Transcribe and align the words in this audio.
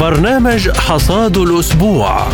برنامج 0.00 0.68
حصاد 0.70 1.36
الأسبوع. 1.36 2.28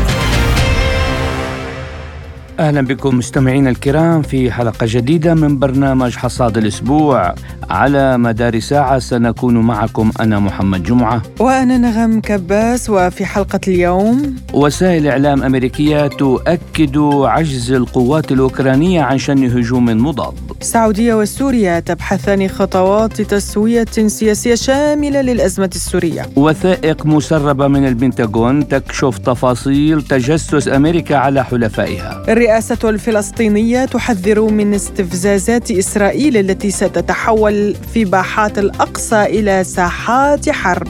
أهلا 2.59 2.81
بكم 2.81 3.19
مستمعينا 3.19 3.71
الكرام 3.71 4.23
في 4.23 4.51
حلقة 4.51 4.87
جديدة 4.91 5.35
من 5.35 5.59
برنامج 5.59 6.17
حصاد 6.17 6.59
الأسبوع. 6.59 7.35
على 7.71 8.19
مدار 8.19 8.61
ساعة 8.61 8.99
سنكون 8.99 9.57
معكم 9.57 10.11
أنا 10.21 10.39
محمد 10.39 10.83
جمعة. 10.83 11.23
وأنا 11.41 11.79
نغم 11.79 12.21
كباس 12.21 12.91
وفي 12.91 13.25
حلقة 13.27 13.61
اليوم 13.69 14.37
وسائل 14.53 15.07
إعلام 15.07 15.43
أمريكية 15.43 16.07
تؤكد 16.07 16.99
عجز 17.25 17.73
القوات 17.73 18.33
الأوكرانية 18.33 19.03
عن 19.03 19.19
شن 19.19 19.45
هجوم 19.45 19.85
مضاد. 19.85 20.35
السعودية 20.61 21.15
وسوريا 21.15 21.81
تبحثان 21.81 22.49
خطوات 22.49 23.23
تسوية 23.23 23.87
سياسية 24.07 24.55
شاملة 24.55 25.21
للأزمة 25.21 25.71
السورية. 25.75 26.23
وثائق 26.37 27.07
مسربة 27.07 27.69
من 27.69 27.87
البنتاغون 27.87 28.69
تكشف 28.69 29.19
تفاصيل 29.19 30.03
تجسس 30.03 30.69
أمريكا 30.69 31.17
على 31.17 31.45
حلفائها. 31.45 32.25
الرئاسة 32.43 32.89
الفلسطينية 32.89 33.85
تحذر 33.85 34.41
من 34.41 34.75
استفزازات 34.75 35.71
إسرائيل 35.71 36.37
التي 36.37 36.71
ستتحول 36.71 37.75
في 37.75 38.05
باحات 38.05 38.59
الأقصى 38.59 39.23
إلى 39.23 39.65
ساحات 39.65 40.51
حرب. 40.51 40.89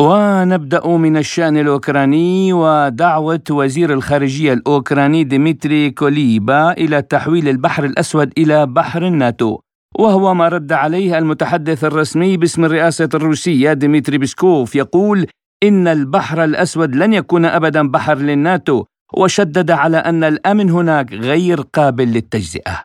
ونبدأ 0.00 0.86
من 0.86 1.16
الشأن 1.16 1.56
الأوكراني 1.56 2.52
ودعوة 2.52 3.40
وزير 3.50 3.92
الخارجية 3.92 4.52
الأوكراني 4.52 5.24
ديمتري 5.24 5.90
كوليبا 5.90 6.72
إلى 6.72 7.02
تحويل 7.02 7.48
البحر 7.48 7.84
الأسود 7.84 8.32
إلى 8.38 8.66
بحر 8.66 9.06
الناتو 9.06 9.58
وهو 9.98 10.34
ما 10.34 10.48
رد 10.48 10.72
عليه 10.72 11.18
المتحدث 11.18 11.84
الرسمي 11.84 12.36
باسم 12.36 12.64
الرئاسة 12.64 13.08
الروسية 13.14 13.72
ديمتري 13.72 14.18
بيسكوف 14.18 14.76
يقول 14.76 15.26
إن 15.63 15.87
البحر 15.87 16.43
الأسود 16.43 16.95
لن 16.95 17.13
يكون 17.13 17.45
أبدا 17.45 17.91
بحر 17.91 18.17
للناتو 18.17 18.85
وشدد 19.13 19.71
على 19.71 19.97
أن 19.97 20.23
الأمن 20.23 20.69
هناك 20.69 21.13
غير 21.13 21.61
قابل 21.61 22.07
للتجزئة 22.13 22.83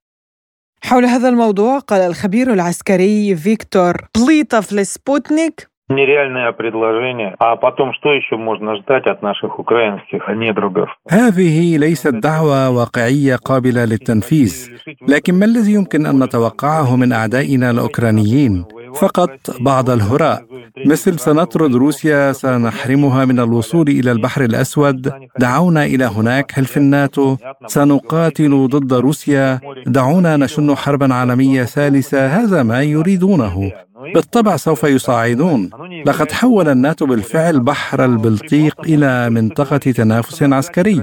حول 0.83 1.05
هذا 1.05 1.29
الموضوع 1.29 1.79
قال 1.79 2.01
الخبير 2.01 2.53
العسكري 2.53 3.37
فيكتور 3.37 3.97
بليتوف 4.17 4.73
لسبوتنيك 4.73 5.69
нереальное 5.89 6.53
предложение. 6.53 7.37
А 7.39 7.57
потом, 7.57 7.93
что 7.95 8.13
еще 8.13 8.37
можно 8.37 8.77
ждать 8.77 9.07
от 9.07 9.23
наших 9.23 9.59
украинских 9.59 10.29
недругов? 10.29 10.91
هذه 11.11 11.77
ليست 11.79 12.09
دعوة 12.09 12.71
واقعية 12.71 13.37
قابلة 13.37 13.85
للتنفيذ، 13.85 14.71
لكن 15.09 15.35
ما 15.35 15.45
الذي 15.45 15.73
يمكن 15.73 16.07
أن 16.07 16.25
نتوقعه 16.25 16.97
من 16.97 17.13
أعدائنا 17.13 17.71
الأوكرانيين؟ 17.71 18.65
فقط 18.96 19.30
بعض 19.60 19.90
الهراء 19.90 20.46
مثل 20.86 21.20
سنطرد 21.20 21.76
روسيا 21.76 22.32
سنحرمها 22.32 23.26
من 23.26 23.40
الوصول 23.40 23.90
إلى 23.90 24.12
البحر 24.12 24.44
الأسود. 24.44 25.12
دعونا 25.40 25.86
إلى 25.86 26.06
هناك 26.06 26.52
حلف 26.52 26.78
الناتو؟ 26.78 27.38
سنقاتل 27.68 28.68
ضد 28.68 28.94
روسيا. 28.94 29.60
دعونا 29.88 30.38
نشن 30.38 30.76
حربا 30.76 31.14
عالمية 31.14 31.64
ثالثة 31.64 32.28
هذا 32.28 32.64
ما 32.64 32.82
يريدونه. 32.82 33.72
بالطبع 34.16 34.56
سوف 34.56 34.84
يصعدون 34.84 35.70
لقد 36.06 36.32
حول 36.32 36.70
الناتو 36.70 37.06
بالفعل 37.06 37.60
بحر 37.60 38.06
البلطيق 38.06 38.82
إلى 38.82 39.30
منطقة 39.30 39.78
تنافس 39.78 40.44
عسكري. 40.44 41.02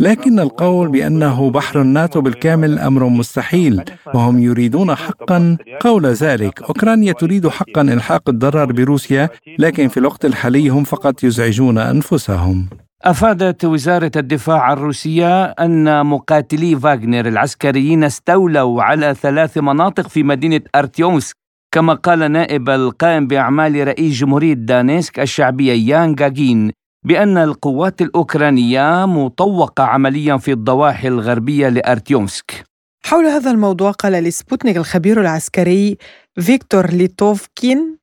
لكن 0.00 0.40
القول 0.40 0.88
بأنه 0.88 1.50
بحر 1.50 1.80
الناتو 1.80 2.20
بالكامل 2.20 2.78
أمر 2.78 3.08
مستحيل 3.08 3.82
وهم 4.14 4.38
يريدون 4.38 4.94
حقا. 4.94 5.56
قول 5.80 6.06
ذلك 6.06 6.62
أوكرانيا 6.62 7.12
تريد 7.12 7.48
حقا 7.48 7.82
إلحاق 7.82 8.28
الضرر 8.28 8.72
بروسيا 8.72 9.28
لكن 9.58 9.88
في 9.88 9.96
الوقت 9.96 10.24
الحالي 10.24 10.68
هم 10.68 10.84
فقط 10.84 11.24
يزعجون 11.24 11.78
أنفسهم. 11.78 12.68
أفادت 13.04 13.64
وزارة 13.64 14.12
الدفاع 14.16 14.72
الروسية 14.72 15.44
أن 15.44 16.06
مقاتلي 16.06 16.76
فاغنر 16.76 17.28
العسكريين 17.28 18.04
استولوا 18.04 18.82
على 18.82 19.14
ثلاث 19.22 19.58
مناطق 19.58 20.08
في 20.08 20.22
مدينة 20.22 20.60
أرتيومسك. 20.74 21.41
كما 21.72 21.94
قال 21.94 22.32
نائب 22.32 22.70
القائم 22.70 23.26
بأعمال 23.26 23.88
رئيس 23.88 24.14
جمهورية 24.14 24.54
دانيسك 24.54 25.20
الشعبية 25.20 25.72
يان 25.72 26.14
جاجين 26.14 26.72
بأن 27.06 27.38
القوات 27.38 28.02
الأوكرانية 28.02 29.06
مطوقة 29.06 29.84
عمليا 29.84 30.36
في 30.36 30.52
الضواحي 30.52 31.08
الغربية 31.08 31.68
لأرتيومسك 31.68 32.64
حول 33.04 33.24
هذا 33.24 33.50
الموضوع 33.50 33.90
قال 33.90 34.12
لسبوتنيك 34.12 34.76
الخبير 34.76 35.20
العسكري 35.20 35.96
فيكتور 36.40 36.86
ليتوفكين. 36.86 37.96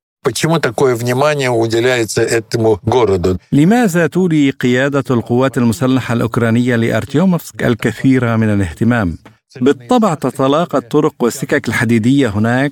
لماذا 3.52 4.08
تولي 4.08 4.50
قيادة 4.50 5.04
القوات 5.12 5.58
المسلحة 5.58 6.14
الأوكرانية 6.14 6.76
لأرتيومسك 6.76 7.64
الكثير 7.64 8.38
من 8.38 8.50
الاهتمام؟ 8.50 9.18
بالطبع 9.62 10.14
تتلاقى 10.14 10.78
الطرق 10.78 11.14
والسكك 11.20 11.68
الحديدية 11.68 12.28
هناك. 12.28 12.72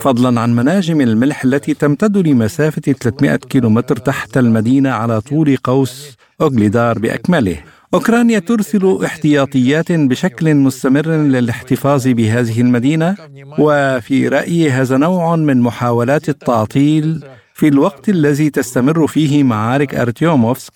فضلا 0.00 0.40
عن 0.40 0.54
مناجم 0.56 1.00
الملح 1.00 1.44
التي 1.44 1.74
تمتد 1.74 2.16
لمسافة 2.16 2.92
300 2.92 3.36
كيلومتر 3.36 3.96
تحت 3.96 4.36
المدينة 4.36 4.90
على 4.90 5.20
طول 5.20 5.56
قوس 5.56 6.16
أوغليدار 6.40 6.98
بأكمله. 6.98 7.56
أوكرانيا 7.94 8.38
ترسل 8.38 8.98
احتياطيات 9.04 9.92
بشكل 9.92 10.54
مستمر 10.54 11.08
للاحتفاظ 11.08 12.08
بهذه 12.08 12.60
المدينة 12.60 13.16
وفي 13.58 14.28
رأيي 14.28 14.70
هذا 14.70 14.96
نوع 14.96 15.36
من 15.36 15.60
محاولات 15.60 16.28
التعطيل 16.28 17.24
في 17.54 17.68
الوقت 17.68 18.08
الذي 18.08 18.50
تستمر 18.50 19.06
فيه 19.06 19.42
معارك 19.42 19.94
أرتيوموفسك 19.94 20.72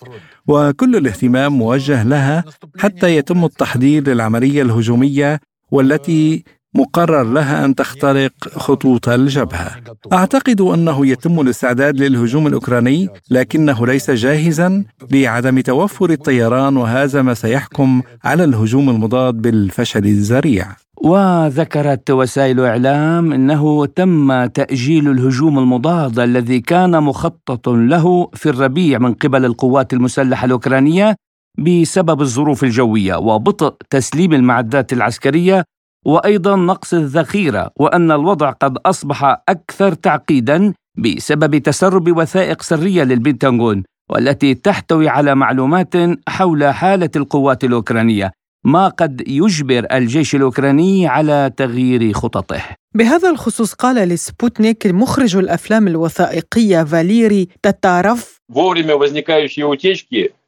وكل 0.47 0.95
الاهتمام 0.95 1.57
موجه 1.57 2.03
لها 2.03 2.43
حتى 2.77 3.15
يتم 3.15 3.45
التحضير 3.45 4.07
للعملية 4.09 4.61
الهجومية 4.61 5.39
والتي 5.71 6.43
مقرر 6.75 7.23
لها 7.23 7.65
أن 7.65 7.75
تخترق 7.75 8.31
خطوط 8.49 9.09
الجبهة. 9.09 9.71
أعتقد 10.13 10.61
أنه 10.61 11.07
يتم 11.07 11.39
الاستعداد 11.39 11.99
للهجوم 11.99 12.47
الأوكراني 12.47 13.09
لكنه 13.31 13.87
ليس 13.87 14.11
جاهزا 14.11 14.83
لعدم 15.11 15.59
توفر 15.59 16.09
الطيران 16.09 16.77
وهذا 16.77 17.21
ما 17.21 17.33
سيحكم 17.33 18.01
على 18.23 18.43
الهجوم 18.43 18.89
المضاد 18.89 19.33
بالفشل 19.35 20.05
الذريع. 20.05 20.65
وذكرت 21.01 22.11
وسائل 22.11 22.59
إعلام 22.59 23.33
إنه 23.33 23.85
تم 23.85 24.45
تأجيل 24.45 25.11
الهجوم 25.11 25.59
المضاد 25.59 26.19
الذي 26.19 26.59
كان 26.59 27.03
مخطط 27.03 27.69
له 27.69 28.29
في 28.33 28.49
الربيع 28.49 28.99
من 28.99 29.13
قبل 29.13 29.45
القوات 29.45 29.93
المسلحة 29.93 30.45
الأوكرانية 30.45 31.15
بسبب 31.57 32.21
الظروف 32.21 32.63
الجوية 32.63 33.15
وبطء 33.15 33.75
تسليم 33.89 34.33
المعدات 34.33 34.93
العسكرية 34.93 35.63
وأيضا 36.05 36.55
نقص 36.55 36.93
الذخيرة 36.93 37.71
وأن 37.75 38.11
الوضع 38.11 38.51
قد 38.51 38.77
أصبح 38.85 39.41
أكثر 39.49 39.93
تعقيدا 39.93 40.73
بسبب 40.97 41.57
تسرب 41.57 42.17
وثائق 42.17 42.61
سرية 42.61 43.03
للبنتاغون 43.03 43.83
والتي 44.09 44.53
تحتوي 44.53 45.09
على 45.09 45.35
معلومات 45.35 45.93
حول 46.27 46.63
حالة 46.63 47.09
القوات 47.15 47.63
الأوكرانية 47.63 48.31
ما 48.65 48.87
قد 48.87 49.23
يجبر 49.27 49.85
الجيش 49.91 50.35
الأوكراني 50.35 51.07
على 51.07 51.51
تغيير 51.57 52.13
خططه. 52.13 52.61
بهذا 52.95 53.29
الخصوص 53.29 53.73
قال 53.73 53.95
لسبوتنيك 53.95 54.87
مخرج 54.87 55.35
الأفلام 55.35 55.87
الوثائقية 55.87 56.83
فاليري 56.83 57.47
تاتاروف 57.63 58.39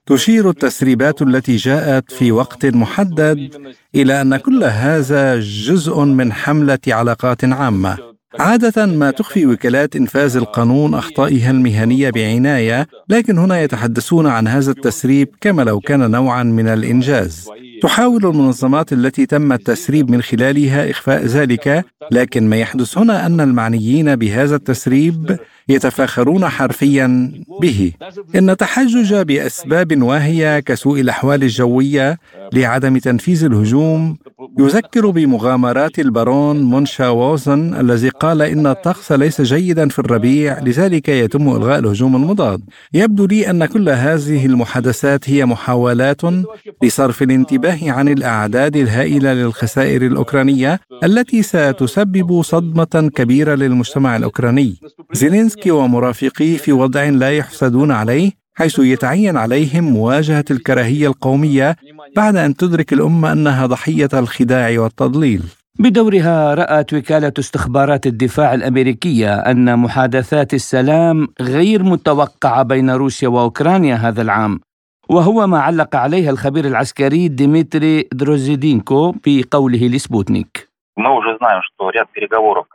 تشير 0.06 0.50
التسريبات 0.50 1.22
التي 1.22 1.56
جاءت 1.56 2.12
في 2.12 2.32
وقت 2.32 2.66
محدد 2.66 3.50
إلى 3.96 4.22
أن 4.22 4.38
كل 4.38 4.64
هذا 4.64 5.40
جزء 5.40 6.00
من 6.00 6.34
حملة 6.34 6.80
علاقات 6.88 7.46
عامة 7.46 7.98
عادة 8.40 8.86
ما 8.86 9.12
تخفي 9.12 9.46
وكالات 9.46 9.96
إنفاذ 9.96 10.38
القانون 10.38 10.94
أخطائها 10.94 11.52
المهنية 11.52 12.10
بعناية، 12.10 12.88
لكن 13.10 13.38
هنا 13.38 13.62
يتحدثون 13.62 14.28
عن 14.28 14.48
هذا 14.48 14.72
التسريب 14.72 15.28
كما 15.42 15.62
لو 15.62 15.80
كان 15.80 16.12
نوعا 16.12 16.44
من 16.44 16.68
الإنجاز. 16.68 17.50
تحاول 17.82 18.26
المنظمات 18.26 18.94
التي 18.94 19.26
تم 19.26 19.54
التسريب 19.54 20.12
من 20.12 20.22
خلالها 20.22 20.90
إخفاء 20.90 21.26
ذلك، 21.26 21.86
لكن 22.12 22.50
ما 22.50 22.56
يحدث 22.56 22.98
هنا 22.98 23.26
أن 23.26 23.42
المعنيين 23.42 24.16
بهذا 24.16 24.56
التسريب 24.56 25.38
يتفاخرون 25.70 26.48
حرفيا 26.50 27.32
به. 27.62 27.92
إن 28.36 28.58
تحجج 28.58 29.16
بأسباب 29.16 30.02
واهية 30.04 30.60
كسوء 30.60 31.00
الأحوال 31.00 31.44
الجوية 31.44 32.18
لعدم 32.54 32.98
تنفيذ 32.98 33.44
الهجوم 33.46 34.18
يذكر 34.60 35.10
بمغامرات 35.10 36.00
البارون 36.00 36.62
مونشاوزن 36.62 37.74
الذي 37.80 38.10
قال 38.10 38.42
إن 38.42 38.68
الطقس 38.68 39.12
ليس 39.12 39.42
جيدا 39.42 39.90
في 39.90 40.00
الربيع 40.00 40.60
لذلك 40.60 41.10
يتم 41.10 41.50
إلغاء 41.50 41.80
الهجوم 41.80 42.16
المضاد 42.16 42.62
يبدو 42.94 43.26
لي 43.26 43.50
أن 43.50 43.66
كل 43.66 43.90
هذه 43.90 44.46
المحادثات 44.46 45.30
هي 45.30 45.46
محاولات 45.46 46.22
لصرف 46.84 47.22
الانتباه 47.22 47.71
عن 47.82 48.08
الأعداد 48.08 48.76
الهائلة 48.76 49.34
للخسائر 49.34 50.06
الأوكرانية 50.06 50.80
التي 51.04 51.44
ستسبب 51.44 52.42
صدمة 52.42 53.12
كبيرة 53.16 53.56
للمجتمع 53.56 54.16
الأوكراني 54.16 54.76
زيلينسكي 55.14 55.72
ومرافقيه 55.72 56.58
في 56.58 56.72
وضع 56.72 57.04
لا 57.04 57.38
يحسدون 57.38 57.92
عليه 57.92 58.32
حيث 58.54 58.80
يتعين 58.80 59.38
عليهم 59.38 59.84
مواجهة 59.84 60.46
الكراهية 60.52 61.08
القومية 61.08 61.76
بعد 62.16 62.36
أن 62.36 62.56
تدرك 62.56 62.94
الأمة 62.94 63.32
أنها 63.32 63.66
ضحية 63.66 64.10
الخداع 64.14 64.80
والتضليل. 64.80 65.44
بدورها 65.80 66.54
رأت 66.54 66.94
وكالة 66.94 67.34
استخبارات 67.40 68.08
الدفاع 68.08 68.54
الأمريكية 68.54 69.36
أن 69.36 69.80
محادثات 69.80 70.54
السلام 70.54 71.28
غير 71.42 71.84
متوقعة 71.84 72.64
بين 72.64 72.90
روسيا 72.90 73.28
وأوكرانيا 73.28 73.96
هذا 73.96 74.22
العام 74.22 74.60
وهو 75.12 75.48
ما 75.48 75.60
علق 75.60 75.96
عليها 75.96 76.30
الخبير 76.30 76.66
العسكري 76.66 77.28
ديمتري 77.28 78.08
دروزيدينكو 78.14 79.16
بقوله 79.26 79.88
لسبوتنيك. 79.88 80.72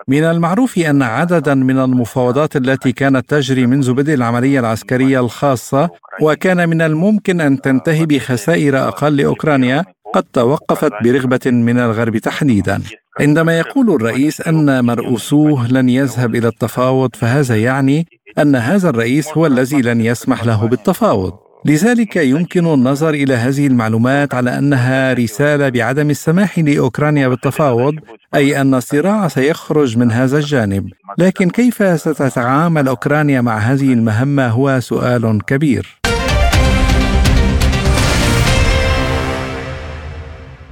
من 0.09 0.25
المعروف 0.25 0.79
أن 0.79 1.03
عددا 1.03 1.55
من 1.55 1.79
المفاوضات 1.79 2.57
التي 2.57 2.93
كانت 2.93 3.31
تجري 3.31 3.67
منذ 3.67 3.93
بدء 3.93 4.15
العملية 4.15 4.61
العسكرية 4.61 5.21
الخاصة 5.21 5.91
وكان 6.23 6.69
من 6.69 6.83
الممكن 6.83 7.41
أن 7.41 7.61
تنتهي 7.61 8.07
بخسائر 8.07 8.89
أقل 8.89 9.17
لأوكرانيا 9.17 9.85
قد 10.15 10.23
توقفت 10.33 10.93
برغبة 11.05 11.41
من 11.47 11.79
الغرب 11.79 12.17
تحديدا. 12.17 12.83
عندما 13.21 13.59
يقول 13.59 13.95
الرئيس 13.95 14.49
أن 14.49 14.85
مرؤوسوه 14.85 15.69
لن 15.69 15.89
يذهب 15.89 16.35
إلى 16.35 16.49
التفاوض 16.49 17.17
فهذا 17.17 17.57
يعني 17.57 18.07
أن 18.39 18.57
هذا 18.57 18.91
الرئيس 18.91 19.29
هو 19.37 19.47
الذي 19.47 19.83
لن 19.83 20.01
يسمح 20.01 20.45
له 20.45 20.69
بالتفاوض. 20.69 21.46
لذلك 21.69 22.17
يمكن 22.17 22.67
النظر 22.67 23.15
إلى 23.15 23.35
هذه 23.35 23.67
المعلومات 23.67 24.35
على 24.35 24.59
أنها 24.59 25.13
رسالة 25.13 25.69
بعدم 25.69 26.11
السماح 26.11 26.59
لأوكرانيا 26.59 27.29
بالتفاوض 27.29 27.95
أي 28.35 28.61
أن 28.61 28.75
الصراع 28.75 29.29
سيخرج 29.29 29.99
من 29.99 30.13
هذا 30.13 30.39
الجانب. 30.39 30.89
لكن 31.19 31.51
كيف 31.51 32.01
ستتعامل 32.01 32.89
أوكرانيا 32.89 33.41
مع 33.41 33.59
هذه 33.59 33.93
المهمة 33.93 34.49
هو 34.49 34.81
سؤال 34.81 35.45
كبير. 35.47 36.01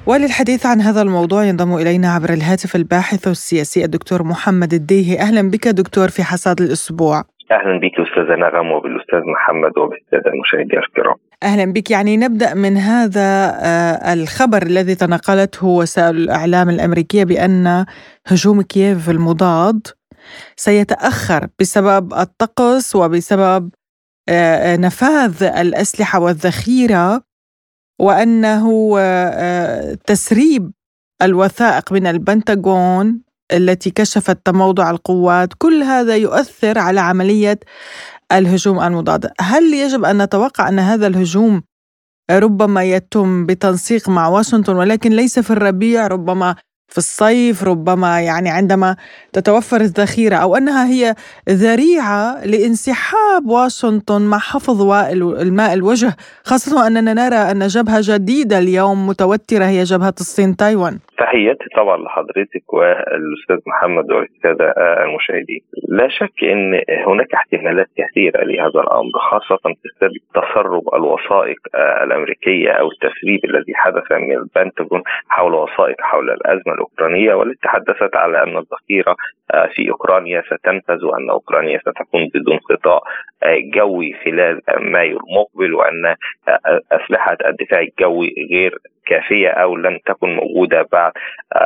وللحديث 0.06 0.66
عن 0.66 0.80
هذا 0.80 1.02
الموضوع 1.02 1.44
ينضم 1.44 1.74
إلينا 1.76 2.12
عبر 2.12 2.32
الهاتف 2.32 2.76
الباحث 2.76 3.28
السياسي 3.28 3.84
الدكتور 3.84 4.22
محمد 4.22 4.74
الديهي. 4.74 5.20
أهلا 5.20 5.50
بك 5.50 5.68
دكتور 5.68 6.08
في 6.08 6.24
حصاد 6.24 6.60
الأسبوع. 6.60 7.33
أهلا 7.50 7.78
بك 7.78 7.92
أستاذة 8.00 8.36
نغم 8.36 8.72
وبالأستاذ 8.72 9.20
محمد 9.20 9.78
وبالسادة 9.78 10.30
المشاهدين 10.30 10.78
الكرام. 10.78 11.14
أهلا 11.42 11.72
بك 11.72 11.90
يعني 11.90 12.16
نبدأ 12.16 12.54
من 12.54 12.76
هذا 12.76 13.52
آه، 13.64 14.12
الخبر 14.12 14.62
الذي 14.62 14.94
تناقلته 14.94 15.66
وسائل 15.66 16.16
الإعلام 16.16 16.70
الأمريكية 16.70 17.24
بأن 17.24 17.86
هجوم 18.26 18.62
كييف 18.62 19.10
المضاد 19.10 19.86
سيتأخر 20.56 21.48
بسبب 21.60 22.14
الطقس 22.14 22.96
وبسبب 22.96 23.70
آه، 24.28 24.72
آه، 24.72 24.76
نفاذ 24.76 25.42
الأسلحة 25.42 26.20
والذخيرة 26.20 27.22
وأنه 28.00 28.98
تسريب 30.06 30.72
الوثائق 31.22 31.92
من 31.92 32.06
البنتاغون 32.06 33.23
التي 33.52 33.90
كشفت 33.90 34.38
تموضع 34.44 34.90
القوات 34.90 35.48
كل 35.58 35.82
هذا 35.82 36.16
يؤثر 36.16 36.78
على 36.78 37.00
عملية 37.00 37.60
الهجوم 38.32 38.80
المضاد. 38.80 39.30
هل 39.40 39.74
يجب 39.74 40.04
أن 40.04 40.22
نتوقع 40.22 40.68
أن 40.68 40.78
هذا 40.78 41.06
الهجوم 41.06 41.62
ربما 42.30 42.84
يتم 42.84 43.46
بتنسيق 43.46 44.08
مع 44.08 44.28
واشنطن 44.28 44.76
ولكن 44.76 45.12
ليس 45.12 45.38
في 45.38 45.50
الربيع 45.50 46.06
ربما 46.06 46.56
في 46.88 46.98
الصيف 46.98 47.64
ربما 47.64 48.20
يعني 48.20 48.50
عندما 48.50 48.96
تتوفر 49.32 49.76
الذخيرة 49.76 50.36
أو 50.36 50.56
أنها 50.56 50.86
هي 50.86 51.14
ذريعة 51.48 52.46
لانسحاب 52.46 53.46
واشنطن 53.46 54.22
مع 54.22 54.38
حفظ 54.38 54.92
الماء 55.40 55.74
الوجه 55.74 56.10
خاصة 56.44 56.86
أننا 56.86 57.14
نرى 57.14 57.36
أن 57.36 57.66
جبهة 57.66 58.00
جديدة 58.00 58.58
اليوم 58.58 59.06
متوترة 59.08 59.64
هي 59.64 59.82
جبهة 59.82 60.14
الصين 60.20 60.56
تايوان 60.56 60.98
تحياتي 61.18 61.64
طبعا 61.76 61.96
لحضرتك 61.96 62.72
والأستاذ 62.72 63.58
محمد 63.66 64.10
والساده 64.12 64.74
المشاهدين. 65.04 65.60
لا 65.88 66.08
شك 66.08 66.38
إن 66.42 66.80
هناك 67.06 67.34
احتمالات 67.34 67.88
كثيرة 67.96 68.44
لهذا 68.44 68.80
الأمر 68.84 69.12
خاصة 69.30 69.64
بسبب 69.84 70.22
تسرب 70.34 70.94
الوثائق 70.94 71.58
الأمريكية 72.02 72.70
أو 72.70 72.88
التسريب 72.92 73.44
الذي 73.44 73.74
حدث 73.74 74.12
من 74.12 74.36
البنتاغون 74.36 75.02
حول 75.28 75.54
وثائق 75.54 76.00
حول 76.00 76.30
الأزمة 76.30 76.73
الاوكرانيه 76.74 77.34
والتي 77.34 77.58
تحدثت 77.62 78.16
على 78.16 78.42
أن 78.42 78.56
الذخيرة 78.56 79.16
في 79.74 79.90
أوكرانيا 79.90 80.42
ستنفذ 80.42 81.04
وأن 81.04 81.30
أوكرانيا 81.30 81.78
ستكون 81.78 82.28
بدون 82.34 82.58
قطاع 82.58 83.00
جوي 83.74 84.12
خلال 84.24 84.60
مايو 84.78 85.18
المقبل 85.18 85.74
وأن 85.74 86.14
أسلحة 86.92 87.36
الدفاع 87.46 87.80
الجوي 87.80 88.34
غير 88.50 88.78
كافية 89.06 89.48
أو 89.48 89.76
لم 89.76 89.98
تكن 90.06 90.28
موجودة 90.34 90.88
بعد 90.92 91.12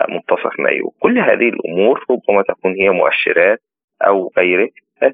منتصف 0.08 0.60
مايو. 0.60 0.93
كل 1.00 1.19
هذه 1.19 1.49
الأمور 1.49 2.05
ربما 2.10 2.43
تكون 2.43 2.75
هي 2.75 2.90
مؤشرات 2.90 3.58
أو 4.06 4.32
غيره 4.38 4.69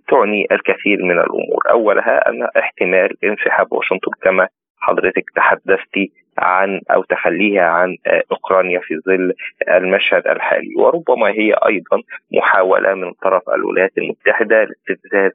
تعني 0.08 0.46
الكثير 0.52 1.02
من 1.02 1.19
الأمور. 1.19 1.70
أولها 1.70 2.29
أن 2.29 2.43
احتمال 2.56 3.25
انسحاب 3.25 3.73
واشنطن 3.73 4.12
كما 4.23 4.49
حضرتك 4.79 5.25
تحدثتي 5.37 6.12
عن 6.39 6.81
أو 6.91 7.03
تخليها 7.03 7.63
عن 7.65 7.97
أوكرانيا 8.33 8.81
في 8.83 8.95
ظل 9.07 9.33
المشهد 9.69 10.27
الحالي. 10.27 10.75
وربما 10.77 11.29
هي 11.31 11.53
أيضا 11.67 12.03
محاولة 12.33 12.95
من 12.95 13.13
طرف 13.13 13.43
الولايات 13.51 13.99
المتحدة 13.99 14.65
لاستفزاز 14.65 15.33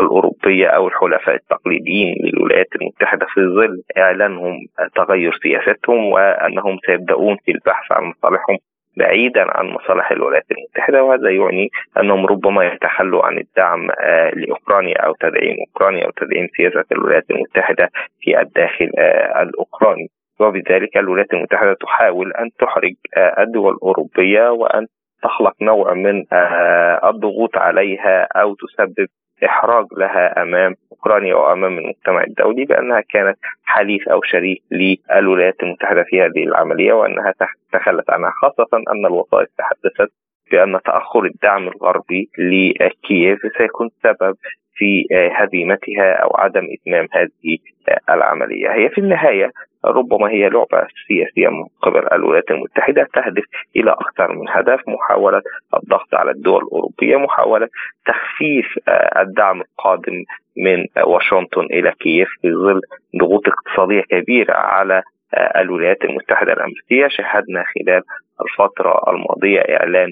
الأوروبية 0.00 0.66
أو 0.66 0.88
الحلفاء 0.88 1.34
التقليديين 1.34 2.14
للولايات 2.24 2.66
المتحدة 2.76 3.26
في 3.34 3.40
ظل 3.40 3.82
إعلانهم 3.98 4.66
تغير 4.94 5.38
سياستهم 5.42 6.04
وأنهم 6.06 6.78
سيبدأون 6.86 7.36
في 7.44 7.50
البحث 7.50 7.92
عن 7.92 8.04
مصالحهم 8.04 8.58
بعيدا 8.96 9.44
عن 9.48 9.66
مصالح 9.66 10.10
الولايات 10.12 10.44
المتحدة 10.50 11.04
وهذا 11.04 11.30
يعني 11.30 11.68
أنهم 12.00 12.26
ربما 12.26 12.64
يتخلوا 12.64 13.26
عن 13.26 13.38
الدعم 13.38 13.88
لأوكرانيا 14.34 14.98
أو 14.98 15.14
تدعيم 15.14 15.56
أوكرانيا 15.68 16.04
أو 16.06 16.10
تدعيم 16.10 16.48
سياسة 16.56 16.84
الولايات 16.92 17.30
المتحدة 17.30 17.90
في 18.20 18.40
الداخل 18.40 18.90
الأوكراني. 19.42 20.08
وبذلك 20.40 20.96
الولايات 20.96 21.32
المتحدة 21.34 21.74
تحاول 21.74 22.32
أن 22.32 22.50
تحرج 22.60 22.94
الدول 23.38 23.74
الأوروبية 23.74 24.50
وأن 24.50 24.86
تخلق 25.22 25.54
نوع 25.62 25.94
من 25.94 26.24
الضغوط 27.04 27.56
عليها 27.56 28.28
أو 28.36 28.54
تسبب 28.54 29.08
إحراج 29.44 29.86
لها 29.96 30.42
أمام 30.42 30.74
أوكرانيا 30.92 31.34
وأمام 31.34 31.78
المجتمع 31.78 32.22
الدولي 32.24 32.64
بأنها 32.64 33.00
كانت 33.00 33.38
حليف 33.64 34.08
أو 34.08 34.22
شريك 34.22 34.62
للولايات 34.70 35.62
المتحدة 35.62 36.02
في 36.02 36.22
هذه 36.22 36.44
العملية 36.44 36.92
وأنها 36.92 37.34
تخلت 37.72 38.10
عنها 38.10 38.30
خاصة 38.30 38.68
أن 38.92 39.06
الوثائق 39.06 39.48
تحدثت 39.58 40.12
بأن 40.50 40.80
تأخر 40.84 41.24
الدعم 41.24 41.68
الغربي 41.68 42.30
لكييف 42.38 43.38
سيكون 43.58 43.88
سبب 44.02 44.36
في 44.76 45.06
هزيمتها 45.32 46.12
أو 46.12 46.36
عدم 46.36 46.68
إتمام 46.80 47.08
هذه 47.12 47.58
العملية. 48.10 48.68
هي 48.72 48.88
في 48.88 48.98
النهاية 48.98 49.50
ربما 49.84 50.30
هي 50.30 50.48
لعبة 50.48 50.86
سياسية 51.08 51.48
من 51.48 51.64
قبل 51.82 52.12
الولايات 52.12 52.50
المتحدة 52.50 53.08
تهدف 53.14 53.44
إلى 53.76 53.90
أكثر 53.90 54.32
من 54.32 54.48
هدف 54.48 54.80
محاولة 54.88 55.42
الضغط 55.76 56.14
على 56.14 56.30
الدول 56.30 56.62
الأوروبية 56.64 57.16
محاولة 57.16 57.68
تخفيف 58.06 58.66
الدعم 59.18 59.60
القادم 59.60 60.24
من 60.56 60.86
واشنطن 61.06 61.64
إلى 61.64 61.92
كييف 62.00 62.28
في 62.42 62.50
ظل 62.52 62.80
ضغوط 63.20 63.42
اقتصادية 63.48 64.00
كبيرة 64.00 64.54
على 64.54 65.02
الولايات 65.56 66.04
المتحدة 66.04 66.52
الأمريكية. 66.52 67.08
شاهدنا 67.08 67.64
خلال 67.64 68.02
الفترة 68.42 69.10
الماضية 69.10 69.60
إعلان 69.60 70.08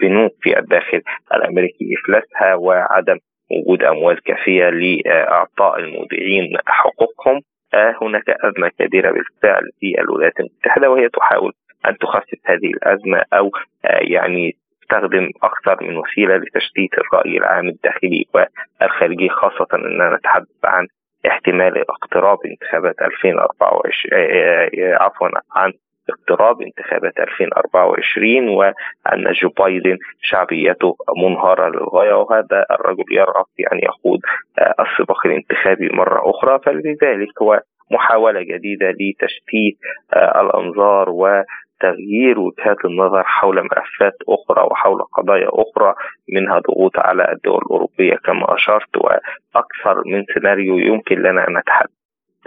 بنوك 0.00 0.32
في 0.42 0.58
الداخل 0.58 1.02
الأمريكي 1.34 1.94
إفلاسها 1.98 2.54
وعدم 2.54 3.18
وجود 3.50 3.82
أموال 3.82 4.22
كافية 4.22 4.70
لإعطاء 4.70 5.78
المودعين 5.78 6.56
حقوقهم. 6.66 7.40
هناك 8.02 8.24
أزمة 8.30 8.68
كبيرة 8.78 9.10
بالفعل 9.10 9.70
في 9.80 10.00
الولايات 10.00 10.40
المتحدة 10.40 10.90
وهي 10.90 11.08
تحاول 11.08 11.52
أن 11.88 11.98
تخفف 11.98 12.38
هذه 12.44 12.66
الأزمة 12.66 13.22
أو 13.32 13.50
يعني 13.84 14.56
تستخدم 14.82 15.30
أكثر 15.42 15.84
من 15.84 15.96
وسيلة 15.96 16.36
لتشتيت 16.36 16.90
الرأي 16.98 17.38
العام 17.38 17.68
الداخلي 17.68 18.24
والخارجي 18.34 19.28
خاصة 19.28 19.66
أننا 19.74 20.16
نتحدث 20.16 20.64
عن 20.64 20.86
احتمال 21.26 21.78
اقتراب 21.90 22.38
انتخابات 22.46 23.02
2024 23.02 24.94
عفوا 25.00 25.28
عن 25.56 25.72
اقتراب 26.10 26.62
انتخابات 26.62 27.18
2024 27.18 28.48
وأن 28.48 29.32
جو 29.42 29.48
بايدن 29.48 29.96
شعبيته 30.22 30.96
منهارة 31.24 31.68
للغاية 31.68 32.14
وهذا 32.14 32.66
الرجل 32.70 33.04
يرغب 33.10 33.44
في 33.56 33.62
أن 33.72 33.78
يخوض 33.78 34.20
السباق 34.80 35.26
الانتخابي 35.26 35.88
مرة 35.92 36.30
أخرى. 36.30 36.58
فلذلك 36.64 37.42
هو 37.42 37.60
محاولة 37.90 38.42
جديدة 38.42 38.90
لتشتيت 38.90 39.78
الأنظار 40.16 41.10
و 41.10 41.42
تغيير 41.80 42.38
وجهات 42.38 42.84
النظر 42.84 43.22
حول 43.22 43.56
ملفات 43.62 44.16
أخرى 44.28 44.66
وحول 44.70 45.02
قضايا 45.02 45.48
أخرى 45.48 45.94
منها 46.32 46.58
ضغوط 46.58 46.98
على 46.98 47.32
الدول 47.32 47.62
الأوروبية 47.66 48.16
كما 48.16 48.54
أشرت 48.54 48.96
وأكثر 48.96 50.02
من 50.06 50.24
سيناريو 50.34 50.78
يمكن 50.78 51.18
لنا 51.22 51.48
أن 51.48 51.56
نتحدث. 51.58 51.90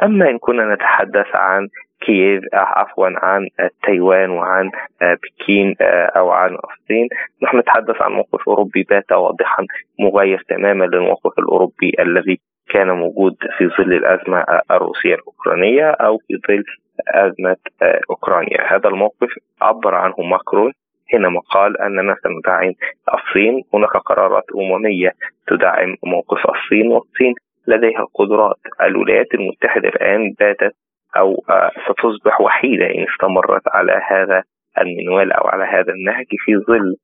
أما 0.04 0.30
إن 0.30 0.38
كنا 0.38 0.74
نتحدث 0.74 1.36
عن 1.36 1.68
كييف 2.06 2.44
عفوا 2.54 3.08
عن 3.16 3.48
تايوان 3.84 4.30
وعن 4.30 4.72
بكين 5.02 5.76
أو 6.18 6.32
عن 6.32 6.52
الصين 6.56 7.08
نحن 7.44 7.58
نتحدث 7.58 8.02
عن 8.02 8.12
موقف 8.12 8.50
أوروبي 8.50 8.84
بات 8.90 9.12
واضحا 9.12 9.66
مغاير 10.00 10.44
تماما 10.50 10.86
للموقف 10.86 11.40
الأوروبي 11.40 11.92
الذي 12.00 12.40
كان 12.70 12.92
موجود 12.92 13.36
في 13.58 13.68
ظل 13.68 13.94
الأزمة 13.94 14.46
الروسية 14.72 15.16
الأوكرانية 15.16 15.90
أو 15.90 16.18
في 16.18 16.40
ظل 16.48 16.64
أزمة 17.08 17.58
أوكرانيا. 18.10 18.74
هذا 18.76 18.90
الموقف 18.90 19.30
عبر 19.62 19.96
عنه 19.96 20.16
ماكرون 20.20 20.72
حينما 21.12 21.40
قال 21.40 21.82
أننا 21.82 22.16
سندعم 22.24 22.74
الصين. 23.14 23.64
هناك 23.74 23.90
قرارات 23.98 24.44
أممية 24.56 25.12
تدعم 25.48 25.96
موقف 26.04 26.40
الصين 26.50 26.88
والصين 26.88 27.34
لديها 27.68 28.00
القدرات 28.00 28.58
الولايات 28.82 29.34
المتحدة 29.34 29.90
الآن 29.90 30.34
باتت 30.40 30.76
أو 31.18 31.44
ستصبح 31.88 32.42
وحيدة 32.42 32.86
إن 32.86 33.06
استمرت 33.14 33.62
على 33.68 34.02
هذا 34.10 34.44
المنوال 34.82 35.32
أو 35.32 35.48
على 35.48 35.64
هذا 35.64 35.94
النهج 35.94 36.26
في 36.46 36.58
ظل 36.58 36.96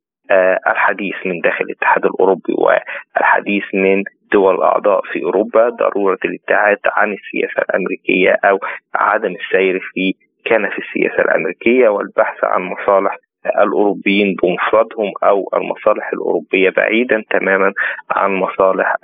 الحديث 0.67 1.15
من 1.25 1.39
داخل 1.39 1.65
الاتحاد 1.65 2.05
الأوروبي 2.05 2.53
والحديث 2.57 3.63
من 3.73 4.03
دول 4.31 4.61
أعضاء 4.61 5.01
في 5.11 5.23
أوروبا 5.23 5.69
ضرورة 5.69 6.17
الابتعاد 6.25 6.77
عن 6.85 7.13
السياسة 7.13 7.61
الأمريكية 7.69 8.35
أو 8.43 8.59
عدم 8.95 9.35
السير 9.35 9.79
في 9.93 10.13
كان 10.45 10.69
في 10.69 10.77
السياسة 10.77 11.23
الأمريكية 11.23 11.89
والبحث 11.89 12.43
عن 12.43 12.61
مصالح 12.61 13.15
الأوروبيين 13.45 14.35
بمفردهم 14.43 15.11
أو 15.23 15.49
المصالح 15.53 16.09
الأوروبية 16.13 16.69
بعيدا 16.69 17.23
تماما 17.29 17.73
عن 18.11 18.31
مصالح 18.31 18.95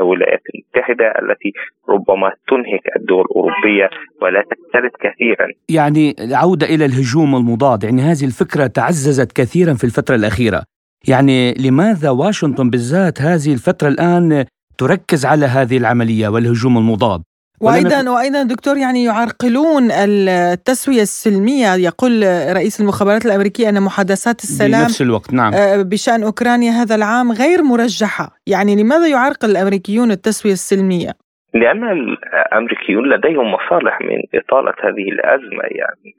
الولايات 0.00 0.42
المتحدة 0.54 1.06
التي 1.06 1.52
ربما 1.88 2.32
تنهك 2.48 2.96
الدول 2.96 3.24
الأوروبية 3.30 3.90
ولا 4.22 4.42
تختلف 4.42 4.92
كثيرا. 5.00 5.48
يعني 5.68 6.14
العودة 6.20 6.66
إلى 6.66 6.84
الهجوم 6.84 7.36
المضاد 7.36 7.84
يعني 7.84 8.02
هذه 8.02 8.24
الفكرة 8.24 8.66
تعززت 8.66 9.32
كثيرا 9.32 9.74
في 9.74 9.84
الفترة 9.84 10.14
الأخيرة. 10.14 10.62
يعني 11.08 11.54
لماذا 11.54 12.10
واشنطن 12.10 12.70
بالذات 12.70 13.22
هذه 13.22 13.52
الفترة 13.52 13.88
الآن 13.88 14.44
تركز 14.78 15.26
على 15.26 15.46
هذه 15.46 15.76
العملية 15.76 16.28
والهجوم 16.28 16.78
المضاد؟ 16.78 17.22
وأيضا 17.62 18.10
وأيضا 18.10 18.42
دكتور 18.42 18.76
يعني 18.76 19.04
يعرقلون 19.04 19.90
التسوية 19.90 21.02
السلمية. 21.02 21.74
يقول 21.74 22.22
رئيس 22.56 22.80
المخابرات 22.80 23.26
الأمريكية 23.26 23.68
أن 23.68 23.82
محادثات 23.82 24.44
السلام 24.44 24.82
بنفس 24.82 25.02
الوقت 25.02 25.32
نعم. 25.32 25.52
بشأن 25.82 26.22
أوكرانيا 26.22 26.72
هذا 26.72 26.94
العام 26.94 27.32
غير 27.32 27.62
مرجحة، 27.62 28.40
يعني 28.46 28.76
لماذا 28.76 29.06
يعرقل 29.06 29.50
الأمريكيون 29.50 30.10
التسوية 30.10 30.52
السلمية؟ 30.52 31.16
لأن 31.54 31.90
الأمريكيون 31.90 33.08
لديهم 33.08 33.52
مصالح 33.52 34.00
من 34.00 34.22
إطالة 34.34 34.74
هذه 34.80 35.08
الأزمة 35.12 35.64
يعني 35.64 36.14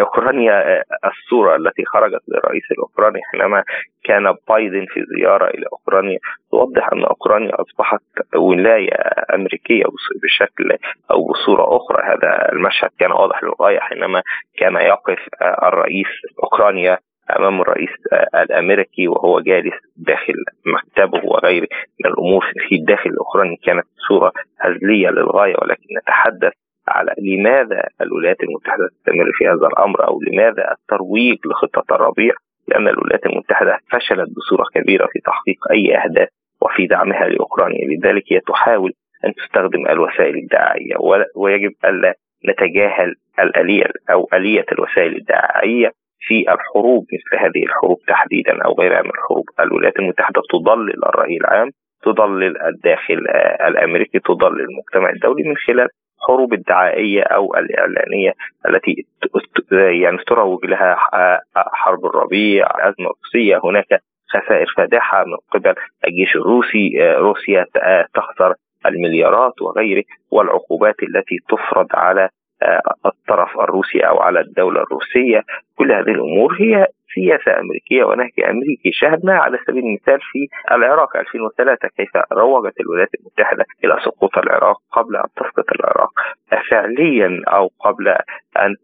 أوكرانيا 0.00 0.82
الصورة 1.04 1.56
التي 1.56 1.84
خرجت 1.84 2.22
للرئيس 2.28 2.70
الأوكراني 2.70 3.20
حينما 3.32 3.64
كان 4.04 4.34
بايدن 4.48 4.86
في 4.88 5.04
زيارة 5.16 5.46
إلى 5.46 5.66
أوكرانيا 5.72 6.18
توضح 6.50 6.92
أن 6.92 7.04
أوكرانيا 7.04 7.50
أصبحت 7.60 8.00
ولاية 8.36 8.96
أمريكية 9.34 9.84
بشكل 10.22 10.76
أو 11.10 11.26
بصورة 11.26 11.76
أخرى. 11.76 12.02
هذا 12.02 12.52
المشهد 12.52 12.90
كان 12.98 13.12
واضح 13.12 13.42
للغاية 13.42 13.78
حينما 13.80 14.22
كان 14.58 14.74
يقف 14.74 15.18
الرئيس 15.42 16.08
أوكرانيا 16.42 16.98
أمام 17.38 17.60
الرئيس 17.60 17.90
الأمريكي 18.34 19.08
وهو 19.08 19.40
جالس 19.40 19.74
داخل 19.96 20.34
مكتبه 20.66 21.20
وغيره 21.24 21.68
من 22.04 22.10
الأمور 22.10 22.44
في 22.68 22.74
الداخل 22.74 23.10
الأوكراني. 23.10 23.56
كانت 23.64 23.84
صورة 24.08 24.32
هزلية 24.60 25.08
للغاية 25.08 25.54
ولكن 25.62 25.86
نتحدث 26.02 26.52
على 26.88 27.14
لماذا 27.18 27.82
الولايات 28.00 28.42
المتحدة 28.42 28.88
تستمر 28.88 29.30
في 29.34 29.46
هذا 29.48 29.66
الأمر 29.66 30.08
أو 30.08 30.20
لماذا 30.22 30.72
الترويج 30.72 31.38
لخطة 31.46 31.94
الربيع 31.94 32.34
لأن 32.68 32.88
الولايات 32.88 33.26
المتحدة 33.26 33.78
فشلت 33.92 34.28
بصورة 34.36 34.64
كبيرة 34.74 35.06
في 35.06 35.18
تحقيق 35.20 35.70
أي 35.70 35.96
أهداف 35.96 36.28
وفي 36.62 36.86
دعمها 36.86 37.28
لأوكرانيا. 37.28 37.84
لذلك 37.96 38.22
هي 38.32 38.40
تحاول 38.40 38.92
أن 39.24 39.34
تستخدم 39.34 39.86
الوسائل 39.88 40.36
الدعائية 40.36 40.96
ويجب 41.36 41.72
ألا 41.84 42.14
نتجاهل 42.48 43.14
الألية 43.40 43.84
أو 44.10 44.28
ألية 44.34 44.66
الوسائل 44.72 45.16
الدعائية 45.16 45.92
في 46.20 46.52
الحروب 46.52 47.06
مثل 47.12 47.42
هذه 47.42 47.64
الحروب 47.64 47.98
تحديدا 48.08 48.62
أو 48.64 48.72
غيرها 48.80 49.02
من 49.02 49.10
الحروب 49.10 49.44
الولايات 49.60 49.98
المتحده 49.98 50.42
تضلل 50.50 51.04
الرأي 51.04 51.36
العام 51.36 51.70
تضلل 52.02 52.62
الداخل 52.62 53.26
الأمريكي 53.68 54.18
تضلل 54.18 54.60
المجتمع 54.60 55.10
الدولي 55.10 55.42
من 55.48 55.56
خلال 55.56 55.88
حروب 56.26 56.52
الدعائية 56.52 57.22
أو 57.22 57.54
الإعلانية 57.54 58.34
التي 58.68 59.06
يعني 60.02 60.18
تروج 60.26 60.64
لها 60.66 60.96
حرب 61.56 62.06
الربيع 62.06 62.66
أزمة 62.88 63.10
روسية 63.24 63.60
هناك 63.64 64.00
خسائر 64.28 64.72
فادحة 64.76 65.24
من 65.24 65.36
قبل 65.52 65.74
الجيش 66.08 66.36
الروسي 66.36 66.90
روسيا 67.16 67.66
تخسر 68.14 68.54
المليارات 68.86 69.62
وغيره 69.62 70.04
والعقوبات 70.30 70.94
التي 71.02 71.36
تفرض 71.48 71.86
على 71.94 72.28
الطرف 73.06 73.60
الروسي 73.60 74.00
أو 74.00 74.18
على 74.18 74.40
الدولة 74.40 74.82
الروسية. 74.82 75.44
كل 75.76 75.92
هذه 75.92 76.10
الأمور 76.10 76.56
هي 76.60 76.86
سياسة 77.14 77.60
أمريكية 77.60 78.04
ونهج 78.04 78.30
أمريكي 78.48 78.92
شاهدناه 78.92 79.34
على 79.34 79.58
سبيل 79.66 79.84
المثال 79.84 80.18
في 80.20 80.48
العراق 80.72 81.16
2003 81.16 81.88
كيف 81.96 82.10
روجت 82.32 82.80
الولايات 82.80 83.08
المتحدة 83.20 83.64
إلى 83.84 83.96
سقوط 84.04 84.38
العراق 84.38 84.76
قبل 84.92 85.16
أن 85.16 85.28
تسقط 85.36 85.64
العراق. 85.72 86.10
فعليا 86.70 87.42
أو 87.48 87.70
قبل 87.80 88.08
أن 88.56 88.76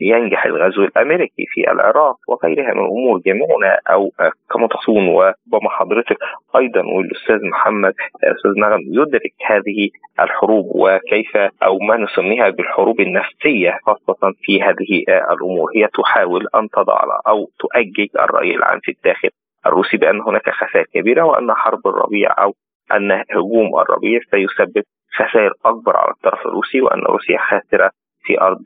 ينجح 0.00 0.46
الغزو 0.46 0.84
الأمريكي 0.84 1.46
في 1.48 1.70
العراق 1.70 2.16
وغيرها 2.28 2.74
من 2.74 2.80
الأمور 2.84 3.18
جميعنا 3.18 3.78
أو 3.90 4.10
كما 4.50 4.68
تصون 4.68 5.08
وربما 5.08 5.70
حضرتك 5.70 6.16
أيضا 6.56 6.80
والأستاذ 6.80 7.44
محمد 7.50 7.94
أستاذ 8.24 8.50
نغم 8.58 8.80
يدرك 8.86 9.32
هذه 9.46 9.88
الحروب 10.20 10.64
وكيف 10.74 11.36
أو 11.62 11.78
ما 11.78 11.96
نسميها 11.96 12.50
بالحروب 12.50 13.00
النفسية 13.00 13.78
خاصة 13.86 14.32
في 14.42 14.62
هذه 14.62 15.04
الأمور. 15.32 15.70
هي 15.76 15.86
تحاول 15.94 16.46
أن 16.54 16.68
تضع 16.68 17.04
أو 17.28 17.50
تؤجج 17.58 18.08
الرأي 18.20 18.54
العام 18.54 18.80
في 18.82 18.90
الداخل 18.92 19.28
الروسي 19.66 19.96
بأن 19.96 20.20
هناك 20.20 20.50
خسائر 20.50 20.86
كبيرة 20.94 21.22
وأن 21.22 21.54
حرب 21.54 21.86
الربيع 21.86 22.30
أو 22.38 22.54
أن 22.92 23.12
هجوم 23.12 23.80
الربيع 23.80 24.20
سيسبب 24.30 24.82
خسائر 25.14 25.52
أكبر 25.64 25.96
على 25.96 26.10
الطرف 26.10 26.46
الروسي 26.46 26.80
وأن 26.80 27.00
روسيا 27.00 27.38
خاسرة 27.38 27.90
في 28.24 28.40
أرض 28.40 28.64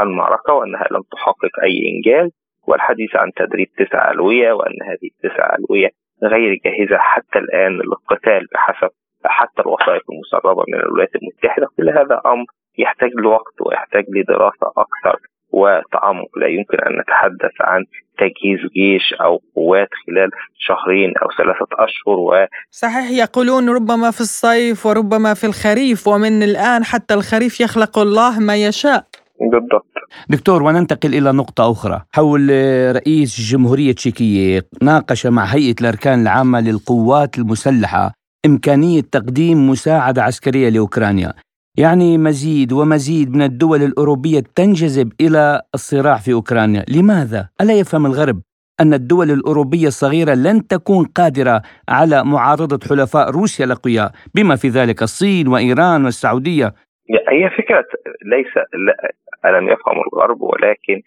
المعركة 0.00 0.52
وأنها 0.52 0.86
لم 0.90 1.02
تحقق 1.12 1.62
أي 1.62 1.74
إنجاز 1.96 2.30
والحديث 2.68 3.16
عن 3.16 3.32
تدريب 3.36 3.68
تسع 3.78 4.10
ألوية 4.10 4.52
وأن 4.52 4.76
هذه 4.82 5.08
التسع 5.12 5.56
ألوية 5.58 5.90
غير 6.24 6.60
جاهزة 6.64 6.98
حتى 6.98 7.38
الآن 7.38 7.72
للقتال 7.72 8.46
بحسب 8.54 8.90
حتى 9.24 9.62
الوثائق 9.62 10.02
المسربة 10.12 10.64
من 10.68 10.74
الولايات 10.74 11.10
المتحدة. 11.16 11.66
كل 11.76 11.88
هذا 11.90 12.20
أمر 12.26 12.44
يحتاج 12.78 13.10
لوقت 13.14 13.54
ويحتاج 13.66 14.04
لدراسة 14.08 14.66
أكثر. 14.76 15.20
وتعمق 15.52 16.38
لا 16.40 16.46
يمكن 16.46 16.78
أن 16.86 16.92
نتحدث 17.00 17.54
عن 17.60 17.84
تجهيز 18.18 18.60
جيش 18.76 19.14
أو 19.20 19.42
قوات 19.56 19.88
خلال 20.06 20.30
شهرين 20.58 21.12
أو 21.22 21.28
ثلاثة 21.38 21.84
أشهر 21.84 22.18
و 22.18 22.46
صحيح 22.70 23.10
يقولون 23.10 23.68
ربما 23.68 24.10
في 24.10 24.20
الصيف 24.20 24.86
وربما 24.86 25.34
في 25.34 25.44
الخريف 25.46 26.08
ومن 26.08 26.42
الآن 26.42 26.84
حتى 26.84 27.14
الخريف 27.14 27.60
يخلق 27.60 27.98
الله 27.98 28.38
ما 28.40 28.56
يشاء. 28.56 29.06
بالضبط. 29.52 29.86
دكتور 30.28 30.62
وننتقل 30.62 31.14
إلى 31.14 31.32
نقطة 31.32 31.70
أخرى. 31.70 32.02
حول 32.12 32.50
رئيس 32.96 33.40
جمهورية 33.40 33.92
تشيكية 33.92 34.66
ناقش 34.82 35.26
مع 35.26 35.44
هيئة 35.44 35.74
الأركان 35.80 36.22
العامة 36.22 36.60
للقوات 36.60 37.38
المسلحة 37.38 38.12
إمكانية 38.46 39.00
تقديم 39.00 39.70
مساعدة 39.70 40.22
عسكرية 40.22 40.68
لأوكرانيا. 40.68 41.32
يعني 41.78 42.18
مزيد 42.18 42.72
ومزيد 42.72 43.36
من 43.36 43.42
الدول 43.42 43.82
الأوروبية 43.82 44.42
تنجذب 44.56 45.12
إلى 45.20 45.62
الصراع 45.74 46.16
في 46.16 46.32
أوكرانيا 46.32 46.84
لماذا؟ 46.96 47.48
ألا 47.60 47.78
يفهم 47.78 48.06
الغرب 48.06 48.40
أن 48.80 48.94
الدول 48.94 49.30
الأوروبية 49.30 49.86
الصغيرة 49.86 50.34
لن 50.34 50.66
تكون 50.66 51.04
قادرة 51.04 51.62
على 51.88 52.24
معارضة 52.24 52.78
حلفاء 52.88 53.30
روسيا 53.30 53.64
الأقوياء 53.64 54.12
بما 54.34 54.56
في 54.56 54.68
ذلك 54.68 55.02
الصين 55.02 55.48
وإيران 55.48 56.04
والسعودية 56.04 56.74
هي 57.28 57.50
فكرة 57.50 57.84
ليس 58.24 58.52
لم 59.44 59.68
يفهم 59.68 59.96
الغرب 60.12 60.40
ولكن 60.40 61.02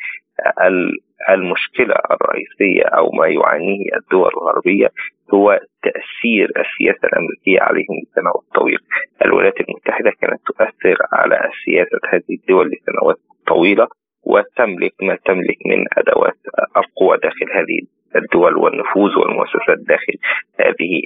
المشكلة 1.29 1.95
الرئيسية 2.11 2.83
أو 2.83 3.11
ما 3.11 3.27
يعانيه 3.27 3.85
الدول 3.95 4.31
الغربية 4.37 4.87
هو 5.33 5.59
تأثير 5.83 6.51
السياسة 6.57 7.07
الأمريكية 7.07 7.59
عليهم 7.61 7.95
لسنوات 8.03 8.43
طويلة 8.55 8.79
الولايات 9.25 9.61
المتحدة 9.61 10.11
كانت 10.21 10.41
تؤثر 10.45 10.97
على 11.13 11.49
سياسة 11.65 11.99
هذه 12.09 12.35
الدول 12.41 12.71
لسنوات 12.71 13.17
طويلة 13.47 13.87
وتملك 14.25 14.93
ما 15.01 15.17
تملك 15.25 15.57
من 15.65 15.85
أدوات 15.97 16.37
القوى 16.77 17.17
داخل 17.17 17.51
هذه 17.53 17.79
الدول 18.15 18.57
والنفوذ 18.57 19.11
والمؤسسات 19.17 19.77
داخل 19.87 20.13
هذه 20.59 21.01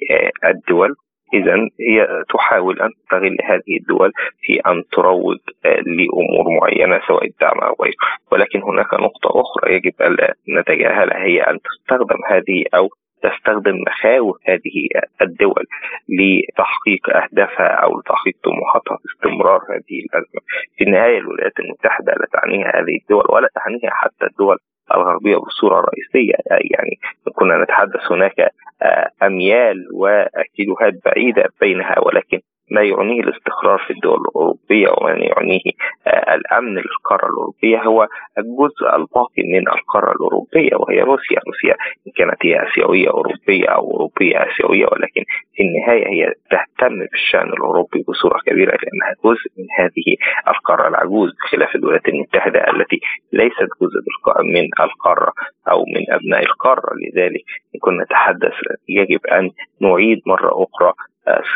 الدول. 0.46 0.96
إذا 1.34 1.56
هي 1.90 2.24
تحاول 2.30 2.82
أن 2.82 2.90
تستغل 2.94 3.38
هذه 3.44 3.78
الدول 3.80 4.12
في 4.42 4.60
أن 4.60 4.84
تروج 4.92 5.38
آه، 5.66 5.80
لأمور 5.80 6.60
معينة 6.62 7.02
سواء 7.08 7.26
الدعم 7.26 7.60
أو 7.60 7.76
غيره 7.82 7.96
ولكن 8.32 8.62
هناك 8.62 8.94
نقطة 8.94 9.42
أخرى 9.42 9.76
يجب 9.76 9.94
ألا 10.02 10.34
نتجاهلها 10.50 11.24
هي 11.24 11.42
أن 11.42 11.60
تستخدم 11.62 12.20
هذه 12.30 12.64
أو 12.76 12.90
تستخدم 13.24 13.76
مخاوف 13.88 14.38
هذه 14.48 14.88
الدول 15.22 15.66
لتحقيق 16.10 17.18
أهدافها 17.18 17.68
أو 17.68 18.00
لتحقيق 18.00 18.36
طموحاتها 18.44 18.98
في 18.98 19.06
استمرار 19.14 19.62
هذه 19.70 20.00
الأزمة. 20.06 20.42
في 20.78 20.84
النهاية 20.84 21.18
الولايات 21.18 21.60
المتحدة 21.60 22.14
لا 22.14 22.28
تعنيها 22.34 22.68
هذه 22.68 22.98
الدول 23.02 23.26
ولا 23.30 23.50
تعنيها 23.56 23.92
حتى 23.92 24.26
الدول 24.26 24.58
الغربية 24.96 25.38
بصورة 25.38 25.82
رئيسية. 25.82 26.34
يعني 26.72 27.00
كنا 27.36 27.64
نتحدث 27.64 28.12
هناك 28.12 28.52
آه، 28.82 29.10
أميال 29.24 29.88
وكيلوهات 29.94 30.94
بعيدة 31.06 31.44
بينها 31.62 32.00
ولكن 32.00 32.40
ما 32.72 32.82
يعنيه 32.82 33.22
الاستقرار 33.22 33.78
في 33.88 33.94
الدول 33.94 34.20
الأوروبية 34.22 34.90
وما 34.90 35.12
يعنيه 35.12 35.60
آه، 36.08 36.36
الأمن 36.36 36.76
للقارة 36.76 37.26
الأوروبية. 37.26 37.82
هو 37.82 38.08
الجزء 38.38 38.96
الباقي 38.96 39.44
من 39.54 39.68
القارة 39.68 40.12
الأوروبية 40.12 40.76
وهي 40.76 41.02
روسيا. 41.02 41.40
روسيا 41.48 41.76
إن 42.08 42.12
كانت 42.16 42.46
هي 42.46 42.64
آسيوية 42.64 43.10
أوروبية 43.10 43.68
أو 43.68 43.92
أوروبية 43.92 44.36
آسيوية 44.38 44.86
ولكن 44.86 45.24
في 45.56 45.64
النهاية 45.64 46.08
هي 46.08 46.34
تهتم 46.52 47.00
بالشأن 47.12 47.50
الأوروبي 47.50 48.04
بصورة 48.08 48.40
كبيرة 48.46 48.78
لأنها 48.84 49.14
جزء 49.26 49.50
من 49.58 49.66
هذه 49.80 50.16
القارة 50.48 50.88
العجوز 50.88 51.30
بخلاف 51.44 51.76
الولايات 51.76 52.08
المتحدة 52.08 52.60
التي 52.60 53.00
ليست 53.34 53.70
جزء 53.82 53.98
من 54.44 54.68
القارة 54.80 55.34
أو 55.72 55.80
من 55.96 56.04
أبناء 56.16 56.44
القارة. 56.44 56.92
لذلك 56.96 57.42
كنا 57.82 58.04
نتحدث 58.04 58.54
يجب 58.90 59.26
أن 59.26 59.52
نعيد 59.82 60.22
مرة 60.26 60.64
أخرى 60.64 60.94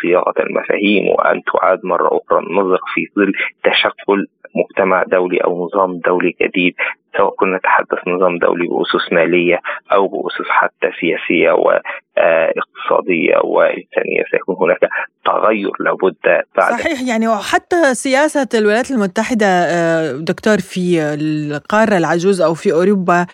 صياغة 0.02 0.34
المفاهيم 0.40 1.08
وأن 1.08 1.42
تعاد 1.44 1.80
مرة 1.84 2.08
أخرى 2.08 2.40
النظر 2.40 2.80
في 2.94 3.08
ظل 3.16 3.34
تشكل 3.64 4.28
مجتمع 4.56 5.04
دولي 5.04 5.38
أو 5.38 5.66
نظام 5.66 6.00
دولي 6.06 6.36
جديد 6.42 6.74
سواء 7.18 7.36
كنا 7.36 7.58
نتحدث 7.58 8.08
نظام 8.08 8.38
دولي 8.38 8.68
بأسس 8.68 9.14
مالية 9.14 9.60
أو 9.92 10.08
بأسس 10.08 10.50
حتى 10.50 10.90
سياسية 11.00 11.52
وإقتصادية 11.52 13.38
وإنسانية 13.44 14.24
سيكون 14.32 14.56
هناك 14.62 14.80
تغير 15.26 15.72
لابد 15.80 16.46
بعد. 16.58 16.80
صحيح 16.80 17.02
يعني 17.08 17.28
وحتى 17.28 17.94
سياسة 17.94 18.48
الولايات 18.54 18.92
المتحدة 18.92 19.46
آه، 19.48 20.12
دكتور 20.12 20.58
في 20.58 21.02
القارة 21.02 21.98
العجوز 21.98 22.42
أو 22.42 22.54
في 22.54 22.74
أوروبا 22.74 23.26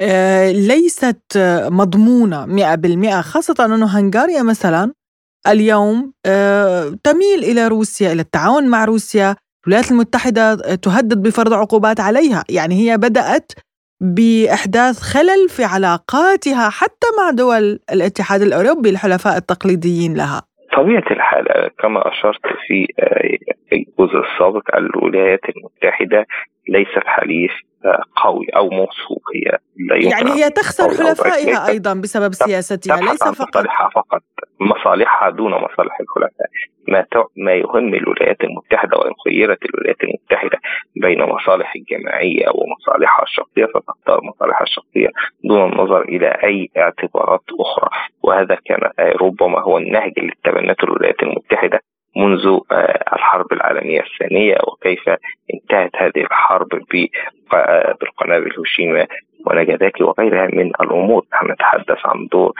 آه، 0.00 0.52
ليست 0.52 1.38
مضمونة 1.70 2.46
100% 2.46 3.20
خاصة 3.20 3.64
أنه 3.64 3.98
هنغاريا 3.98 4.42
مثلا 4.42 4.92
اليوم 5.46 6.12
آه، 6.26 6.84
تميل 7.04 7.38
إلى 7.44 7.68
روسيا 7.68 8.12
إلى 8.12 8.22
التعاون 8.22 8.68
مع 8.68 8.84
روسيا. 8.84 9.36
الولايات 9.66 9.90
المتحدة 9.90 10.54
تهدد 10.74 11.22
بفرض 11.22 11.52
عقوبات 11.52 12.00
عليها. 12.00 12.44
يعني 12.50 12.74
هي 12.74 12.96
بدأت 12.96 13.52
بإحداث 14.00 15.00
خلل 15.00 15.48
في 15.48 15.64
علاقاتها 15.64 16.70
حتى 16.70 17.06
مع 17.18 17.30
دول 17.30 17.78
الاتحاد 17.92 18.42
الأوروبي 18.42 18.90
الحلفاء 18.90 19.36
التقليديين 19.36 20.14
لها. 20.16 20.42
طبيعة 20.76 21.04
الحال 21.10 21.70
كما 21.78 22.08
أشرت 22.08 22.46
في 22.66 22.86
آه، 22.98 23.38
الجزء 23.72 24.18
السابق 24.18 24.76
الولايات 24.76 25.40
المتحدة 25.48 26.26
ليست 26.70 27.06
حليف 27.06 27.52
قوي 28.16 28.46
أو 28.56 28.70
موثوق 28.70 29.22
هي 29.34 29.58
لا 29.76 29.96
يعني 29.96 30.30
هي 30.30 30.50
تخسر 30.50 30.88
حلفائها 30.88 31.68
أيضا 31.68 31.94
بسبب 31.94 32.32
سياستها 32.32 32.96
ليس 32.96 33.24
فقط 33.24 33.56
مصالحها 33.56 33.88
فقط 33.88 34.22
مصالحها 34.60 35.30
دون 35.30 35.52
مصالح 35.52 36.00
الحلفاء 36.00 36.30
ما 36.88 37.06
ما 37.36 37.52
يهم 37.54 37.94
الولايات 37.94 38.44
المتحدة 38.44 38.98
وإن 38.98 39.12
خيرت 39.24 39.58
الولايات 39.64 39.96
المتحدة 40.04 40.58
بين 40.96 41.22
مصالح 41.22 41.74
الجماعية 41.76 42.46
ومصالحها 42.54 43.22
الشخصية 43.22 43.66
ستختار 43.66 44.20
مصالحها 44.24 44.62
الشخصية 44.62 45.08
دون 45.44 45.72
النظر 45.72 46.02
إلى 46.02 46.28
أي 46.44 46.70
اعتبارات 46.76 47.44
أخرى. 47.60 47.88
وهذا 48.22 48.58
كان 48.64 48.80
ربما 49.20 49.60
هو 49.60 49.78
النهج 49.78 50.12
اللي 50.18 50.32
تبنته 50.44 50.84
الولايات 50.84 51.22
المتحدة. 51.22 51.80
منذ 52.16 52.58
آه، 52.72 53.14
الحرب 53.14 53.52
العالمية 53.52 54.00
الثانية 54.00 54.56
وكيف 54.68 55.08
انتهت 55.54 55.90
هذه 55.96 56.24
الحرب 56.24 56.68
بالقنابل 58.00 58.50
هيروشيما 58.52 59.06
وناجازاكي 59.46 60.04
وغيرها 60.04 60.46
من 60.46 60.66
الأمور. 60.80 61.24
نحن 61.32 61.52
نتحدث 61.52 61.98
عن 62.04 62.26
دور 62.26 62.52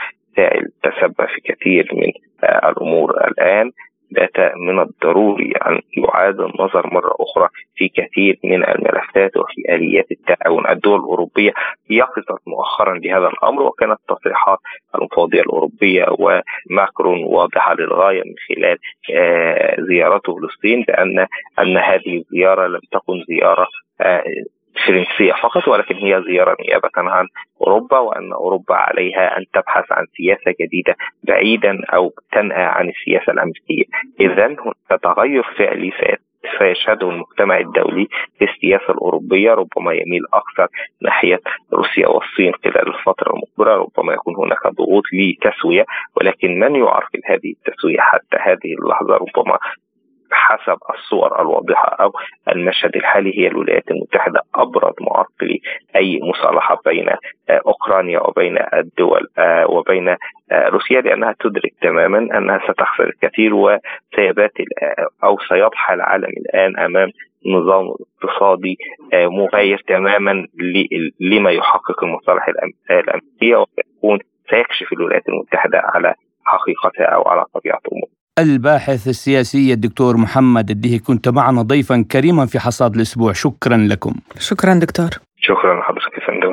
تسبب 0.83 1.25
في 1.35 1.41
كثير 1.53 1.89
من 1.93 2.11
آه، 2.43 2.69
الأمور 2.69 3.11
الآن. 3.27 3.71
بات 4.11 4.53
من 4.57 4.79
الضروري 4.79 5.51
أن 5.67 5.81
يعاد 5.97 6.39
النظر 6.39 6.93
مرة 6.93 7.15
أخرى 7.19 7.47
في 7.75 7.87
كثير 7.87 8.39
من 8.43 8.63
الملفات 8.63 9.37
وفي 9.37 9.75
آليات 9.75 10.07
التعاون. 10.11 10.67
الدول 10.69 10.99
الأوروبية 10.99 11.51
يقظت 11.89 12.41
مؤخرا 12.47 12.99
بهذا 12.99 13.27
الأمر 13.27 13.61
وكانت 13.61 13.97
تصريحات 14.09 14.59
المفوضية 14.95 15.41
الأوروبية 15.41 16.05
وماكرون 16.19 17.23
واضحة 17.23 17.73
للغاية 17.75 18.23
من 18.23 18.35
خلال 18.47 18.77
آه، 19.15 19.75
زيارته 19.79 20.35
فلسطين 20.35 20.83
بأن 20.87 21.27
أن 21.59 21.77
هذه 21.77 22.17
الزيارة 22.17 22.67
لم 22.67 22.81
تكن 22.91 23.23
زيارة 23.27 23.67
آه، 24.01 24.23
فرنسية 24.87 25.33
فقط 25.33 25.67
ولكن 25.67 25.95
هي 25.95 26.23
زيارة 26.27 26.57
نيابة 26.67 26.89
عن 26.97 27.27
أوروبا 27.61 27.99
وأن 27.99 28.33
أوروبا 28.33 28.75
عليها 28.75 29.37
أن 29.37 29.45
تبحث 29.53 29.91
عن 29.91 30.05
سياسة 30.17 30.55
جديدة 30.61 30.95
بعيدا 31.23 31.77
أو 31.93 32.13
تنهى 32.31 32.63
عن 32.63 32.89
السياسة 32.89 33.33
الأمريكية. 33.33 33.83
إذا 34.19 34.55
تغير 35.03 35.43
فعلي 35.57 35.91
سيشهده 36.59 37.09
المجتمع 37.09 37.57
الدولي 37.57 38.07
في 38.39 38.45
السياسة 38.45 38.93
الأوروبية 38.93 39.51
ربما 39.53 39.93
يميل 39.93 40.21
أكثر 40.33 40.67
ناحية 41.01 41.39
روسيا 41.73 42.07
والصين 42.07 42.53
خلال 42.63 42.87
الفترة 42.87 43.33
المقبلة 43.33 43.75
ربما 43.75 44.13
يكون 44.13 44.35
هناك 44.35 44.67
ضغوط 44.67 45.03
لتسوية 45.13 45.85
ولكن 46.17 46.59
من 46.59 46.75
يعرقل 46.75 47.21
هذه 47.25 47.53
التسوية 47.57 47.99
حتى 47.99 48.37
هذه 48.41 48.73
اللحظة؟ 48.79 49.15
ربما 49.15 49.57
حسب 50.33 50.77
الصور 50.89 51.41
الواضحة 51.41 51.87
أو 51.99 52.11
المشهد 52.49 52.95
الحالي 52.95 53.39
هي 53.39 53.47
الولايات 53.47 53.91
المتحدة 53.91 54.41
أبرز 54.55 54.93
معرقلي 55.01 55.61
أي 55.95 56.19
مصالحة 56.23 56.79
بين 56.85 57.09
آه، 57.09 57.61
أوكرانيا 57.67 58.19
وبين 58.19 58.57
الدول 58.73 59.27
آه، 59.37 59.71
وبين 59.71 60.07
آه، 60.09 60.17
روسيا 60.51 61.01
لأنها 61.01 61.35
تدرك 61.39 61.73
تماما 61.81 62.17
أنها 62.37 62.59
ستخسر 62.67 63.03
الكثير 63.03 63.53
وسيبات 63.53 64.51
أو 65.23 65.37
سيضحى 65.49 65.93
العالم 65.93 66.29
الآن 66.37 66.79
أمام 66.79 67.09
نظام 67.45 67.85
اقتصادي 68.23 68.77
مغاير 69.13 69.83
تماما 69.87 70.47
لما 71.19 71.51
يحقق 71.51 72.03
المصالح 72.03 72.47
الأمريكية 72.91 73.55
ويكون 73.55 74.19
سيكشف 74.49 74.93
الولايات 74.93 75.29
المتحدة 75.29 75.81
على 75.83 76.13
حقيقتها 76.43 77.05
أو 77.05 77.21
على 77.21 77.45
طبيعة 77.53 77.81
امورها. 77.91 78.20
الباحث 78.39 79.07
السياسي 79.07 79.73
الدكتور 79.73 80.17
محمد 80.17 80.69
الدهي 80.69 80.99
كنت 80.99 81.29
معنا 81.29 81.61
ضيفا 81.61 82.05
كريما 82.11 82.45
في 82.45 82.59
حصاد 82.59 82.95
الأسبوع. 82.95 83.33
شكرا 83.33 83.77
لكم. 83.77 84.13
شكرا 84.39 84.73
دكتور. 84.73 85.09
شكرا 85.37 85.79
لحضرتك 85.79 86.13
يا 86.13 86.27
فندم 86.27 86.51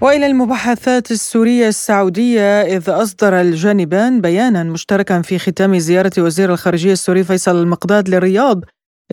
وإلى 0.00 0.26
المباحثات 0.26 1.10
السورية 1.10 1.68
السعودية 1.68 2.62
إذ 2.62 2.90
أصدر 2.90 3.40
الجانبان 3.40 4.20
بيانا 4.20 4.62
مشتركا 4.62 5.22
في 5.22 5.38
ختام 5.38 5.78
زيارة 5.78 6.12
وزير 6.18 6.52
الخارجية 6.52 6.92
السوري 6.92 7.24
فيصل 7.24 7.62
المقداد 7.62 8.08
للرياض 8.08 8.64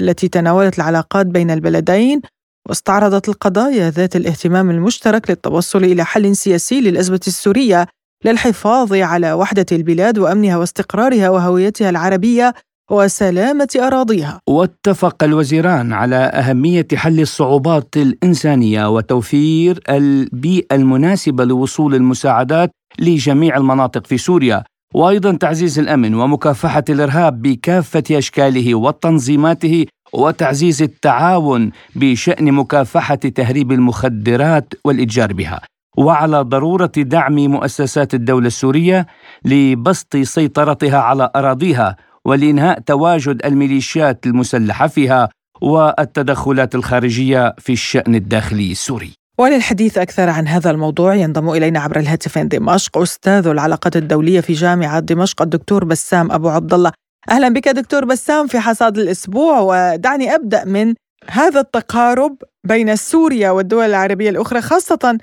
التي 0.01 0.27
تناولت 0.27 0.77
العلاقات 0.77 1.25
بين 1.25 1.51
البلدين 1.51 2.21
واستعرضت 2.69 3.29
القضايا 3.29 3.89
ذات 3.89 4.15
الاهتمام 4.15 4.69
المشترك 4.69 5.29
للتوصل 5.29 5.83
إلى 5.83 6.05
حل 6.05 6.35
سياسي 6.35 6.81
للأزمة 6.81 7.19
السورية 7.27 7.87
للحفاظ 8.25 8.93
على 8.93 9.33
وحدة 9.33 9.65
البلاد 9.71 10.17
وأمنها 10.17 10.57
واستقرارها 10.57 11.29
وهويتها 11.29 11.89
العربية 11.89 12.53
وسلامة 12.91 13.67
أراضيها. 13.75 14.41
واتفق 14.49 15.23
الوزيران 15.23 15.93
على 15.93 16.15
أهمية 16.15 16.87
حل 16.95 17.19
الصعوبات 17.19 17.97
الإنسانية 17.97 18.89
وتوفير 18.89 19.79
البيئة 19.89 20.75
المناسبة 20.75 21.45
لوصول 21.45 21.95
المساعدات 21.95 22.71
لجميع 22.99 23.57
المناطق 23.57 24.07
في 24.07 24.17
سوريا 24.17 24.63
وأيضا 24.93 25.31
تعزيز 25.35 25.79
الأمن 25.79 26.15
ومكافحة 26.15 26.83
الإرهاب 26.89 27.41
بكافة 27.41 28.03
أشكاله 28.11 28.75
وتنظيماته 28.75 29.85
وتعزيز 30.13 30.81
التعاون 30.81 31.71
بشأن 31.95 32.51
مكافحة 32.51 33.15
تهريب 33.15 33.71
المخدرات 33.71 34.73
والإتجار 34.85 35.33
بها 35.33 35.61
وعلى 35.97 36.41
ضرورة 36.41 36.91
دعم 36.97 37.35
مؤسسات 37.35 38.13
الدولة 38.13 38.47
السورية 38.47 39.07
لبسط 39.45 40.17
سيطرتها 40.17 40.97
على 40.97 41.29
أراضيها 41.35 41.95
ولإنهاء 42.25 42.79
تواجد 42.79 43.45
الميليشيات 43.45 44.25
المسلحة 44.25 44.87
فيها 44.87 45.29
والتدخلات 45.61 46.75
الخارجية 46.75 47.55
في 47.57 47.73
الشأن 47.73 48.15
الداخلي 48.15 48.71
السوري. 48.71 49.11
وللحديث 49.39 49.97
أكثر 49.97 50.29
عن 50.29 50.47
هذا 50.47 50.71
الموضوع 50.71 51.15
ينضم 51.15 51.49
إلينا 51.49 51.79
عبر 51.79 51.99
الهاتف 51.99 52.37
من 52.37 52.47
دمشق 52.47 52.97
أستاذ 52.97 53.47
العلاقات 53.47 53.95
الدولية 53.95 54.41
في 54.41 54.53
جامعة 54.53 54.99
دمشق 54.99 55.41
الدكتور 55.41 55.85
بسام 55.85 56.31
أبو 56.31 56.49
عبد 56.49 56.73
الله 56.73 56.91
أهلا 57.29 57.49
بك 57.49 57.67
دكتور 57.69 58.05
بسام 58.05 58.47
في 58.47 58.59
حصاد 58.59 58.97
الأسبوع 58.97 59.59
ودعني 59.59 60.35
أبدأ 60.35 60.65
من 60.65 60.93
هذا 61.29 61.59
التقارب 61.59 62.37
بين 62.63 62.95
سوريا 62.95 63.51
والدول 63.51 63.85
العربية 63.85 64.29
الأخرى 64.29 64.61
خاصة 64.61 65.17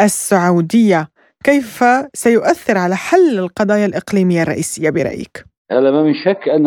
السعودية 0.00 1.08
كيف 1.44 1.84
سيؤثر 2.14 2.78
على 2.78 2.96
حل 2.96 3.38
القضايا 3.38 3.86
الإقليمية 3.86 4.42
الرئيسية 4.42 4.90
برأيك؟ 4.90 5.44
هذا 5.70 5.90
ما 5.90 6.02
من 6.02 6.12
شك 6.12 6.48
أن 6.48 6.62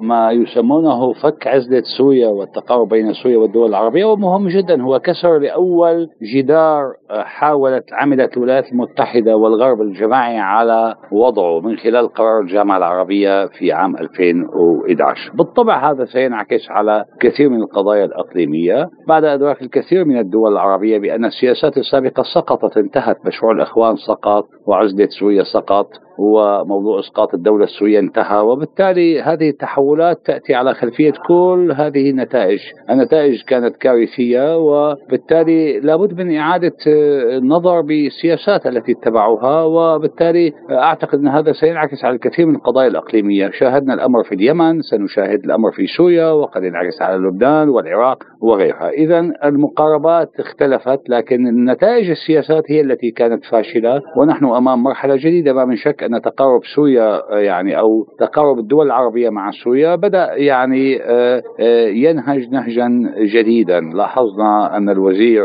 ما 0.00 0.30
يسمونه 0.30 1.12
فك 1.12 1.46
عزلة 1.46 1.82
سوريا 1.98 2.28
والتقارب 2.28 2.88
بين 2.88 3.12
سوريا 3.12 3.38
والدول 3.38 3.68
العربية 3.68 4.04
ومهم 4.04 4.48
جدا. 4.48 4.82
هو 4.82 4.98
كسر 4.98 5.38
لأول 5.38 6.08
جدار 6.34 6.92
حاولت 7.10 7.84
عملت 7.92 8.36
الولايات 8.36 8.72
المتحدة 8.72 9.36
والغرب 9.36 9.80
الجماعي 9.80 10.38
على 10.38 10.94
وضعه 11.12 11.60
من 11.60 11.76
خلال 11.76 12.08
قرار 12.08 12.40
الجامعة 12.40 12.76
العربية 12.76 13.46
في 13.46 13.72
عام 13.72 13.96
2011 13.96 15.32
بالطبع 15.34 15.90
هذا 15.90 16.04
سينعكس 16.04 16.70
على 16.70 17.04
كثير 17.20 17.48
من 17.48 17.62
القضايا 17.62 18.04
الإقليمية. 18.04 18.88
بعد 19.08 19.24
إدراك 19.24 19.62
الكثير 19.62 20.04
من 20.04 20.18
الدول 20.18 20.52
العربية 20.52 20.98
بأن 20.98 21.24
السياسات 21.24 21.76
السابقة 21.76 22.22
سقطت 22.34 22.76
انتهت 22.76 23.16
مشروع 23.26 23.52
الإخوان 23.52 23.96
سقط. 23.96 24.44
وعزلة 24.70 25.06
سوريا 25.20 25.42
سقط 25.42 25.88
وموضوع 26.18 27.00
إسقاط 27.00 27.34
الدولة 27.34 27.64
السورية 27.64 27.98
انتهى 27.98 28.40
وبالتالي 28.40 29.22
هذه 29.22 29.48
التحولات 29.48 30.26
تأتي 30.26 30.54
على 30.54 30.74
خلفية 30.74 31.12
كل 31.28 31.74
هذه 31.76 32.10
النتائج، 32.10 32.60
النتائج 32.90 33.42
كانت 33.42 33.76
كارثية 33.76 34.58
وبالتالي 34.58 35.80
لابد 35.80 36.20
من 36.20 36.36
إعادة 36.36 36.76
النظر 36.86 37.80
بالسياسات 37.80 38.66
التي 38.66 38.92
اتبعوها 38.92 39.62
وبالتالي 39.62 40.52
أعتقد 40.70 41.18
أن 41.18 41.28
هذا 41.28 41.52
سينعكس 41.52 42.04
على 42.04 42.14
الكثير 42.14 42.46
من 42.46 42.54
القضايا 42.54 42.88
الإقليمية، 42.88 43.50
شاهدنا 43.50 43.94
الأمر 43.94 44.24
في 44.24 44.34
اليمن، 44.34 44.82
سنشاهد 44.82 45.44
الأمر 45.44 45.72
في 45.72 45.86
سوريا 45.86 46.30
وقد 46.30 46.62
ينعكس 46.62 47.02
على 47.02 47.16
لبنان 47.16 47.68
والعراق 47.68 48.22
وغيرها، 48.42 48.90
اذا 48.90 49.18
المقاربات 49.44 50.28
اختلفت 50.40 51.00
لكن 51.08 51.46
النتائج 51.46 52.10
السياسات 52.10 52.70
هي 52.70 52.80
التي 52.80 53.10
كانت 53.10 53.44
فاشلة 53.44 54.02
ونحن 54.16 54.44
امام 54.60 54.82
مرحلة 54.82 55.16
جديدة 55.16 55.52
ما 55.52 55.64
من 55.64 55.76
شك 55.76 56.02
أن 56.02 56.22
تقارب 56.22 56.60
سوريا 56.74 57.22
يعني 57.30 57.78
أو 57.78 58.06
تقارب 58.18 58.58
الدول 58.58 58.86
العربية 58.86 59.30
مع 59.30 59.50
سوريا 59.50 59.96
بدأ 59.96 60.34
يعني 60.34 61.02
آه، 61.02 61.42
آه، 61.60 61.88
ينهج 61.88 62.48
نهجا 62.50 62.88
جديدا 63.34 63.80
لاحظنا 63.80 64.76
أن 64.76 64.88
الوزير 64.88 65.42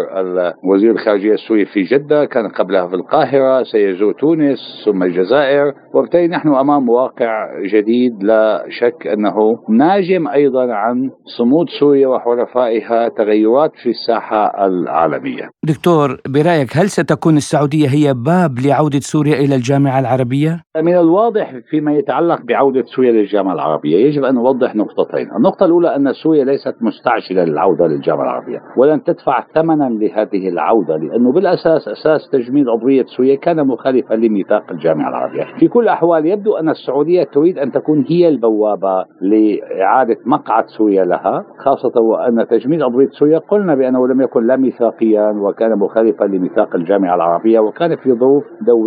وزير 0.64 0.92
الخارجية 0.92 1.34
السوري 1.34 1.66
في 1.66 1.82
جدة 1.84 2.26
كان 2.26 2.48
قبلها 2.48 2.88
في 2.88 2.96
القاهرة 2.96 3.64
سيزور 3.64 4.14
تونس 4.14 4.60
ثم 4.86 5.04
الجزائر 5.04 5.74
وبالتالي 5.94 6.28
نحن 6.28 6.48
أمام 6.48 6.90
واقع 6.90 7.48
جديد 7.74 8.24
لا 8.24 8.66
شك 8.70 9.08
أنه 9.08 9.60
ناجم 9.70 10.28
أيضا 10.28 10.74
عن 10.74 11.10
صمود 11.38 11.70
سوريا 11.80 12.08
وحلفائها 12.08 13.10
تغيرات 13.10 13.72
في 13.84 13.90
الساحة 13.90 14.66
العالمية. 14.66 15.50
دكتور 15.64 16.18
برأيك 16.28 16.78
هل 16.78 16.90
ستكون 16.90 17.38
السعودية 17.38 17.88
هي 17.88 18.14
باب 18.14 18.60
لعودة 18.60 18.95
سوريا 19.00 19.36
إلى 19.36 19.56
الجامعة 19.56 20.00
العربية؟ 20.00 20.62
من 20.78 20.98
الواضح 20.98 21.54
فيما 21.70 21.94
يتعلق 21.94 22.42
بعودة 22.42 22.84
سوريا 22.96 23.12
للجامعة 23.12 23.54
العربية 23.54 24.06
يجب 24.06 24.24
أن 24.24 24.36
نوضح 24.36 24.76
نقطتين 24.76 25.28
النقطة 25.38 25.66
الأولى 25.66 25.96
أن 25.96 26.14
سوريا 26.14 26.44
ليست 26.46 26.76
مستعجلة 26.82 27.44
للعودة 27.44 27.88
للجامعة 27.88 28.24
العربية 28.24 28.60
ولن 28.78 29.04
تدفع 29.04 29.44
ثمنا 29.56 29.90
لهذه 29.90 30.50
العودة 30.50 30.98
لأنه 30.98 31.32
بالأساس 31.32 31.88
أساس 31.88 32.30
تجميد 32.32 32.70
عضوية 32.70 33.06
سوريا 33.06 33.36
كان 33.36 33.68
مخالفا 33.68 34.14
لميثاق 34.14 34.72
الجامعة 34.72 35.10
العربية 35.10 35.46
في 35.60 35.68
كل 35.68 35.84
الأحوال 35.84 36.26
يبدو 36.26 36.56
أن 36.56 36.70
السعودية 36.70 37.24
تريد 37.24 37.58
أن 37.58 37.72
تكون 37.72 38.06
هي 38.10 38.28
البوابة 38.28 39.06
لإعادة 39.22 40.18
مقعد 40.26 40.66
سوريا 40.68 41.06
لها 41.06 41.46
خاصة 41.58 42.02
وأن 42.02 42.48
تجميد 42.48 42.82
عضوية 42.82 43.10
سوريا 43.10 43.38
قلنا 43.38 43.76
بأنه 43.76 44.08
لم 44.08 44.22
يكن 44.22 44.48
لا 44.48 44.56
ميثاقيا 44.56 45.30
وكان 45.32 45.80
مخالفا 45.80 46.24
لميثاق 46.24 46.76
الجامعة 46.76 47.16
العربية 47.16 47.60
وكان 47.60 47.96
في 47.96 48.14
ظروف 48.14 48.44
دولية 48.62 48.85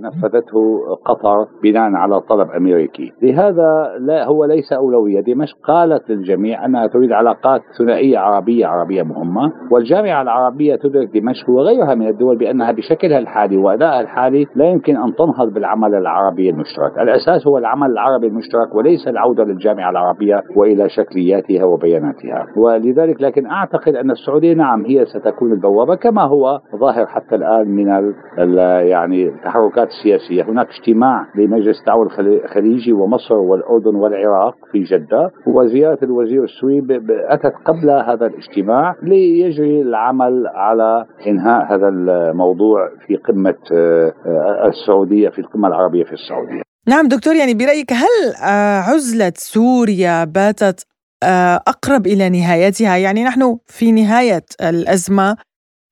نفذته 0.00 0.80
قطر 1.04 1.46
بناء 1.62 1.94
على 1.94 2.20
طلب 2.20 2.50
أمريكي، 2.50 3.12
لهذا 3.22 3.96
لا 3.98 4.26
هو 4.26 4.44
ليس 4.44 4.72
أولوية، 4.72 5.20
دمشق 5.20 5.56
قالت 5.64 6.10
للجميع 6.10 6.64
أنها 6.64 6.86
تريد 6.86 7.12
علاقات 7.12 7.60
ثنائية 7.78 8.18
عربية 8.18 8.66
عربية 8.66 9.02
مهمة، 9.02 9.52
والجامعة 9.70 10.22
العربية 10.22 10.76
تدرك 10.76 11.08
دمشق 11.14 11.50
وغيرها 11.50 11.94
من 11.94 12.08
الدول 12.08 12.36
بأنها 12.36 12.72
بشكلها 12.72 13.18
الحالي 13.18 13.56
وأدائها 13.56 14.00
الحالي 14.00 14.46
لا 14.54 14.64
يمكن 14.64 14.96
أن 14.96 15.14
تنهض 15.14 15.52
بالعمل 15.52 15.94
العربي 15.94 16.50
المشترك، 16.50 16.98
الأساس 16.98 17.46
هو 17.46 17.58
العمل 17.58 17.90
العربي 17.90 18.26
المشترك 18.26 18.74
وليس 18.74 19.08
العودة 19.08 19.44
للجامعة 19.44 19.90
العربية 19.90 20.42
وإلى 20.56 20.88
شكلياتها 20.88 21.64
وبياناتها، 21.64 22.46
ولذلك 22.56 23.22
لكن 23.22 23.46
أعتقد 23.46 23.94
أن 23.94 24.10
السعودية 24.10 24.54
نعم 24.54 24.84
هي 24.84 25.04
ستكون 25.04 25.52
البوابة 25.52 25.94
كما 25.94 26.22
هو 26.22 26.60
ظاهر 26.76 27.06
حتى 27.06 27.34
الآن 27.36 27.68
من 27.68 28.12
يعني 28.88 29.32
التحركات 29.40 29.88
السياسيه، 29.88 30.42
هناك 30.42 30.68
اجتماع 30.68 31.26
لمجلس 31.34 31.80
التعاون 31.80 32.08
الخليجي 32.20 32.92
ومصر 32.92 33.34
والأردن 33.34 33.94
والعراق 33.94 34.54
في 34.72 34.82
جدة. 34.82 35.30
وزيارة 35.46 35.98
الوزير 36.02 36.44
السوري 36.44 36.82
أتت 37.10 37.54
قبل 37.64 37.90
هذا 37.90 38.26
الاجتماع 38.26 38.94
ليجري 39.02 39.82
العمل 39.82 40.46
على 40.46 41.06
إنهاء 41.26 41.74
هذا 41.74 41.88
الموضوع 41.88 42.88
في 43.06 43.16
قمة 43.16 43.54
آه، 43.72 44.12
السعودية 44.68 45.28
في 45.28 45.38
القمة 45.38 45.68
العربية 45.68 46.04
في 46.04 46.12
السعودية. 46.12 46.62
نعم 46.88 47.08
دكتور 47.08 47.34
يعني 47.34 47.54
برأيك 47.54 47.92
هل 47.92 48.34
آه، 48.44 48.80
عزلة 48.80 49.32
سوريا 49.36 50.24
باتت 50.24 50.86
آه، 51.24 51.56
أقرب 51.56 52.06
إلى 52.06 52.28
نهايتها؟ 52.28 52.96
يعني 52.96 53.24
نحن 53.24 53.58
في 53.66 53.92
نهاية 53.92 54.44
الأزمة 54.60 55.36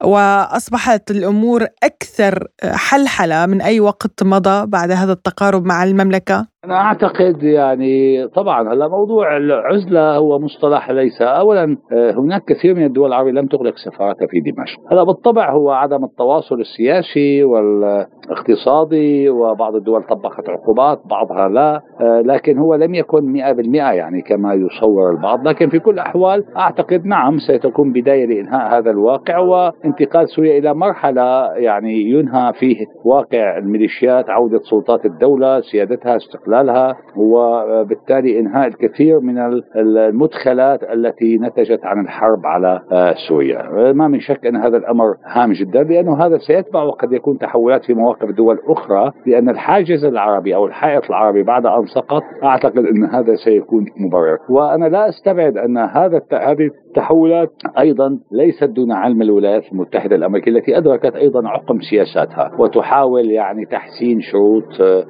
وأصبحت 0.04 1.10
الأمور 1.10 1.66
أكثر 1.82 2.48
حلحلة 2.64 3.46
من 3.46 3.60
أي 3.62 3.80
وقت 3.80 4.22
مضى 4.22 4.66
بعد 4.66 4.90
هذا 4.90 5.12
التقارب 5.12 5.64
مع 5.66 5.84
المملكة؟ 5.84 6.46
أنا 6.64 6.74
أعتقد 6.74 7.42
يعني 7.42 8.26
طبعا 8.28 8.72
هلا 8.72 8.88
موضوع 8.88 9.36
العزلة 9.36 10.16
هو 10.16 10.38
مصطلح 10.38 10.90
ليس 10.90 11.22
أولا 11.22 11.76
آه، 11.92 12.10
هناك 12.12 12.44
كثير 12.44 12.74
من 12.74 12.84
الدول 12.84 13.08
العربية 13.08 13.30
لم 13.30 13.46
تغلق 13.46 13.74
سفاراتها 13.76 14.26
في 14.26 14.40
دمشق. 14.40 14.92
هذا 14.92 15.02
بالطبع 15.02 15.52
هو 15.52 15.70
عدم 15.70 16.04
التواصل 16.04 16.60
السياسي 16.60 17.44
والاقتصادي 17.44 19.28
وبعض 19.28 19.74
الدول 19.74 20.02
طبقت 20.02 20.48
عقوبات 20.48 21.00
بعضها 21.04 21.48
لا 21.48 21.80
آه، 22.00 22.20
لكن 22.20 22.58
هو 22.58 22.74
لم 22.74 22.94
يكن 22.94 23.32
100% 23.32 23.92
يعني 23.92 24.22
كما 24.22 24.54
يصور 24.54 25.10
البعض. 25.10 25.48
لكن 25.48 25.68
في 25.68 25.78
كل 25.78 25.94
الأحوال 25.94 26.44
أعتقد 26.56 27.06
نعم 27.06 27.38
ستكون 27.38 27.92
بداية 27.92 28.26
لإنهاء 28.26 28.78
هذا 28.78 28.90
الواقع 28.90 29.38
وانتقال 29.38 30.28
سوريا 30.28 30.58
إلى 30.58 30.74
مرحلة 30.74 31.52
يعني 31.56 32.02
ينهى 32.02 32.52
فيه 32.52 32.76
واقع 33.04 33.58
الميليشيات 33.58 34.30
عودة 34.30 34.60
سلطات 34.70 35.04
الدولة 35.04 35.60
سيادتها 35.60 36.16
استقلال 36.16 36.47
استقلالها 36.48 36.96
وبالتالي 37.16 38.40
إنهاء 38.40 38.68
الكثير 38.68 39.20
من 39.20 39.62
المدخلات 39.76 40.82
التي 40.82 41.38
نتجت 41.38 41.84
عن 41.84 42.00
الحرب 42.04 42.46
على 42.46 42.80
آه، 42.92 43.14
سوريا. 43.28 43.92
ما 43.92 44.08
من 44.08 44.20
شك 44.20 44.46
إن 44.46 44.56
هذا 44.56 44.76
الأمر 44.76 45.14
هام 45.26 45.52
جدا 45.52 45.82
لأنه 45.82 46.26
هذا 46.26 46.38
سيتبع 46.38 46.82
وقد 46.82 47.12
يكون 47.12 47.38
تحولات 47.38 47.84
في 47.84 47.94
مواقف 47.94 48.30
دول 48.30 48.58
أخرى 48.68 49.12
لأن 49.26 49.48
الحاجز 49.48 50.04
العربي 50.04 50.54
أو 50.54 50.66
الحائط 50.66 51.04
العربي 51.04 51.42
بعد 51.42 51.66
أن 51.66 51.86
سقط 51.86 52.22
أعتقد 52.44 52.78
إن 52.78 53.04
هذا 53.04 53.34
سيكون 53.44 53.86
مبرر. 53.96 54.38
وأنا 54.48 54.84
لا 54.84 55.08
أستبعد 55.08 55.56
أن 55.56 55.78
هذا 55.78 56.20
هذه 56.32 56.70
التحولات 56.98 57.52
أيضا 57.78 58.18
ليست 58.32 58.64
دون 58.64 58.92
علم 58.92 59.22
الولايات 59.22 59.62
المتحدة 59.72 60.16
الأمريكية 60.16 60.50
التي 60.50 60.78
أدركت 60.78 61.16
أيضا 61.16 61.48
عقم 61.48 61.80
سياساتها 61.80 62.50
وتحاول 62.58 63.30
يعني 63.30 63.64
تحسين 63.64 64.20
شروط 64.20 64.64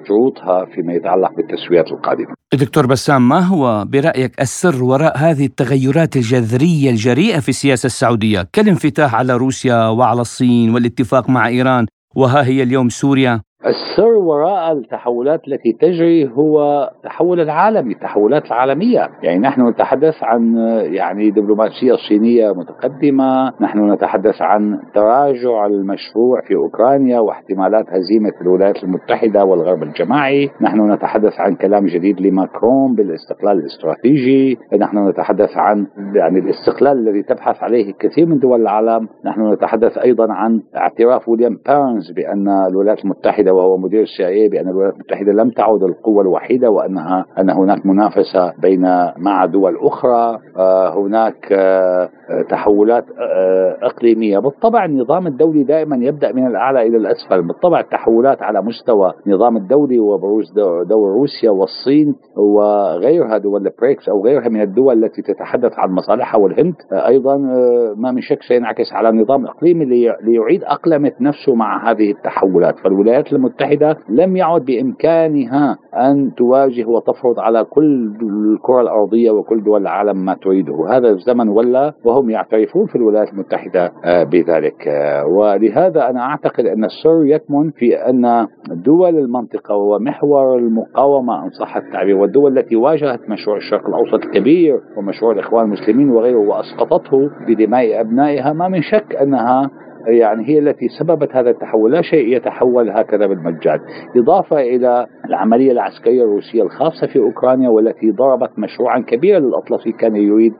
شروطها 0.08 0.64
فيما 0.74 0.92
يتعلق 0.92 1.30
بالتسويات 1.36 1.92
القادمة. 1.92 2.34
دكتور 2.54 2.86
بسام 2.86 3.28
ما 3.28 3.40
هو 3.40 3.84
برأيك 3.84 4.40
السر 4.40 4.84
وراء 4.84 5.16
هذه 5.16 5.46
التغيرات 5.46 6.16
الجذرية 6.16 6.90
الجريئة 6.90 7.40
في 7.40 7.48
السياسة 7.48 7.86
السعودية 7.86 8.46
كالانفتاح 8.52 9.14
على 9.14 9.36
روسيا 9.36 9.88
وعلى 9.88 10.20
الصين 10.20 10.74
والاتفاق 10.74 11.30
مع 11.30 11.48
إيران 11.48 11.86
وها 12.16 12.44
هي 12.46 12.62
اليوم 12.62 12.88
سوريا 12.88 13.40
السر 13.66 14.08
وراء 14.08 14.72
التحولات 14.72 15.48
التي 15.48 15.72
تجري 15.72 16.30
هو 16.32 16.84
التحول 16.96 17.40
العالمي 17.40 17.94
التحولات 17.94 18.46
العالمية 18.46 19.08
يعني 19.22 19.38
نحن 19.38 19.68
نتحدث 19.68 20.14
عن 20.22 20.56
يعني 20.82 21.30
دبلوماسية 21.30 21.94
صينية 22.08 22.52
متقدمة 22.52 23.52
نحن 23.60 23.92
نتحدث 23.92 24.42
عن 24.42 24.80
تراجع 24.94 25.66
المشروع 25.66 26.40
في 26.40 26.54
أوكرانيا 26.54 27.20
واحتمالات 27.20 27.86
هزيمة 27.90 28.32
الولايات 28.40 28.84
المتحدة 28.84 29.44
والغرب 29.44 29.82
الجماعي. 29.82 30.50
نحن 30.60 30.92
نتحدث 30.92 31.40
عن 31.40 31.54
كلام 31.54 31.86
جديد 31.86 32.20
لماكرون 32.20 32.94
بالاستقلال 32.94 33.58
الاستراتيجي. 33.58 34.58
نحن 34.78 35.08
نتحدث 35.08 35.56
عن 35.56 35.86
يعني 36.14 36.38
الاستقلال 36.38 36.98
الذي 36.98 37.22
تبحث 37.22 37.62
عليه 37.62 37.92
كثير 37.92 38.26
من 38.26 38.38
دول 38.38 38.60
العالم. 38.60 39.08
نحن 39.24 39.52
نتحدث 39.52 39.98
أيضا 39.98 40.32
عن 40.32 40.62
اعتراف 40.76 41.28
ويليام 41.28 41.58
بيرنز 41.66 42.10
بأن 42.10 42.48
الولايات 42.48 43.04
المتحدة 43.04 43.47
وهو 43.52 43.76
مدير 43.76 44.02
ال 44.02 44.14
CIA 44.14 44.48
بأن 44.48 44.68
الولايات 44.68 44.94
المتحدة 44.94 45.32
لم 45.32 45.50
تعد 45.50 45.82
القوة 45.82 46.22
الوحيدة 46.22 46.70
وأنها 46.70 47.26
أن 47.38 47.50
هناك 47.50 47.86
منافسة 47.86 48.52
بين 48.62 48.82
مع 49.16 49.44
دول 49.44 49.76
أخرى 49.76 50.38
آه، 50.56 50.98
هناك 50.98 51.52
آه، 51.52 52.08
تحولات 52.50 53.04
آه، 53.18 53.76
إقليمية. 53.82 54.38
بالطبع 54.38 54.84
النظام 54.84 55.26
الدولي 55.26 55.64
دائما 55.64 55.96
يبدأ 55.96 56.32
من 56.32 56.46
الأعلى 56.46 56.86
إلى 56.86 56.96
الأسفل. 56.96 57.42
بالطبع 57.42 57.80
التحولات 57.80 58.42
على 58.42 58.62
مستوى 58.62 59.12
النظام 59.26 59.56
الدولي 59.56 59.98
وبروز 59.98 60.52
دور 60.88 61.12
روسيا 61.12 61.50
والصين 61.50 62.14
وغيرها 62.36 63.38
دول 63.38 63.66
البريكس 63.66 64.08
أو 64.08 64.24
غيرها 64.24 64.48
من 64.48 64.62
الدول 64.62 65.04
التي 65.04 65.22
تتحدث 65.22 65.72
عن 65.78 65.90
مصالحها 65.90 66.40
والهند 66.40 66.74
أيضا 66.92 67.36
ما 67.96 68.12
من 68.12 68.20
شك 68.20 68.42
سينعكس 68.42 68.92
على 68.92 69.08
النظام 69.08 69.44
الإقليمي 69.44 69.84
ليعيد 70.22 70.64
أقلمة 70.64 71.12
نفسه 71.20 71.54
مع 71.54 71.90
هذه 71.90 72.10
التحولات. 72.10 72.78
فالولايات 72.78 73.32
المتحدة 73.38 73.96
لم 74.08 74.36
يعد 74.36 74.64
بإمكانها 74.64 75.78
أن 75.94 76.34
تواجه 76.34 76.84
وتفرض 76.86 77.38
على 77.38 77.64
كل 77.64 78.12
الكرة 78.22 78.80
الأرضية 78.80 79.30
وكل 79.30 79.64
دول 79.64 79.82
العالم 79.82 80.24
ما 80.24 80.34
تريده. 80.34 80.86
هذا 80.88 81.08
الزمن 81.08 81.48
ولا 81.48 81.92
وهم 82.04 82.30
يعترفون 82.30 82.86
في 82.86 82.96
الولايات 82.96 83.28
المتحدة 83.32 83.92
آه، 84.04 84.24
بذلك. 84.24 84.88
آه، 84.88 85.26
ولهذا 85.26 86.10
أنا 86.10 86.20
أعتقد 86.20 86.66
أن 86.66 86.84
السر 86.84 87.24
يكمن 87.24 87.70
في 87.70 87.96
أن 87.96 88.46
دول 88.70 89.18
المنطقة 89.18 89.76
ومحور 89.76 90.58
المقاومة 90.58 91.44
إن 91.44 91.50
صح 91.50 91.76
التعبير 91.76 92.16
والدول 92.16 92.58
التي 92.58 92.76
واجهت 92.76 93.20
مشروع 93.28 93.56
الشرق 93.56 93.86
الأوسط 93.88 94.24
الكبير 94.24 94.80
ومشروع 94.96 95.32
الإخوان 95.32 95.64
المسلمين 95.64 96.10
وغيره 96.10 96.38
وأسقطته 96.38 97.30
بدماء 97.48 98.00
أبنائها 98.00 98.52
ما 98.52 98.68
من 98.68 98.82
شك 98.82 99.16
أنها 99.22 99.70
يعني 100.08 100.48
هي 100.48 100.58
التي 100.58 100.88
سببت 100.88 101.36
هذا 101.36 101.50
التحول. 101.50 101.92
لا 101.92 102.02
شيء 102.02 102.36
يتحول 102.36 102.90
هكذا 102.90 103.26
بالمجان. 103.26 103.80
إضافة 104.16 104.60
إلى 104.60 105.06
العملية 105.28 105.72
العسكرية 105.72 106.22
الروسية 106.24 106.62
الخاصة 106.62 107.06
في 107.06 107.18
أوكرانيا 107.18 107.68
والتي 107.68 108.10
ضربت 108.10 108.50
مشروعا 108.58 108.98
كبيرا 108.98 109.38
للأطلسي 109.38 109.92
كان 109.92 110.16
يريد 110.16 110.52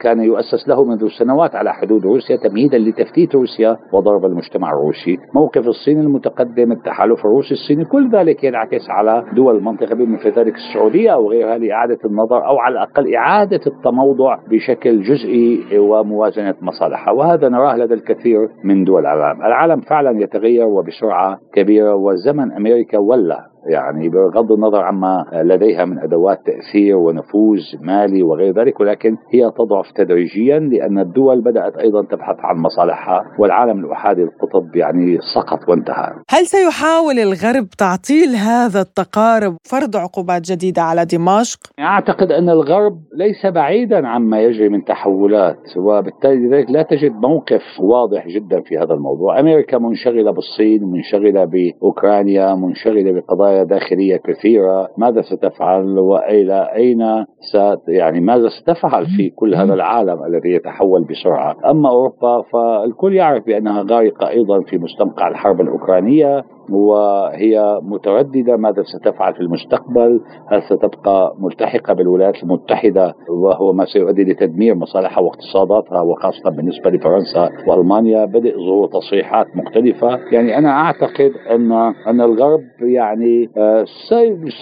كان 0.00 0.20
يؤسس 0.20 0.68
له 0.68 0.84
منذ 0.84 1.08
سنوات 1.08 1.54
على 1.54 1.74
حدود 1.74 2.04
روسيا 2.04 2.36
تمهيدا 2.36 2.78
لتفتيت 2.78 3.34
روسيا 3.34 3.76
وضرب 3.92 4.24
المجتمع 4.24 4.72
الروسي. 4.72 5.18
موقف 5.34 5.66
الصين 5.68 6.00
المتقدم 6.00 6.72
التحالف 6.72 7.26
الروسي 7.26 7.54
الصيني 7.54 7.84
كل 7.84 8.10
ذلك 8.10 8.44
ينعكس 8.44 8.90
على 8.90 9.24
دول 9.36 9.56
المنطقة 9.56 9.94
بما 9.94 10.16
في 10.16 10.28
ذلك 10.28 10.54
السعودية 10.54 11.10
أو 11.10 11.30
غيرها 11.30 11.58
لإعادة 11.58 11.98
النظر 12.04 12.46
أو 12.46 12.58
على 12.58 12.72
الأقل 12.72 13.14
إعادة 13.14 13.60
التموضع 13.66 14.38
بشكل 14.50 15.02
جزئي 15.02 15.78
وموازنة 15.78 16.54
مصالحها. 16.62 17.12
وهذا 17.12 17.48
نراه 17.48 17.76
لدى 17.76 17.94
الكثير 17.94 18.48
من 18.64 18.84
دول 18.84 19.06
العالم 19.06 19.42
العالم 19.42 19.80
فعلا 19.80 20.22
يتغير 20.22 20.66
وبسرعة 20.66 21.40
كبيرة 21.54 21.94
وزمن 21.94 22.52
أمريكا 22.52 22.98
ولا 22.98 23.51
يعني 23.66 24.08
بغض 24.08 24.52
النظر 24.52 24.82
عما 24.82 25.24
لديها 25.32 25.84
من 25.84 25.98
أدوات 25.98 26.38
تأثير 26.46 26.96
ونفوذ 26.96 27.60
مالي 27.80 28.22
وغير 28.22 28.54
ذلك 28.60 28.80
ولكن 28.80 29.16
هي 29.30 29.50
تضعف 29.50 29.90
تدريجيا 29.94 30.58
لأن 30.58 30.98
الدول 30.98 31.40
بدأت 31.40 31.76
أيضا 31.76 32.02
تبحث 32.02 32.36
عن 32.38 32.56
مصالحها 32.56 33.24
والعالم 33.38 33.84
الأحادي 33.84 34.22
القطب 34.22 34.76
يعني 34.76 35.18
سقط 35.34 35.68
وانتهى. 35.68 36.12
هل 36.30 36.46
سيحاول 36.46 37.18
الغرب 37.18 37.68
تعطيل 37.78 38.28
هذا 38.28 38.80
التقارب 38.80 39.56
فرض 39.70 39.96
عقوبات 39.96 40.42
جديدة 40.42 40.82
على 40.82 41.04
دمشق؟ 41.04 41.58
أعتقد 41.78 42.32
أن 42.32 42.48
الغرب 42.48 42.98
ليس 43.14 43.46
بعيدا 43.46 44.08
عما 44.08 44.40
يجري 44.40 44.68
من 44.68 44.84
تحولات 44.84 45.76
وبالتالي 45.76 46.48
لذلك 46.48 46.70
لا 46.70 46.82
تجد 46.82 47.12
موقف 47.12 47.62
واضح 47.80 48.28
جدا 48.28 48.60
في 48.60 48.78
هذا 48.78 48.94
الموضوع، 48.94 49.40
أمريكا 49.40 49.78
منشغلة 49.78 50.30
بالصين، 50.30 50.84
منشغلة 50.84 51.44
بأوكرانيا، 51.44 52.54
منشغلة 52.54 53.12
بقضايا 53.12 53.51
قضايا 53.52 53.64
داخلية 53.64 54.16
كثيرة 54.16 54.88
ماذا 54.96 55.22
ستفعل؟ 55.22 55.98
وإلى 55.98 56.70
أين 56.74 57.24
ست 57.40 57.88
يعني 57.88 58.20
ماذا 58.20 58.48
ستفعل 58.48 59.06
في 59.06 59.30
كل 59.30 59.54
هذا 59.54 59.74
العالم 59.74 60.24
الذي 60.24 60.50
يتحول 60.50 61.04
بسرعة؟ 61.04 61.56
أما 61.70 61.88
أوروبا 61.88 62.42
فالكل 62.42 63.14
يعرف 63.14 63.46
بأنها 63.46 63.84
غارقة 63.90 64.28
أيضا 64.28 64.60
في 64.60 64.78
مستنقع 64.78 65.28
الحرب 65.28 65.60
الأوكرانية. 65.60 66.44
وهي 66.70 67.80
مترددة 67.82 68.56
ماذا 68.56 68.82
ستفعل 68.82 69.34
في 69.34 69.40
المستقبل؟ 69.40 70.20
هل 70.48 70.62
ستبقى 70.62 71.34
ملتحقة 71.38 71.92
بالولايات 71.92 72.42
المتحدة؟ 72.42 73.14
وهو 73.28 73.72
ما 73.72 73.84
سيؤدي 73.84 74.24
لتدمير 74.24 74.74
مصالحها 74.74 75.20
واقتصاداتها 75.20 76.00
وخاصة 76.00 76.50
بالنسبة 76.50 76.90
لفرنسا 76.90 77.50
وألمانيا 77.66 78.24
بدء 78.24 78.56
ظهور 78.56 78.88
تصريحات 78.88 79.46
مختلفة. 79.56 80.18
يعني 80.32 80.58
أنا 80.58 80.70
أعتقد 80.70 81.32
أن 81.50 81.72
أن 82.06 82.20
الغرب 82.20 82.60
يعني 82.80 83.48
آه، 83.56 83.84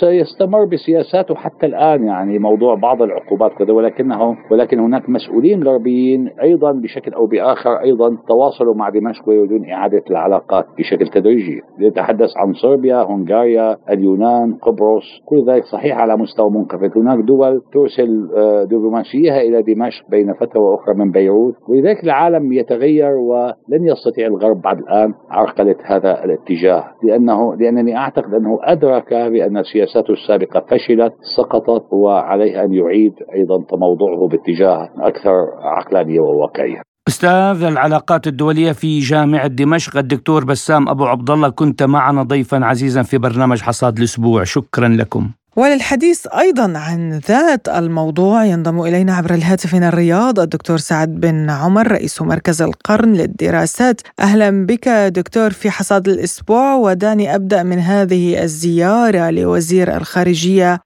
سيستمر 0.01 0.65
بسياساته 0.65 1.35
حتى 1.35 1.67
الآن. 1.67 2.05
يعني 2.05 2.39
موضوع 2.39 2.75
بعض 2.75 3.03
العقوبات 3.03 3.53
كذا 3.53 3.73
ولكنه 3.73 4.37
ولكن 4.51 4.81
هناك 4.81 5.09
مسؤولين 5.09 5.63
غربيين 5.63 6.29
أيضا 6.43 6.73
بشكل 6.73 7.13
أو 7.15 7.27
بآخر 7.27 7.81
أيضا 7.81 8.17
تواصلوا 8.29 8.75
مع 8.75 8.89
دمشق 8.89 9.29
ويريدون 9.29 9.71
إعادة 9.71 10.03
العلاقات 10.11 10.67
بشكل 10.79 11.07
تدريجي. 11.09 11.61
يتحدث 11.91 12.31
عن 12.37 12.53
صربيا 12.53 13.03
هنغاريا 13.03 13.77
اليونان 13.91 14.55
قبرص 14.55 15.05
كل 15.27 15.45
ذلك 15.47 15.65
صحيح 15.65 15.99
على 15.99 16.17
مستوى 16.17 16.51
منخفض 16.51 16.97
هناك 16.99 17.19
دول 17.25 17.63
ترسل 17.73 18.31
آه، 18.37 18.65
دبلوماسيها 18.65 19.41
إلى 19.41 19.63
دمشق 19.63 20.11
بين 20.11 20.33
فترة 20.35 20.61
وأخرى 20.61 20.95
من 20.95 21.11
بيروت. 21.11 21.55
ولذلك 21.69 22.05
العالم 22.05 22.53
يتغير 22.53 23.11
ولن 23.13 23.87
يستطيع 23.87 24.27
الغرب 24.27 24.61
بعد 24.63 24.79
الآن 24.79 25.15
عرقلة 25.31 25.77
هذا 25.85 26.25
الاتجاه 26.25 26.85
لأنه 27.05 27.55
لأنني 27.57 27.97
أعتقد 27.97 28.35
أنه 28.35 28.59
أدرك 28.63 29.15
بأن 29.15 29.63
سياساته 29.63 30.13
السابقة 30.13 30.61
فشلت 30.61 31.13
سقطت 31.37 31.93
وعليه 31.93 32.65
أن 32.65 32.75
يعيد 32.75 33.15
أيضا 33.35 33.65
تموضعه 33.69 34.29
باتجاه 34.29 34.89
أكثر 34.99 35.47
عقلانية 35.63 36.21
وواقعية. 36.21 36.90
أستاذ 37.09 37.63
العلاقات 37.63 38.27
الدولية 38.27 38.73
في 38.73 39.01
جامعة 39.01 39.47
دمشق 39.47 39.97
الدكتور 39.97 40.45
بسام 40.45 40.89
أبو 40.89 41.07
عبد 41.07 41.31
الله 41.31 41.49
كنت 41.49 41.83
معنا 41.83 42.23
ضيفا 42.23 42.65
عزيزا 42.65 43.03
في 43.03 43.19
برنامج 43.19 43.61
حصاد 43.61 43.99
الأسبوع. 43.99 44.45
شكرا 44.45 44.89
لكم. 44.89 45.31
وللحديث 45.57 46.27
أيضا 46.27 46.79
عن 46.79 47.21
ذات 47.29 47.69
الموضوع 47.69 48.45
ينضم 48.45 48.81
إلينا 48.81 49.15
عبر 49.15 49.35
الهاتف 49.35 49.75
من 49.75 49.83
الرياض 49.83 50.41
الدكتور 50.41 50.77
سعد 50.77 51.09
بن 51.09 51.51
عمر 51.51 51.93
رئيس 51.93 52.23
مركز 52.23 52.63
القرن 52.63 53.13
للدراسات. 53.13 54.01
أهلا 54.21 54.67
بك 54.67 54.89
دكتور 54.89 55.51
في 55.51 55.71
حصاد 55.71 56.09
الأسبوع 56.09 56.75
ودعني 56.75 57.35
أبدأ 57.35 57.63
من 57.63 57.79
هذه 57.79 58.43
الزيارة 58.43 59.31
لوزير 59.31 59.97
الخارجية 59.97 60.81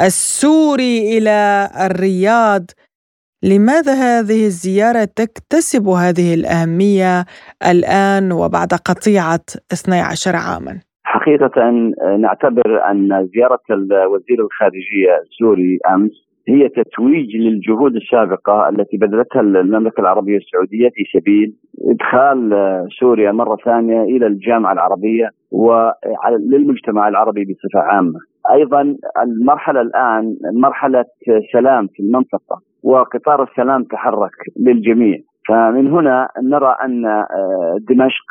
السوري 0.00 1.18
إلى 1.18 1.70
الرياض. 1.80 2.70
لماذا 3.42 3.92
هذه 3.92 4.44
الزيارة 4.46 5.04
تكتسب 5.04 5.88
هذه 5.88 6.34
الأهمية 6.34 7.24
الآن 7.70 8.32
وبعد 8.32 8.68
قطيعة 8.88 9.46
12 9.72 10.36
عاما؟ 10.36 10.80
حقيقة 11.04 11.70
نعتبر 12.18 12.90
أن 12.90 13.28
زيارة 13.34 13.60
وزير 14.10 14.40
الخارجية 14.46 15.12
السوري 15.22 15.78
أمس 15.94 16.28
هي 16.48 16.68
تتويج 16.68 17.36
للجهود 17.36 17.96
السابقة 17.96 18.68
التي 18.68 18.96
بذلتها 18.96 19.40
المملكة 19.40 20.00
العربية 20.00 20.36
السعودية 20.36 20.88
في 20.94 21.04
سبيل 21.18 21.54
إدخال 21.90 22.50
سوريا 23.00 23.32
مرة 23.32 23.56
ثانية 23.64 24.02
إلى 24.02 24.26
الجامعة 24.26 24.72
العربية 24.72 25.30
وللمجتمع 25.50 27.08
العربي 27.08 27.44
بصفة 27.44 27.80
عامة 27.80 28.18
أيضا 28.52 28.96
المرحلة 29.22 29.80
الآن 29.80 30.36
مرحلة 30.54 31.04
سلام 31.52 31.86
في 31.86 32.02
المنطقة 32.02 32.67
وقطار 32.82 33.42
السلام 33.42 33.84
تحرك 33.84 34.36
للجميع. 34.60 35.18
فمن 35.48 35.90
هنا 35.90 36.28
نرى 36.42 36.76
أن 36.84 37.06
آه، 37.06 37.76
دمشق 37.88 38.24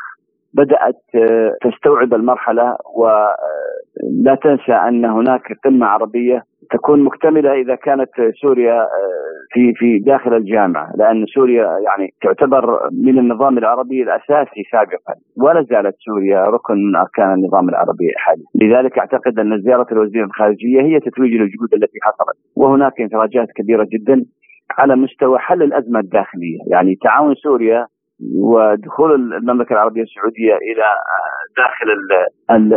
بدأت 0.54 1.02
آه، 1.14 1.52
تستوعب 1.62 2.14
المرحلة 2.14 2.76
ولا 2.96 4.32
آه، 4.32 4.34
تنسى 4.42 4.72
أن 4.72 5.04
هناك 5.04 5.52
قمة 5.64 5.86
عربية 5.86 6.42
تكون 6.70 7.02
مكتملة 7.02 7.52
إذا 7.52 7.74
كانت 7.74 8.10
سوريا 8.42 8.86
في 9.52 9.72
في 9.74 9.98
داخل 9.98 10.34
الجامعة 10.34 10.92
لأن 10.96 11.26
سوريا 11.26 11.78
يعني 11.86 12.14
تعتبر 12.22 12.90
من 12.92 13.18
النظام 13.18 13.58
العربي 13.58 14.02
الأساسي 14.02 14.62
سابقا. 14.72 15.14
ولا 15.36 15.62
زالت 15.70 15.94
سوريا 15.98 16.44
ركن 16.44 16.74
من 16.74 16.96
أركان 16.96 17.32
النظام 17.32 17.68
العربي 17.68 18.12
حاليا. 18.16 18.44
لذلك 18.54 18.98
أعتقد 18.98 19.38
أن 19.38 19.60
زيارة 19.60 19.86
الوزير 19.92 20.24
الخارجية 20.24 20.80
هي 20.80 21.00
تتويج 21.00 21.32
للجهود 21.32 21.74
التي 21.74 21.98
حصلت. 22.02 22.36
وهناك 22.56 23.00
انفراجات 23.00 23.48
كبيرة 23.56 23.86
جدا 23.92 24.24
على 24.78 24.96
مستوى 24.96 25.38
حل 25.38 25.62
الأزمة 25.62 26.00
الداخلية. 26.00 26.58
يعني 26.66 26.94
تعاون 26.94 27.34
سوريا 27.34 27.86
ودخول 28.20 29.14
المملكة 29.14 29.72
العربية 29.72 30.02
السعودية 30.02 30.54
إلى 30.68 30.86
داخل 31.56 31.88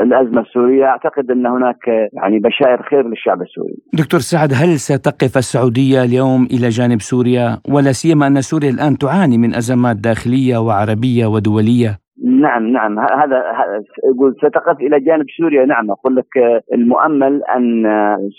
الأزمة 0.01 0.41
السورية 0.41 0.85
أعتقد 0.85 1.31
أن 1.31 1.45
هناك 1.45 1.87
يعني 2.13 2.39
بشائر 2.39 2.81
خير 2.89 3.07
للشعب 3.07 3.41
السوري. 3.41 3.75
دكتور 3.93 4.19
سعد 4.19 4.53
هل 4.53 4.79
ستقف 4.79 5.37
السعودية 5.37 6.03
اليوم 6.03 6.43
إلى 6.43 6.69
جانب 6.69 7.01
سوريا 7.01 7.57
ولا 7.69 7.91
سيما 7.91 8.27
أن 8.27 8.41
سوريا 8.41 8.69
الآن 8.69 8.97
تعاني 8.97 9.37
من 9.37 9.55
أزمات 9.55 9.95
داخلية 9.97 10.57
وعربية 10.57 11.25
ودولية؟ 11.25 11.99
نعم 12.41 12.67
نعم. 12.67 12.99
هذا 12.99 13.37
يقول 14.13 14.35
ستقف 14.37 14.77
إلى 14.79 14.99
جانب 14.99 15.25
سوريا. 15.37 15.65
نعم 15.65 15.91
أقول 15.91 16.15
لك 16.15 16.61
المؤمل 16.73 17.41
أن 17.43 17.85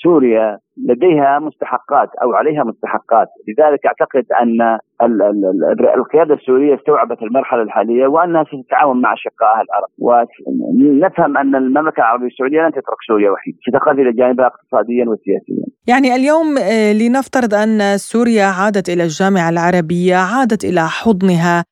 سوريا 0.03 0.59
لديها 0.89 1.39
مستحقات 1.39 2.09
أو 2.23 2.33
عليها 2.33 2.65
مستحقات، 2.65 3.29
لذلك 3.49 3.87
أعتقد 3.87 4.25
أن 4.43 4.79
القيادة 5.97 6.35
السورية 6.35 6.75
استوعبت 6.75 7.23
المرحلة 7.23 7.63
الحالية 7.63 8.07
وأنها 8.07 8.45
ستتعاون 8.45 9.01
مع 9.01 9.13
اشقائها 9.13 9.63
العرب، 9.63 9.91
ونفهم 9.99 11.37
أن 11.37 11.55
المملكة 11.55 12.01
العربية 12.01 12.27
السعودية 12.27 12.61
لن 12.61 12.73
تترك 12.73 13.01
سوريا 13.09 13.31
وحيده، 13.31 13.59
ستقف 13.69 13.93
إلى 13.93 14.13
جانبها 14.13 14.47
اقتصاديا 14.47 15.05
وسياسيا. 15.09 15.65
يعني 15.89 16.15
اليوم 16.15 16.59
آه، 16.59 16.93
لنفترض 16.93 17.55
أن 17.55 17.79
سوريا 17.97 18.45
عادت 18.45 18.89
إلى 18.89 19.03
الجامعة 19.03 19.49
العربية، 19.51 20.17
عادت 20.17 20.65
إلى 20.65 20.81
حضنها. 20.81 21.65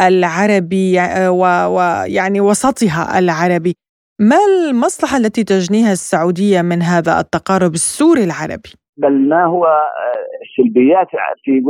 العربي 0.00 0.98
ويعني 1.28 2.40
وسطها 2.40 3.18
العربي. 3.18 3.74
ما 4.20 4.36
المصلحة 4.70 5.16
التي 5.16 5.44
تجنيها 5.44 5.92
السعودية 5.92 6.62
من 6.62 6.82
هذا 6.82 7.20
التقارب 7.20 7.72
السوري 7.74 8.24
العربي؟ 8.24 8.72
بل 8.96 9.28
ما 9.28 9.44
هو 9.44 9.66
سلبيات 10.56 11.06
في 11.44 11.62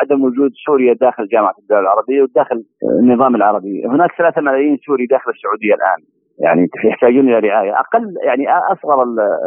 عدم 0.00 0.24
وجود 0.24 0.50
سوريا 0.66 0.94
داخل 1.00 1.28
جامعة 1.32 1.54
الدول 1.58 1.78
العربية 1.78 2.22
وداخل 2.22 2.64
النظام 3.00 3.34
العربي. 3.34 3.86
هناك 3.86 4.10
ثلاثة 4.18 4.40
ملايين 4.40 4.78
سوري 4.86 5.06
داخل 5.06 5.30
السعودية 5.30 5.74
الآن 5.74 6.00
يعني 6.38 6.68
يحتاجون 6.84 7.28
إلى 7.28 7.38
رعاية. 7.48 7.72
أقل 7.80 8.14
يعني 8.26 8.44
أصغر 8.72 9.02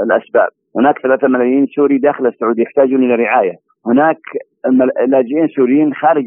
الأسباب. 0.05 0.49
هناك 0.75 0.95
ثلاثة 1.03 1.27
ملايين 1.27 1.67
سوري 1.75 1.97
داخل 1.97 2.27
السعودية 2.27 2.63
يحتاجون 2.63 3.03
إلى 3.03 3.15
رعاية. 3.15 3.55
هناك 3.85 4.21
لاجئين 5.07 5.47
سوريين 5.55 5.93
خارج 5.93 6.25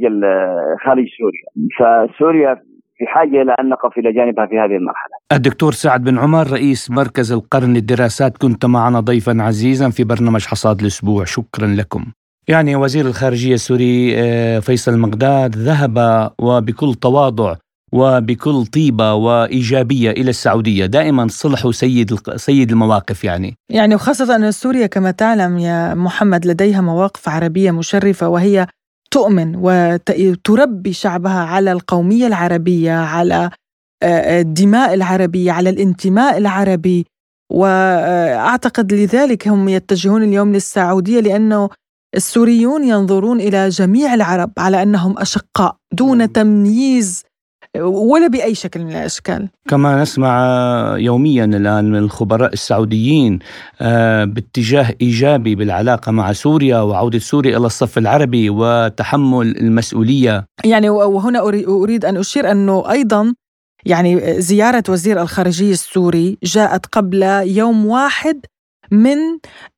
خارج 0.85 1.05
سوريا 1.19 1.45
فسوريا 1.79 2.55
في 2.97 3.07
حاجة 3.07 3.43
إلى 3.43 3.55
أن 3.61 3.69
نقف 3.69 3.99
إلى 3.99 4.13
جانبها 4.13 4.47
في 4.47 4.59
هذه 4.59 4.77
المرحلة. 4.77 5.15
الدكتور 5.33 5.73
سعد 5.73 6.05
بن 6.05 6.19
عمر 6.19 6.51
رئيس 6.53 6.91
مركز 6.91 7.33
القرن 7.33 7.73
للدراسات 7.73 8.39
كنت 8.39 8.67
معنا 8.67 9.01
ضيفا 9.01 9.43
عزيزا 9.43 9.91
في 9.91 10.05
برنامج 10.05 10.47
حصاد 10.47 10.81
الأسبوع 10.81 11.25
شكرا 11.25 11.67
لكم. 11.67 12.05
يعني 12.49 12.77
وزير 12.77 13.07
الخارجية 13.07 13.55
السوري 13.55 14.15
آه، 14.17 14.59
فيصل 14.59 14.99
مقداد 14.99 15.57
ذهب 15.57 15.97
وبكل 16.39 16.95
تواضع 16.95 17.55
وبكل 17.93 18.67
طيبة 18.67 19.15
وإيجابية 19.15 20.11
إلى 20.11 20.31
السعودية. 20.31 20.87
دائما 20.87 21.27
صلح 21.31 21.71
سيد 21.71 22.19
سيد 22.37 22.71
المواقف 22.71 23.25
يعني. 23.25 23.57
يعني 23.71 23.95
وخاصة 23.95 24.37
أن 24.37 24.53
سوريا 24.53 24.87
كما 24.87 25.11
تعلم 25.11 25.59
يا 25.59 25.95
محمد 25.95 26.47
لديها 26.47 26.81
مواقف 26.81 27.29
عربية 27.29 27.71
مشرفة 27.71 28.29
وهي 28.29 28.67
تؤمن 29.11 29.57
وتربي 29.57 30.93
شعبها 30.93 31.41
على 31.41 31.73
القومية 31.73 32.27
العربية 32.27 32.93
على 32.93 33.51
الدماء 34.05 34.95
العربية 34.95 35.53
على 35.53 35.71
الانتماء 35.71 36.39
العربي. 36.39 37.07
وأعتقد 37.53 38.93
لذلك 38.93 39.49
هم 39.49 39.69
يتجهون 39.69 40.23
اليوم 40.23 40.53
للسعودية 40.53 41.21
لأنه 41.21 41.69
السوريون 42.17 42.85
ينظرون 42.85 43.41
إلى 43.41 43.69
جميع 43.69 44.15
العرب 44.15 44.53
على 44.59 44.83
أنهم 44.83 45.19
أشقاء 45.19 45.77
دون 45.93 46.33
تمييز 46.33 47.23
ولا 47.81 48.27
بأي 48.27 48.55
شكل 48.55 48.81
من 48.81 48.91
الأشكال. 48.91 49.49
كما 49.69 50.03
نسمع 50.03 50.37
يوميا 50.99 51.45
الآن 51.45 51.91
من 51.91 51.99
الخبراء 51.99 52.53
السعوديين 52.53 53.39
آه، 53.81 54.25
باتجاه 54.25 54.95
إيجابي 55.01 55.55
بالعلاقة 55.55 56.13
مع 56.13 56.33
سوريا 56.33 56.79
وعودة 56.79 57.19
سوريا 57.19 57.59
إلى 57.59 57.67
الصف 57.67 57.99
العربي 57.99 58.51
وتحمل 58.51 59.57
المسؤولية. 59.57 60.47
يعني 60.65 60.91
وهنا 60.91 61.41
أريد 61.67 62.05
أن 62.05 62.17
أشير 62.17 62.51
أنه 62.51 62.91
أيضا 62.91 63.35
يعني 63.87 64.41
زيارة 64.41 64.85
وزير 64.89 65.23
الخارجية 65.23 65.73
السوري 65.73 66.39
جاءت 66.43 66.87
قبل 66.87 67.23
يوم 67.45 67.87
واحد 67.87 68.41
من 68.91 69.17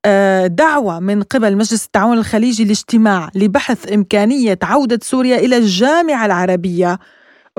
آه، 0.04 0.46
دعوة 0.46 1.00
من 1.00 1.22
قبل 1.22 1.57
مجلس 1.57 1.85
التعاون 1.85 2.18
الخليجي 2.18 2.64
لاجتماع 2.64 3.30
لبحث 3.35 3.92
إمكانية 3.92 4.59
عودة 4.62 4.98
سوريا 5.02 5.38
إلى 5.38 5.57
الجامعة 5.57 6.26
العربية. 6.26 6.98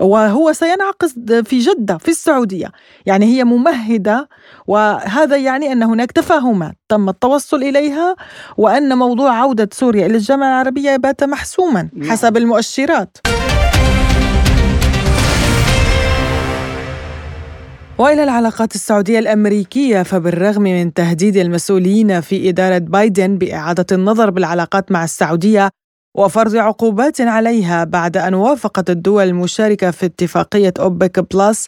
وهو 0.01 0.53
سينعقد 0.53 1.43
في 1.45 1.59
جدة 1.59 1.97
في 1.97 2.07
السعودية 2.07 2.71
يعني 3.05 3.25
هي 3.25 3.43
ممهدة 3.43 4.29
وهذا 4.67 5.37
يعني 5.37 5.71
أن 5.71 5.83
هناك 5.83 6.11
تفاهمات 6.11 6.77
تم 6.89 7.09
التوصل 7.09 7.63
إليها 7.63 8.15
وأن 8.57 8.97
موضوع 8.97 9.35
عودة 9.35 9.69
سوريا 9.73 10.05
إلى 10.05 10.15
الجامعة 10.17 10.47
العربية 10.47 10.95
بات 10.95 11.23
محسوما 11.23 11.89
نعم. 11.93 12.11
حسب 12.11 12.37
المؤشرات 12.37 13.17
وإلى 17.97 18.23
العلاقات 18.23 18.75
السعودية 18.75 19.19
الأمريكية 19.19 20.03
فبالرغم 20.03 20.61
من 20.61 20.93
تهديد 20.93 21.37
المسؤولين 21.37 22.21
في 22.21 22.49
إدارة 22.49 22.77
بايدن 22.77 23.37
بإعادة 23.37 23.85
النظر 23.91 24.29
بالعلاقات 24.29 24.91
مع 24.91 25.03
السعودية 25.03 25.69
وفرض 26.15 26.55
عقوبات 26.55 27.21
عليها 27.21 27.83
بعد 27.83 28.17
أن 28.17 28.33
وافقت 28.33 28.89
الدول 28.89 29.23
المشاركة 29.23 29.91
في 29.91 30.05
اتفاقية 30.05 30.73
أوبك 30.79 31.35
بلس 31.35 31.67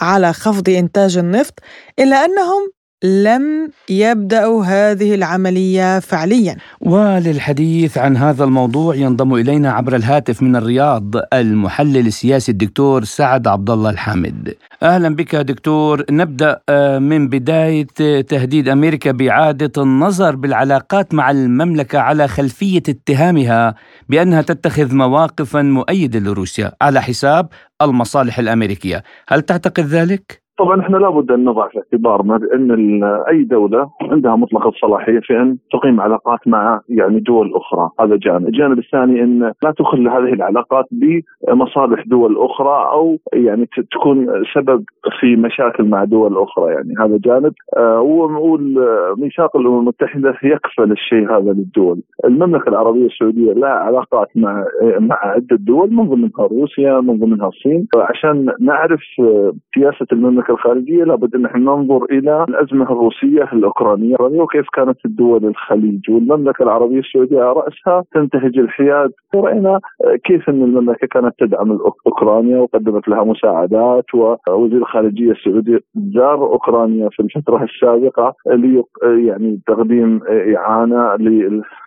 على 0.00 0.32
خفض 0.32 0.68
إنتاج 0.68 1.16
النفط 1.18 1.54
إلا 1.98 2.24
أنهم 2.24 2.70
لم 3.04 3.70
يبدأوا 3.90 4.64
هذه 4.64 5.14
العملية 5.14 5.98
فعليا. 5.98 6.56
وللحديث 6.80 7.98
عن 7.98 8.16
هذا 8.16 8.44
الموضوع 8.44 8.94
ينضم 8.94 9.34
إلينا 9.34 9.72
عبر 9.72 9.96
الهاتف 9.96 10.42
من 10.42 10.56
الرياض 10.56 11.14
المحلل 11.32 12.06
السياسي 12.06 12.52
الدكتور 12.52 13.04
سعد 13.04 13.46
عبد 13.46 13.70
الله 13.70 13.90
الحامد. 13.90 14.54
أهلا 14.82 15.08
بك 15.08 15.36
دكتور. 15.36 16.04
نبدأ 16.10 16.60
آه، 16.68 16.98
من 16.98 17.28
بداية 17.28 17.86
تهديد 18.20 18.68
أمريكا 18.68 19.10
بإعادة 19.10 19.82
النظر 19.82 20.36
بالعلاقات 20.36 21.14
مع 21.14 21.30
المملكة 21.30 21.98
على 21.98 22.28
خلفية 22.28 22.82
اتهامها 22.88 23.74
بأنها 24.08 24.42
تتخذ 24.42 24.94
مواقفا 24.94 25.62
مؤيدة 25.62 26.18
لروسيا 26.18 26.72
على 26.82 27.02
حساب 27.02 27.48
المصالح 27.82 28.38
الأمريكية. 28.38 29.02
هل 29.28 29.42
تعتقد 29.42 29.86
ذلك؟ 29.86 30.47
طبعا 30.58 30.80
إحنا 30.80 30.96
لابد 30.96 31.30
أن 31.30 31.44
نضع 31.44 31.68
في 31.68 31.78
اعتبارنا 31.78 32.36
ان 32.54 33.04
أي 33.04 33.42
دولة 33.42 33.90
عندها 34.02 34.36
مطلق 34.36 34.66
الصلاحية 34.66 35.20
في 35.22 35.36
ان 35.36 35.56
تقيم 35.72 36.00
علاقات 36.00 36.38
مع 36.46 36.80
يعني 36.88 37.20
دول 37.20 37.54
أخرى، 37.54 37.90
هذا 38.00 38.16
جانب، 38.16 38.48
الجانب 38.48 38.78
الثاني 38.78 39.22
أن 39.22 39.52
لا 39.62 39.70
تخل 39.78 40.08
هذه 40.08 40.32
العلاقات 40.32 40.84
بمصالح 40.92 42.04
دول 42.06 42.36
أخرى 42.38 42.90
أو 42.92 43.18
يعني 43.32 43.68
تكون 43.90 44.26
سبب 44.54 44.84
في 45.20 45.36
مشاكل 45.36 45.84
مع 45.84 46.04
دول 46.04 46.38
أخرى 46.38 46.72
يعني. 46.72 46.94
هذا 46.98 47.18
جانب. 47.24 47.52
آه 47.76 48.00
وميثاق 48.00 49.56
الأمم 49.56 49.78
المتحدة 49.78 50.34
يكفل 50.42 50.92
الشيء 50.92 51.32
هذا 51.36 51.52
للدول، 51.52 52.00
المملكة 52.24 52.68
العربية 52.68 53.06
السعودية 53.06 53.52
لها 53.52 53.70
علاقات 53.70 54.28
مع 54.36 54.64
مع 54.98 55.16
عدة 55.22 55.56
دول 55.56 55.92
من 55.94 56.08
ضمنها 56.08 56.46
روسيا 56.50 57.00
من 57.00 57.18
ضمنها 57.18 57.48
الصين، 57.48 57.86
فعشان 57.94 58.52
نعرف 58.60 59.00
آه، 59.20 59.52
سياسة 59.74 60.06
المملكة 60.12 60.47
الخارجية 60.50 61.04
لابد 61.04 61.34
أن 61.34 61.44
إحنا 61.46 61.60
ننظر 61.60 62.04
إلى 62.04 62.44
الأزمة 62.48 62.84
الروسية 62.84 63.48
الأوكرانية. 63.52 64.16
وكيف 64.20 64.66
كانت 64.72 64.98
الدول 65.04 65.44
الخليج 65.44 66.10
والمملكة 66.10 66.62
العربية 66.62 66.98
السعودية 66.98 67.40
على 67.40 67.52
رأسها؟ 67.52 68.04
تنتهج 68.14 68.58
الحياد. 68.58 69.10
وراينا 69.34 69.80
كيف 70.24 70.48
أن 70.48 70.62
المملكة 70.62 71.06
كانت 71.06 71.34
تدعم 71.38 71.78
أوكرانيا 72.06 72.58
وقدمت 72.58 73.08
لها 73.08 73.24
مساعدات 73.24 74.04
ووزير 74.14 74.78
الخارجية 74.78 75.30
السعودي 75.32 75.78
زار 75.96 76.42
أوكرانيا 76.42 77.08
في 77.12 77.20
الفترة 77.22 77.64
السابقة 77.64 78.34
لي 78.46 78.82
يعني 79.02 79.60
تقديم 79.66 80.20
إعانة 80.56 81.16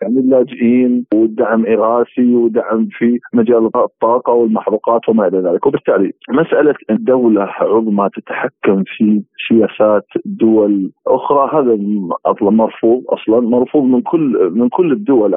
يعني 0.01 1.05
ودعم 1.13 1.65
إغاثي 1.65 2.35
ودعم 2.35 2.87
في 2.91 3.19
مجال 3.33 3.65
الطاقة 3.75 4.33
والمحروقات 4.33 5.09
وما 5.09 5.27
إلى 5.27 5.37
ذلك. 5.39 5.65
وبالتالي 5.65 6.11
مسألة 6.29 6.75
الدولة 6.89 7.41
عظمى 7.43 8.09
تتحكم 8.15 8.50
يتحكم 8.51 8.83
في 8.97 9.21
سياسات 9.49 10.05
دول 10.25 10.91
أخرى. 11.07 11.49
هذا 11.53 11.77
أصلا 12.25 12.49
مرفوض 12.49 13.03
أصلا 13.09 13.39
مرفوض 13.39 13.83
من 13.83 14.01
كل 14.01 14.51
من 14.55 14.69
كل 14.69 14.91
الدول 14.91 15.33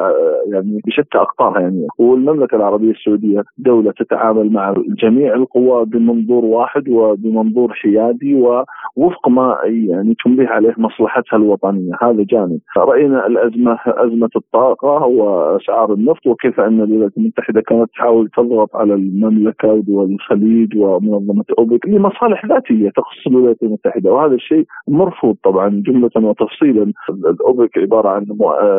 يعني 0.53 0.81
بشتى 0.87 1.19
أقطارها. 1.19 1.61
يعني 1.61 1.87
والمملكه 1.99 2.57
العربية 2.57 2.91
السعودية 2.91 3.43
دولة 3.59 3.93
تتعامل 3.93 4.53
مع 4.53 4.75
جميع 5.03 5.35
القوى 5.35 5.85
بمنظور 5.85 6.45
واحد 6.45 6.89
وبمنظور 6.89 7.73
حيادي 7.73 8.35
ووفق 8.35 9.29
ما 9.29 9.57
يعني 9.65 10.15
تنبه 10.25 10.49
عليه 10.49 10.75
مصلحتها 10.79 11.37
الوطنية. 11.37 11.93
هذا 12.03 12.25
جانب. 12.31 12.59
رأينا 12.77 13.27
الأزمة 13.27 13.79
أزمة 13.87 14.31
الطاقة 14.37 15.07
وأسعار 15.07 15.93
النفط 15.93 16.27
وكيف 16.27 16.61
أن 16.61 16.81
الولايات 16.81 17.13
المتحدة 17.17 17.61
كانت 17.61 17.91
تحاول 17.91 18.29
تضغط 18.37 18.77
على 18.77 18.95
المملكة 18.95 19.73
ودول 19.73 20.13
الخليج 20.13 20.77
ومنظمة 20.77 21.45
أوبك 21.59 21.89
لمصالح 21.89 22.47
ذاتية. 22.47 22.91
تخص 23.05 23.27
الولايات 23.27 23.63
المتحدة. 23.63 24.13
وهذا 24.13 24.35
الشيء 24.35 24.65
مرفوض 24.89 25.37
طبعا 25.45 25.83
جملة 25.87 26.11
وتفصيلا. 26.17 26.93
الأوبك 27.11 27.79
عبارة 27.79 28.09
عن 28.09 28.27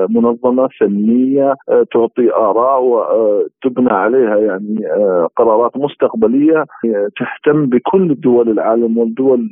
منظمة 0.10 0.70
فنية 0.80 1.56
تعطي 1.94 2.34
آراء 2.34 2.84
وتبنى 2.84 3.94
عليها 3.94 4.38
يعني 4.38 4.80
قرارات 5.36 5.78
مستقبلية 5.78 6.66
تهتم 7.18 7.66
بكل 7.66 8.16
دول 8.16 8.50
العالم 8.50 8.98
والدول 8.98 9.50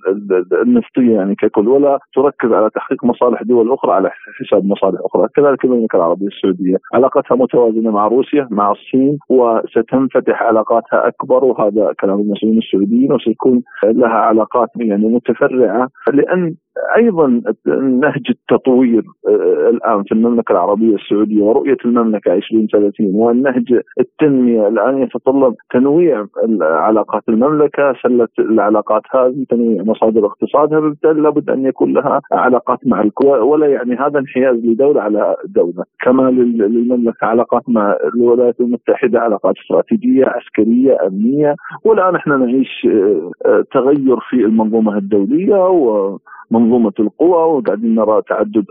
النفطية 0.64 1.14
يعني 1.16 1.36
ككل. 1.36 1.68
ولا 1.68 2.00
تركز 2.16 2.52
على 2.52 2.70
تحقيق 2.70 3.06
مصالح 3.06 3.44
دول 3.44 3.72
أخرى 3.72 3.92
على 3.92 4.10
حساب 4.40 4.66
مصالح 4.66 5.00
أخرى. 5.06 5.28
كذلك 5.36 5.66
المملكة 5.66 5.96
العربية 5.96 6.28
السعودية. 6.28 6.78
علاقتها 6.94 7.36
متوازنة 7.36 7.92
مع 7.92 8.08
روسيا 8.08 8.48
مع 8.52 8.72
الصين 8.72 9.18
وستنفتح 9.30 10.44
علاقاتها 10.44 11.08
أكبر. 11.08 11.46
وهذا 11.46 11.94
كلام 12.00 12.20
المسؤولين 12.20 12.58
السعوديين 12.58 13.14
وسيكون 13.14 13.64
لها 13.84 14.08
علاقات 14.08 14.62
يعني 14.76 15.07
متفرعه 15.07 15.89
لأن 16.14 16.55
أيضا 16.98 17.42
نهج 17.82 18.24
التطوير 18.30 19.04
آه، 19.28 19.70
الآن 19.70 20.04
في 20.04 20.12
المملكة 20.12 20.52
العربية 20.52 20.96
السعودية 20.96 21.44
ورؤية 21.44 21.78
المملكة 21.86 22.34
2030 22.34 23.16
والنهج 23.16 23.80
التنمية. 24.00 24.68
الآن 24.68 24.98
يتطلب 24.98 25.56
تنويع 25.74 26.26
علاقات 26.62 27.24
المملكة 27.30 27.94
سله 28.04 28.28
العلاقات 28.40 29.02
هذه 29.12 29.46
تنويع 29.50 29.84
مصادر 29.84 30.26
اقتصادها 30.26 30.80
بالتالي 30.80 31.22
لابد 31.22 31.50
أن 31.50 31.66
يكون 31.66 31.94
لها 31.94 32.22
علاقات 32.32 32.80
مع 32.86 33.02
الكويت 33.02 33.42
ولا 33.42 33.68
يعني 33.68 33.96
هذا 33.96 34.20
انحياز 34.20 34.56
لدولة 34.56 35.02
على 35.02 35.36
دولة. 35.46 35.84
كما 36.02 36.32
للمملكة 36.32 37.26
علاقات 37.26 37.64
مع 37.68 37.98
الولايات 38.16 38.60
المتحدة 38.60 39.20
علاقات 39.20 39.56
استراتيجية 39.58 40.26
عسكرية 40.26 41.08
أمنية. 41.08 41.56
والآن 41.86 42.16
إحنا 42.16 42.38
نعيش 42.38 42.88
آه، 42.92 43.32
آه، 43.46 43.66
تغير 43.72 44.20
في 44.30 44.36
المنظومة 44.36 44.98
الدولية 44.98 45.70
و 45.70 46.18
منظومة 46.64 46.93
القوى 46.99 47.57
وقاعدين 47.57 47.95
نرى 47.95 48.22
تعدد 48.30 48.66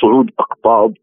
صعود 0.00 0.30
أقطاب 0.38 0.94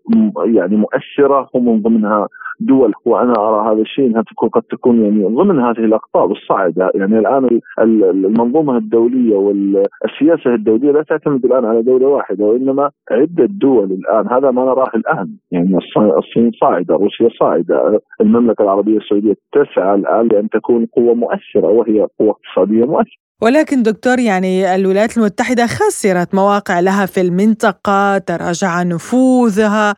يعني 0.46 0.76
مؤثرة 0.78 1.50
ومن 1.54 1.82
ضمنها 1.82 2.28
دول 2.68 2.94
وأنا 3.06 3.34
أرى 3.38 3.74
هذا 3.74 3.82
الشيء 3.82 4.06
إنها 4.08 4.22
تكون 4.22 4.50
قد 4.50 4.62
تكون 4.62 5.04
يعني 5.04 5.24
ضمن 5.24 5.60
هذه 5.60 5.86
الأقطاب 5.86 6.32
الصاعدة. 6.32 6.92
يعني 6.96 7.20
الآن 7.20 7.60
المنظومة 7.80 8.78
الدولية 8.78 9.36
والسياسة 9.36 10.56
الدولية 10.56 10.92
لا 10.92 11.04
تعتمد 11.04 11.46
الآن 11.46 11.66
على 11.66 11.82
دولة 11.82 12.08
واحدة 12.08 12.46
وإنما 12.46 12.90
عدة 13.12 13.46
دول 13.62 13.92
الآن. 13.92 14.28
هذا 14.34 14.52
ما 14.52 14.62
نراه 14.66 14.92
الآن. 14.96 15.28
يعني 15.52 15.78
الصين 15.98 16.52
صاعدة 16.62 16.96
روسيا 16.96 17.30
صاعدة 17.40 18.02
المملكة 18.22 18.62
العربية 18.62 18.98
السعودية 18.98 19.34
تسعى 19.52 19.96
الآن 19.96 20.28
لأن 20.28 20.50
تكون 20.50 20.86
قوة 20.86 21.14
مؤثرة 21.14 21.68
وهي 21.68 22.08
قوة 22.20 22.36
اقتصادية 22.36 22.86
مؤثرة. 22.86 23.22
ولكن 23.44 23.84
دكتور 23.84 24.20
يعني 24.20 24.76
الولايات 24.76 25.18
المتحدة 25.18 25.66
خسرت 25.66 26.36
مواقع 26.36 26.80
لها 26.80 27.06
في 27.06 27.22
المنطقة 27.22 28.18
تراجع 28.18 28.84
نفوذها. 28.84 29.94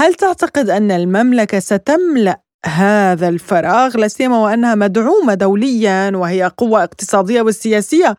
هل 0.00 0.14
تعتقد 0.14 0.70
أن 0.70 0.90
المملكة 0.90 1.58
ستملأ 1.58 2.40
هذا 2.66 3.28
الفراغ 3.28 3.96
لا 3.96 4.08
سيما 4.08 4.38
وأنها 4.38 4.74
مدعومة 4.74 5.34
دوليا 5.34 6.10
وهي 6.16 6.52
قوة 6.56 6.84
اقتصادية 6.84 7.42
والسياسية؟ 7.42 8.16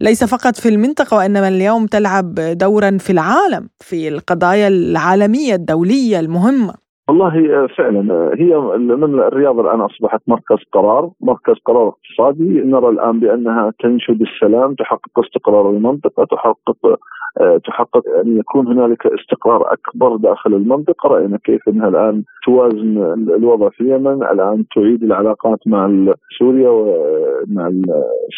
ليس 0.00 0.24
فقط 0.24 0.56
في 0.56 0.68
المنطقة 0.68 1.16
وإنما 1.16 1.48
اليوم 1.48 1.86
تلعب 1.86 2.34
دورا 2.34 2.98
في 2.98 3.10
العالم 3.10 3.68
في 3.80 4.08
القضايا 4.08 4.68
العالمية 4.68 5.54
الدولية 5.54 6.20
المهمة. 6.20 6.74
والله 7.08 7.66
فعلا 7.66 8.30
هي 8.38 8.56
من 8.78 9.20
الرياض 9.20 9.60
الآن 9.60 9.80
أصبحت 9.80 10.20
مركز 10.26 10.56
قرار، 10.72 11.10
مركز 11.20 11.54
قرار 11.64 11.88
اقتصادي، 11.88 12.60
نرى 12.60 12.88
الآن 12.88 13.20
بأنها 13.20 13.72
تنشد 13.80 14.22
السلام، 14.22 14.74
تحقق 14.74 15.18
استقرار 15.18 15.70
المنطقة، 15.70 16.24
تحقق 16.24 16.98
آه، 17.40 17.56
تحقق 17.64 18.02
أن 18.24 18.38
يكون 18.38 18.66
هنالك 18.66 19.06
استقرار 19.06 19.72
أكبر 19.72 20.16
داخل 20.16 20.54
المنطقة، 20.54 21.08
رأينا 21.08 21.38
كيف 21.44 21.68
إنها 21.68 21.88
الآن 21.88 22.22
توازن 22.44 22.98
الوضع 23.34 23.68
في 23.68 23.80
اليمن، 23.80 24.22
الآن 24.22 24.64
تعيد 24.74 25.02
العلاقات 25.02 25.58
مع 25.66 26.06
سوريا 26.38 26.68
ومع 26.68 27.70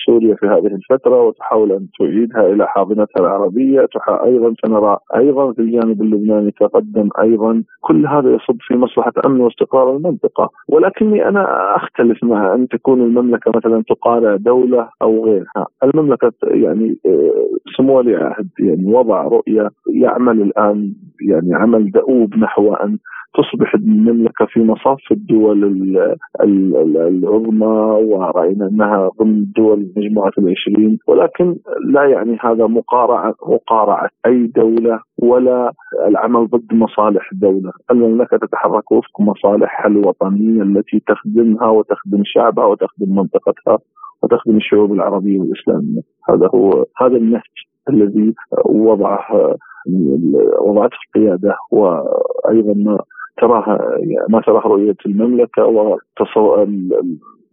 سوريا 0.06 0.34
في 0.34 0.46
هذه 0.46 0.66
الفترة 0.66 1.22
وتحاول 1.22 1.72
أن 1.72 1.86
تعيدها 1.98 2.52
إلى 2.52 2.66
حاضنتها 2.66 3.20
العربية، 3.20 3.86
أيضا 4.08 4.54
سنرى 4.66 4.98
أيضا 5.16 5.52
في 5.52 5.58
الجانب 5.58 6.02
اللبناني 6.02 6.50
تقدم 6.50 7.08
أيضا. 7.20 7.62
كل 7.80 8.06
هذا 8.06 8.30
يصب 8.30 8.56
في 8.66 8.74
مصلحة 8.74 9.12
أمن 9.26 9.40
واستقرار 9.40 9.96
المنطقة، 9.96 10.50
ولكني 10.68 11.28
أنا 11.28 11.76
أختلف 11.76 12.24
مع 12.24 12.54
أن 12.54 12.68
تكون 12.68 13.00
المملكة 13.00 13.52
مثلا 13.54 13.82
تقارع 13.88 14.36
دولة 14.36 14.88
أو 15.02 15.24
غيرها، 15.24 15.66
المملكة 15.84 16.32
يعني 16.42 16.96
آه، 17.06 17.48
سمو 17.76 17.98
ولي 17.98 18.16
عهد 18.16 18.48
يعني 18.58 18.94
وضع 18.94 19.22
رؤية 19.22 19.70
يعمل 19.94 20.42
الآن 20.42 20.92
يعني 21.20 21.54
عمل 21.54 21.90
دؤوب 21.90 22.36
نحو 22.36 22.74
أن 22.74 22.98
تصبح 23.34 23.74
المملكة 23.74 24.46
في 24.46 24.60
مصاف 24.60 24.98
الدول 25.12 25.64
العظمى 26.40 27.66
ورأينا 28.10 28.66
أنها 28.68 29.10
ضمن 29.20 29.46
دول 29.56 29.92
مجموعة 29.96 30.32
العشرين 30.38 30.98
ولكن 31.06 31.56
لا 31.90 32.04
يعني 32.04 32.38
هذا 32.40 32.66
مقارعة 32.66 33.34
مقارعة 33.48 34.08
أي 34.26 34.46
دولة 34.46 35.00
ولا 35.22 35.72
العمل 36.06 36.46
ضد 36.46 36.74
مصالح 36.74 37.32
الدولة 37.32 37.72
المملكة 37.90 38.36
تتحرك 38.36 38.92
وفق 38.92 39.20
مصالحها 39.20 39.86
الوطنية 39.86 40.62
التي 40.62 41.02
تخدمها 41.06 41.68
وتخدم 41.68 42.22
شعبها 42.24 42.64
وتخدم 42.64 43.16
منطقتها 43.16 43.78
وتخدم 44.22 44.56
الشعوب 44.56 44.92
العربية 44.92 45.38
والإسلامية. 45.38 46.00
هذا 46.28 46.48
هو 46.54 46.84
هذا 46.96 47.16
النهج 47.16 47.42
الذي 47.90 48.34
وضعه 48.66 49.56
وضعته 50.60 50.96
القيادة 51.06 51.54
وأيضا 51.70 52.74
ما 52.76 52.98
تراها 53.40 53.78
ما 54.28 54.40
تراه 54.40 54.60
رؤية 54.60 54.96
المملكة 55.06 55.66
وتصور 55.66 56.62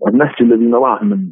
النهج 0.08 0.36
الذي 0.42 0.66
نراه 0.66 1.04
من 1.04 1.30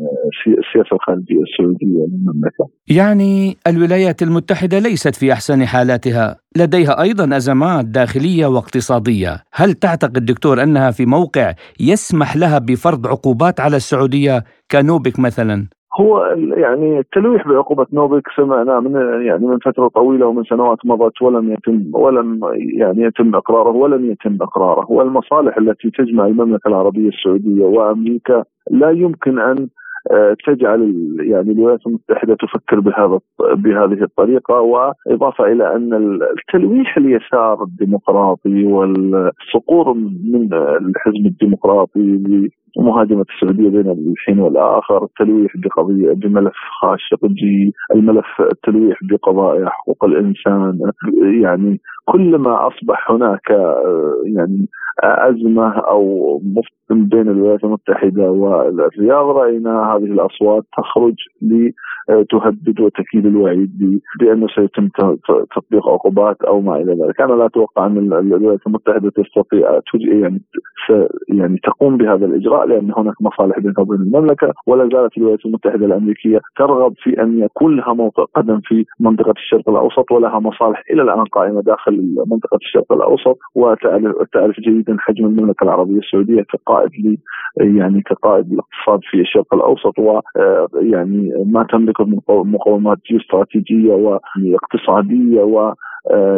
السياسة 0.48 0.94
الخارجية 0.94 1.42
السعودية 1.42 2.06
للمملكه. 2.08 2.70
يعني 2.88 3.58
الولايات 3.68 4.22
المتحدة 4.22 4.80
ليست 4.80 5.16
في 5.16 5.34
أحسن 5.34 5.66
حالاتها، 5.66 6.36
لديها 6.58 7.02
أيضا 7.02 7.38
أزمات 7.38 7.86
داخلية 7.86 8.46
واقتصادية، 8.46 9.44
هل 9.54 9.74
تعتقد 9.74 10.26
دكتور 10.26 10.64
أنها 10.64 10.92
في 10.92 11.06
موقع 11.06 11.54
يسمح 11.80 12.38
لها 12.38 12.60
بفرض 12.60 13.08
عقوبات 13.08 13.60
على 13.60 13.76
السعودية 13.76 14.44
كنوبك 14.72 15.20
مثلا؟ 15.20 15.68
هو 15.96 16.26
يعني 16.58 17.00
التلويح 17.00 17.48
بعقوبة 17.48 17.88
نوبك 17.94 18.28
سمعنا 18.36 18.80
من 18.80 19.26
يعني 19.26 19.48
من 19.48 19.58
فترة 19.58 19.88
طويلة 19.88 20.26
ومن 20.26 20.44
سنوات 20.44 20.78
مضت 20.86 21.22
ولم 21.22 21.52
يتم 21.54 21.84
ولم 21.94 22.40
يعني 22.78 23.04
يتم 23.04 23.36
إقراره 23.36 23.70
ولم 23.70 24.12
يتم 24.12 24.38
إقراره. 24.42 24.92
والمصالح 24.92 25.58
التي 25.58 25.90
تجمع 25.90 26.26
المملكة 26.26 26.68
العربية 26.68 27.10
السعودية 27.10 27.66
وأمريكا 27.66 28.44
لا 28.72 28.90
يمكن 28.90 29.40
أن 29.40 29.68
آه، 30.12 30.36
تجعل 30.46 31.16
يعني 31.20 31.52
الولايات 31.52 31.88
المتحدة 31.88 32.36
تفكر 32.36 32.80
بهذا 32.80 33.20
بهذه 33.40 34.04
الطريقة. 34.04 34.62
وإضافة 34.62 35.46
إلى 35.46 35.76
أن 35.76 36.20
التلويح 36.38 36.98
اليسار 36.98 37.64
الديمقراطي 37.64 38.64
والصقور 38.64 39.94
من 40.34 40.54
الحزب 40.54 41.26
الديمقراطي 41.26 42.50
مهاجمة 42.78 43.26
السعودية 43.36 43.70
بين 43.70 44.12
الحين 44.12 44.40
والآخر 44.40 45.04
التلويح 45.04 45.52
بقضية 45.58 46.14
بملف 46.14 46.56
خاشقجي 46.82 47.74
الملف 47.96 48.42
التلويح 48.52 49.00
بقضايا 49.04 49.70
حقوق 49.70 50.06
الإنسان. 50.06 50.80
يعني 51.42 51.80
كلما 52.06 52.68
أصبح 52.68 53.12
هناك 53.12 53.50
يعني 54.26 54.68
أزمة 55.04 55.70
أو 55.70 56.42
بين 56.90 57.30
الولايات 57.30 57.64
المتحدة 57.64 58.32
والرياض 58.32 59.26
رأينا 59.26 59.94
هذه 59.94 60.04
الأصوات 60.04 60.64
تخرج 60.78 61.16
لتهدد 61.42 62.80
وتكيد 62.80 63.26
الوعيد 63.26 64.02
بأنه 64.20 64.48
سيتم 64.56 64.90
تطبيق 65.56 65.90
عقوبات 65.90 66.42
أو 66.42 66.62
ما 66.62 66.76
إلى 66.76 66.94
ذلك، 66.94 67.22
أنا 67.22 67.34
لا 67.34 67.46
أتوقع 67.46 67.86
أن 67.86 67.98
الولايات 67.98 68.60
المتحدة 68.68 69.10
تستطيع 69.10 69.80
يعني 69.94 70.42
يعني 71.30 71.58
تقوم 71.64 71.98
بهذا 71.98 72.26
الإجراء 72.26 72.68
لأن 72.68 72.92
هناك 72.98 73.22
مصالح 73.22 73.60
بينها 73.60 73.80
وبين 73.80 74.02
المملكة 74.02 74.54
ولا 74.68 74.90
زالت 74.94 75.18
الولايات 75.18 75.46
المتحدة 75.46 75.86
الأمريكية 75.86 76.40
ترغب 76.58 76.94
في 77.04 77.22
أن 77.22 77.40
يكون 77.40 77.78
لها 77.78 77.94
موقع 77.94 78.26
قدم 78.36 78.60
في 78.64 78.86
منطقة 79.00 79.32
الشرق 79.32 79.70
الأوسط 79.70 80.12
ولها 80.12 80.40
مصالح 80.40 80.84
إلى 80.92 81.02
الآن 81.02 81.24
قائمة 81.24 81.62
داخل 81.62 82.16
منطقة 82.28 82.58
الشرق 82.62 82.94
الأوسط 82.94 83.38
وتعرف 83.56 84.60
جيدا 84.60 84.96
حجم 85.00 85.26
المملكة 85.26 85.64
العربية 85.64 86.00
السعودية 86.00 86.42
كقائد 86.42 86.92
لي 87.00 87.18
يعني 87.58 88.02
كقائد 88.02 88.52
الاقتصاد 88.52 89.00
في 89.12 89.22
الشرق 89.22 89.54
الأوسط 89.54 89.94
ويعني 90.00 91.32
ما 91.46 91.64
تملكه 91.64 92.06
من 92.06 92.20
مقومات 92.28 92.98
جيوستراتيجية 93.10 93.94
واقتصاديه 93.94 95.42
و 95.42 95.74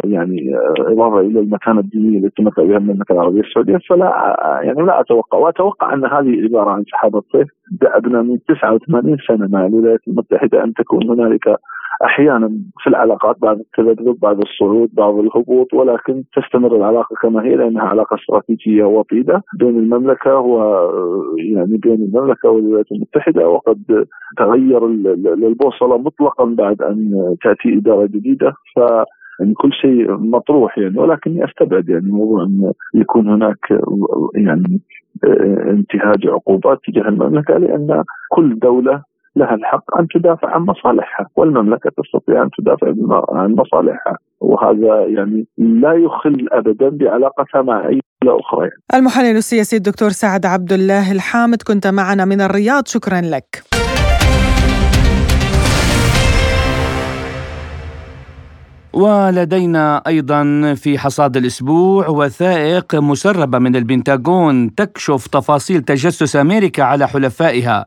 يعني 0.04 0.56
إضافة 0.78 1.20
إلى 1.20 1.40
المكانة 1.40 1.80
الدينية 1.80 2.18
التي 2.18 2.42
تمثل 2.42 2.68
بها 2.68 2.76
المملكة 2.76 3.12
العربية 3.12 3.40
السعودية 3.40 3.78
فلا 3.88 4.36
يعني 4.62 4.82
لا 4.82 5.00
أتوقع. 5.00 5.38
وأتوقع 5.38 5.94
أن 5.94 6.04
هذه 6.04 6.44
عباره 6.44 6.70
عن 6.70 6.84
سحابه 6.84 7.22
صيف 7.32 7.48
بدانا 7.70 8.22
من 8.22 8.38
89 8.48 9.16
سنة 9.28 9.48
مع 9.48 9.66
الولايات 9.66 10.00
المتحدة 10.08 10.64
أن 10.64 10.74
تكون 10.74 11.10
هنالك 11.10 11.56
أحيانا 12.04 12.48
في 12.82 12.90
العلاقات 12.90 13.36
بعض 13.40 13.58
التذبذب 13.58 14.20
بعض 14.20 14.38
الصعود 14.42 14.90
بعض 14.92 15.18
الهبوط 15.18 15.74
ولكن 15.74 16.24
تستمر 16.36 16.76
العلاقة 16.76 17.16
كما 17.22 17.44
هي 17.44 17.56
لأنها 17.56 17.82
علاقة 17.82 18.14
استراتيجية 18.14 18.84
وطيدة 18.84 19.42
بين 19.58 19.78
المملكة 19.78 20.38
و 20.38 20.58
يعني 21.38 21.76
بين 21.76 21.94
المملكة 21.94 22.48
والولايات 22.48 22.92
المتحدة 22.92 23.48
وقد 23.48 24.06
تغير 24.36 24.86
البوصلة 25.46 25.98
مطلقا 25.98 26.44
بعد 26.44 26.82
أن 26.82 27.26
تأتي 27.42 27.78
إدارة 27.78 28.06
جديدة. 28.06 28.52
ف 28.76 28.80
يعني 29.40 29.54
كل 29.54 29.72
شيء 29.72 30.12
مطروح 30.12 30.78
يعني 30.78 30.98
ولكني 30.98 31.44
أستبعد 31.44 31.88
يعني 31.88 32.10
موضوع 32.10 32.42
إن 32.42 32.72
يكون 32.94 33.28
هناك 33.28 33.58
يعني 34.34 34.80
انتهاج 35.70 36.26
عقوبات 36.26 36.78
تجاه 36.86 37.08
المملكة 37.08 37.58
لأن 37.58 38.04
كل 38.28 38.58
دولة 38.58 39.02
لها 39.36 39.54
الحق 39.54 39.98
أن 39.98 40.06
تدافع 40.14 40.54
عن 40.54 40.60
مصالحها 40.60 41.26
والمملكة 41.36 41.90
تستطيع 42.04 42.42
أن 42.42 42.50
تدافع 42.58 42.86
عن 43.28 43.54
مصالحها 43.54 44.18
وهذا 44.40 45.06
يعني 45.06 45.46
لا 45.58 45.92
يخل 45.92 46.48
ابدا 46.52 46.88
بعلاقتها 46.88 47.62
مع 47.62 47.88
اي 47.88 48.00
دوله 48.24 48.40
أخرى 48.40 48.60
يعني. 48.60 48.82
المحلل 48.94 49.36
السياسي 49.36 49.76
الدكتور 49.76 50.08
سعد 50.08 50.46
عبد 50.46 50.72
الله 50.72 51.12
الحامد 51.12 51.62
كنت 51.62 51.86
معنا 51.86 52.24
من 52.24 52.40
الرياض 52.40 52.86
شكرا 52.86 53.20
لك. 53.20 53.81
ولدينا 58.92 60.02
أيضا 60.06 60.74
في 60.74 60.98
حصاد 60.98 61.36
الأسبوع 61.36 62.08
وثائق 62.08 62.94
مسربة 62.94 63.58
من 63.58 63.76
البنتاغون 63.76 64.74
تكشف 64.74 65.26
تفاصيل 65.26 65.82
تجسس 65.82 66.36
أمريكا 66.36 66.82
على 66.82 67.08
حلفائها. 67.08 67.86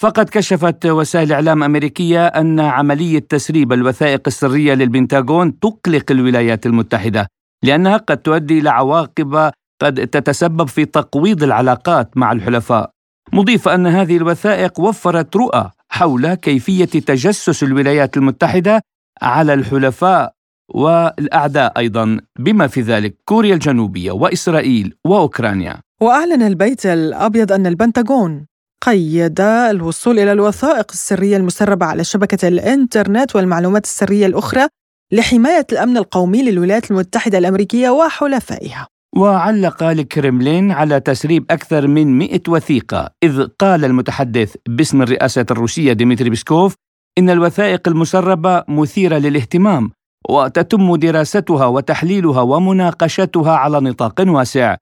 فقد 0.00 0.28
كشفت 0.28 0.86
وسائل 0.86 1.32
إعلام 1.32 1.62
أمريكية 1.62 2.26
أن 2.26 2.60
عملية 2.60 3.18
تسريب 3.18 3.72
الوثائق 3.72 4.22
السرية 4.26 4.74
للبنتاغون 4.74 5.58
تقلق 5.58 6.04
الولايات 6.10 6.66
المتحدة 6.66 7.26
لأنها 7.64 7.96
قد 7.96 8.16
تؤدي 8.16 8.58
إلى 8.58 8.70
عواقب 8.70 9.50
قد 9.82 10.06
تتسبب 10.06 10.68
في 10.68 10.84
تقويض 10.84 11.42
العلاقات 11.42 12.16
مع 12.16 12.32
الحلفاء. 12.32 12.90
مضيف 13.32 13.68
أن 13.68 13.86
هذه 13.86 14.16
الوثائق 14.16 14.80
وفرت 14.80 15.36
رؤى 15.36 15.70
حول 15.88 16.34
كيفية 16.34 16.84
تجسس 16.84 17.62
الولايات 17.62 18.16
المتحدة 18.16 18.82
على 19.22 19.54
الحلفاء 19.54 20.35
والأعداء 20.74 21.72
أيضا 21.78 22.20
بما 22.38 22.66
في 22.66 22.80
ذلك 22.80 23.16
كوريا 23.24 23.54
الجنوبية 23.54 24.12
وإسرائيل 24.12 24.94
وأوكرانيا. 25.06 25.80
وأعلن 26.00 26.42
البيت 26.42 26.86
الأبيض 26.86 27.52
أن 27.52 27.66
البنتاغون 27.66 28.46
قيد 28.82 29.40
الوصول 29.40 30.18
إلى 30.18 30.32
الوثائق 30.32 30.86
السرية 30.90 31.36
المسربة 31.36 31.86
على 31.86 32.04
شبكة 32.04 32.48
الإنترنت 32.48 33.36
والمعلومات 33.36 33.84
السرية 33.84 34.26
الأخرى 34.26 34.68
لحماية 35.12 35.66
الأمن 35.72 35.96
القومي 35.96 36.42
للولايات 36.42 36.90
المتحدة 36.90 37.38
الأمريكية 37.38 37.90
وحلفائها. 37.90 38.86
وعلق 39.16 39.82
الكرملين 39.82 40.72
على 40.72 41.00
تسريب 41.00 41.44
أكثر 41.50 41.86
من 41.86 42.18
100 42.18 42.40
وثيقة 42.48 43.10
إذ 43.22 43.46
قال 43.58 43.84
المتحدث 43.84 44.54
باسم 44.68 45.02
الرئاسة 45.02 45.46
الروسية 45.50 45.92
ديمتري 45.92 46.30
بيسكوف 46.30 46.74
إن 47.18 47.30
الوثائق 47.30 47.88
المسربة 47.88 48.64
مثيرة 48.68 49.18
للاهتمام 49.18 49.90
وتتم 50.28 50.96
دراستها 50.96 51.66
وتحليلها 51.66 52.40
ومناقشتها 52.40 53.52
على 53.52 53.80
نطاق 53.80 54.24
واسع 54.28 54.76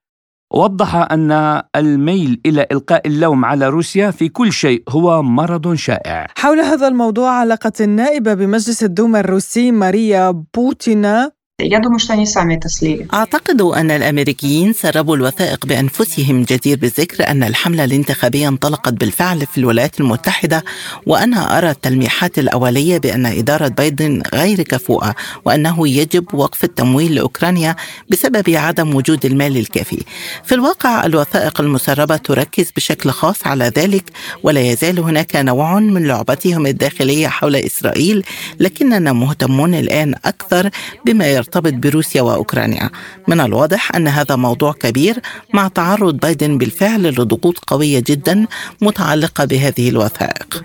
وضح 0.55 0.97
أن 1.13 1.63
الميل 1.77 2.41
إلى 2.47 2.67
إلقاء 2.73 3.09
اللوم 3.09 3.45
على 3.45 3.69
روسيا 3.69 4.11
في 4.11 4.29
كل 4.29 4.53
شيء 4.53 4.83
هو 4.89 5.23
مرض 5.23 5.75
شائع. 5.75 6.27
حول 6.37 6.61
هذا 6.61 6.89
الموضوع 6.89 7.31
علقت 7.31 7.81
النائبة 7.81 8.35
بمجلس 8.35 8.85
الدوما 8.85 9.21
الروسي 9.21 9.73
ماريا 9.73 10.45
بوتينا 10.55 11.31
Я 11.62 11.80
думаю, 11.80 12.00
что 12.00 12.14
они 12.14 12.26
сами 12.26 12.56
это 12.56 12.70
слили. 12.70 13.08
أعتقد 13.14 13.62
أن 13.62 13.92
الأمريكيين 13.92 14.74
سربوا 14.74 15.16
الوثائق 15.16 15.66
بأنفسهم 15.66 16.44
جدير 16.44 16.78
بالذكر 16.78 17.28
أن 17.28 17.44
الحملة 17.44 17.84
الانتخابية 17.84 18.48
انطلقت 18.48 18.94
بالفعل 18.94 19.46
في 19.46 19.58
الولايات 19.58 20.00
المتحدة 20.00 20.64
وأنا 21.06 21.58
أرى 21.58 21.70
التلميحات 21.70 22.40
الأولية 22.40 22.98
بأن 22.98 23.26
إدارة 23.26 23.68
بايدن 23.68 24.22
غير 24.34 24.62
كفؤة 24.62 25.16
وأنه 25.46 25.88
يجب 25.88 26.34
وقف 26.34 26.64
التمويل 26.64 27.16
لأوكرانيا 27.16 27.76
بسبب 28.10 28.50
عدم 28.50 28.96
وجود 28.96 29.26
المال 29.26 29.58
الكافي 29.58 30.04
في 30.46 30.56
الواقع 30.56 31.06
الوثائق 31.06 31.62
المسربة 31.62 32.18
تركز 32.18 32.72
بشكل 32.76 33.10
خاص 33.10 33.48
على 33.48 33.72
ذلك 33.78 34.04
ولا 34.44 34.62
يزال 34.62 35.00
هناك 35.00 35.36
نوع 35.36 35.80
من 35.80 36.08
لعبتهم 36.08 36.66
الداخلية 36.66 37.28
حول 37.28 37.56
إسرائيل 37.56 38.24
لكننا 38.60 39.14
مهتمون 39.14 39.74
الآن 39.74 40.16
أكثر 40.26 40.70
بما 41.06 41.28
يرتبط 41.28 41.43
يرتبط 41.45 41.73
بروسيا 41.73 42.23
وأوكرانيا. 42.23 42.91
من 43.29 43.41
الواضح 43.41 43.97
أن 43.97 44.09
هذا 44.09 44.37
موضوع 44.37 44.73
كبير 44.73 45.21
مع 45.55 45.69
تعرض 45.69 46.17
بايدن 46.17 46.59
بالفعل 46.59 47.03
لضغوط 47.03 47.59
قوية 47.59 48.03
جدا 48.07 48.47
متعلقة 48.81 49.45
بهذه 49.45 49.89
الوثائق. 49.89 50.63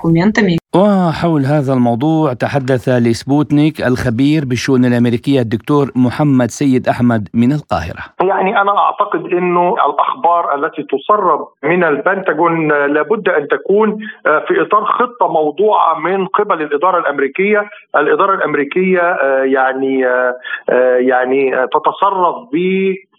وحول 0.76 1.42
هذا 1.42 1.74
الموضوع 1.74 2.34
تحدث 2.34 2.90
لسبوتنيك 2.90 3.82
الخبير 3.82 4.42
بالشؤون 4.46 4.86
الأمريكية 4.86 5.42
الدكتور 5.42 5.86
محمد 5.96 6.50
سيد 6.50 6.88
أحمد 6.88 7.30
من 7.34 7.52
القاهرة. 7.52 8.04
يعني 8.22 8.62
أنا 8.62 8.78
أعتقد 8.78 9.34
إنه 9.34 9.76
الأخبار 9.90 10.56
التي 10.56 10.84
تسرب 10.84 11.48
من 11.64 11.84
البنتاجون 11.84 12.68
لابد 12.68 13.30
أن 13.30 13.48
تكون 13.48 13.98
في 14.24 14.62
إطار 14.62 14.86
خطة 14.86 15.28
موضوعة 15.28 16.00
من 16.00 16.28
قبل 16.28 16.62
الإدارة 16.62 17.00
الأمريكية، 17.00 17.70
الإدارة 17.96 18.34
الأمريكية 18.36 19.18
يعني 19.44 20.06
يعني 21.00 21.52
تتصرف 21.52 22.36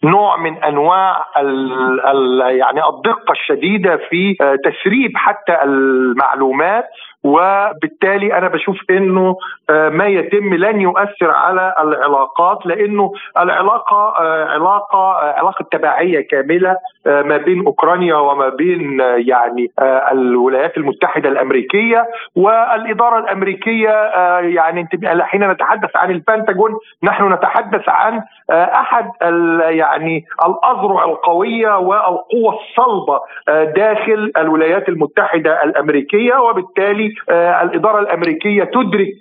نوع 0.05 0.37
من 0.37 0.65
أنواع 0.65 1.25
ال 1.41 1.73
ال 2.07 2.57
يعني 2.57 2.81
الدقه 2.89 3.33
الشديدة 3.33 3.97
في 3.97 4.37
تسريب 4.65 5.13
حتى 5.15 5.63
المعلومات 5.63 6.85
وبالتالي 7.25 8.39
أنا 8.39 8.49
بشوف 8.49 8.77
إنه 8.91 9.37
ما 9.71 10.07
يتم 10.07 10.55
لن 10.55 10.81
يؤثر 10.81 11.31
على 11.31 11.75
العلاقات 11.81 12.67
لأنه 12.67 13.13
العلاقة 13.39 14.15
علاقة 14.51 15.13
علاقة 15.15 15.65
تبعية 15.73 16.21
كاملة 16.21 16.77
ما 17.07 17.37
بين 17.37 17.65
أوكرانيا 17.67 18.15
وما 18.15 18.49
بين 18.49 19.01
يعني 19.01 19.71
الولايات 20.13 20.77
المتحدة 20.77 21.29
الأمريكية 21.29 22.07
والإدارة 22.37 23.19
الأمريكية 23.19 23.91
يعني 24.41 24.89
حين 25.21 25.51
نتحدث 25.51 25.97
عن 25.97 26.11
البنتاجون 26.11 26.79
نحن 27.03 27.33
نتحدث 27.33 27.89
عن 27.89 28.23
أحد 28.51 29.11
يعني 29.71 30.25
الأذرع 30.47 31.05
القوية 31.05 31.79
والقوة 31.79 32.59
الصلبة 32.61 33.21
داخل 33.77 34.33
الولايات 34.37 34.89
المتحدة 34.89 35.65
الأمريكية 35.65 36.35
وبالتالي 36.35 37.10
الإدارة 37.63 38.01
الأمريكية 38.01 38.65
تدرك 38.65 39.15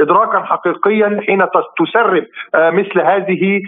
ادراكا 0.00 0.38
حقيقيا 0.38 1.20
حين 1.26 1.46
تسرب 1.78 2.24
مثل 2.54 3.00
هذه 3.00 3.60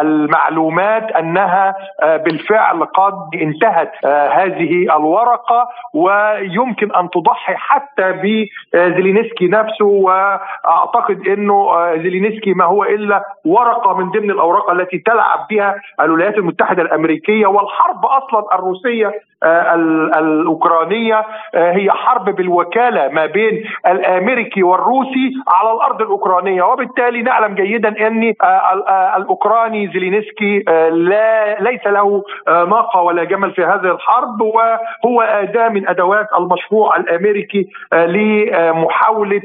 المعلومات 0.00 1.12
أنها 1.12 1.74
بالفعل 2.02 2.84
قد 2.84 3.14
انتهت 3.34 3.92
هذه 4.32 4.96
الورقة 4.96 5.68
ويمكن 5.94 6.92
أن 6.92 7.10
تضحي 7.10 7.54
حتى 7.54 8.12
بزيلينسكي 8.12 9.48
نفسه 9.48 9.84
وأعتقد 9.84 11.28
إنه 11.28 11.66
زيلينسكي 11.96 12.54
ما 12.54 12.64
هو 12.64 12.84
إلا 12.84 13.24
ورقة 13.44 13.96
من 13.98 14.10
ضمن 14.10 14.30
الأوراق 14.30 14.70
التي 14.70 14.98
تلعب 14.98 15.46
بها 15.50 15.74
الولايات 16.00 16.38
المتحدة 16.38 16.82
الأمريكية 16.82 17.46
والحرب 17.46 18.06
أصلا 18.06 18.54
الروسية 18.54 19.06
آه، 19.06 19.31
الأوكرانية 19.44 21.24
آه، 21.54 21.72
هي 21.72 21.90
حرب 21.90 22.24
بالوكالة 22.24 23.08
ما 23.08 23.26
بين 23.26 23.64
الأمريكي 23.86 24.62
والروسي 24.62 25.32
على 25.48 25.72
الأرض 25.72 26.02
الأوكرانية. 26.02 26.62
وبالتالي 26.62 27.22
نعلم 27.22 27.54
جيدا 27.54 28.06
ان 28.06 28.34
آه، 28.42 29.16
الأوكراني 29.16 29.90
زيلينسكي 29.92 30.58
لا 30.90 31.60
ليس 31.60 31.86
له 31.86 32.22
ناقه 32.48 33.00
ولا 33.00 33.24
جمل 33.24 33.52
في 33.52 33.64
هذه 33.64 33.92
الحرب 33.92 34.40
وهو 34.40 35.20
أداة 35.20 35.68
من 35.68 35.88
أدوات 35.88 36.26
المشروع 36.38 36.96
الأمريكي 36.96 37.68
لمحاولة 37.92 39.42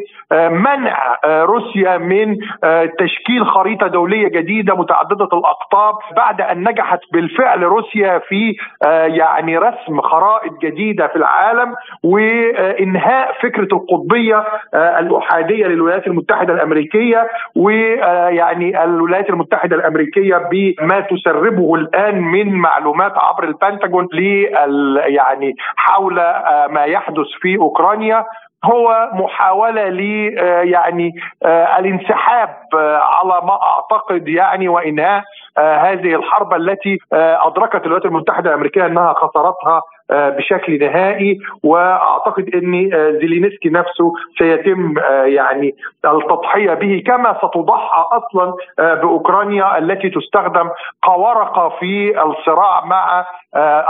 منع 0.49 1.17
روسيا 1.25 1.97
من 1.97 2.37
تشكيل 2.99 3.45
خريطة 3.45 3.87
دولية 3.87 4.27
جديدة 4.27 4.75
متعددة 4.75 5.29
الأقطاب 5.33 5.95
بعد 6.15 6.41
أن 6.41 6.69
نجحت 6.69 6.99
بالفعل 7.13 7.63
روسيا 7.63 8.19
في 8.19 8.55
يعني 9.07 9.57
رسم 9.57 9.86
رسم 9.87 10.01
خرائط 10.01 10.53
جديدة 10.61 11.07
في 11.07 11.15
العالم 11.15 11.75
وإنهاء 12.03 13.33
فكرة 13.41 13.67
القطبية 13.73 14.43
آه، 14.73 14.99
الأحادية 14.99 15.65
للولايات 15.65 16.07
المتحدة 16.07 16.53
الأمريكية 16.53 17.27
ويعني 17.55 18.83
الولايات 18.83 19.29
المتحدة 19.29 19.75
الأمريكية 19.75 20.49
بما 20.51 20.99
تسربه 20.99 21.75
الآن 21.75 22.21
من 22.21 22.53
معلومات 22.53 23.13
عبر 23.15 23.43
البنتاجون 23.43 24.07
يعني 25.07 25.55
حول 25.75 26.19
آه، 26.19 26.67
ما 26.67 26.83
يحدث 26.83 27.27
في 27.41 27.57
أوكرانيا. 27.57 28.25
هو 28.65 29.09
محاولة 29.13 29.89
ل 29.89 29.99
آه، 30.39 30.61
يعني 30.61 31.11
الانسحاب 31.79 32.57
على 32.73 33.41
ما 33.43 33.59
أعتقد 33.63 34.27
يعني 34.27 34.67
وإنهاء 34.67 35.23
هذه 35.57 36.15
الحرب 36.15 36.53
التي 36.53 36.97
أدركت 37.13 37.85
الولايات 37.85 38.05
المتحدة 38.05 38.49
الأمريكية 38.49 38.85
أنها 38.85 39.13
خسرتها 39.13 39.77
آه، 39.77 39.81
بشكل 40.09 40.79
نهائي 40.79 41.39
وأعتقد 41.63 42.49
إن 42.55 42.89
آه، 42.93 43.11
زيلينسكي 43.11 43.69
نفسه 43.69 44.13
سيتم 44.37 44.97
آه، 44.97 45.23
يعني 45.23 45.75
التضحية 46.05 46.73
به 46.73 47.03
كما 47.05 47.37
ستضحى 47.37 48.05
أصلا 48.11 48.53
بأوكرانيا 48.79 49.77
التي 49.77 50.09
تستخدم 50.09 50.69
كورقه 51.03 51.69
في 51.79 52.21
الصراع 52.21 52.85
مع 52.85 53.25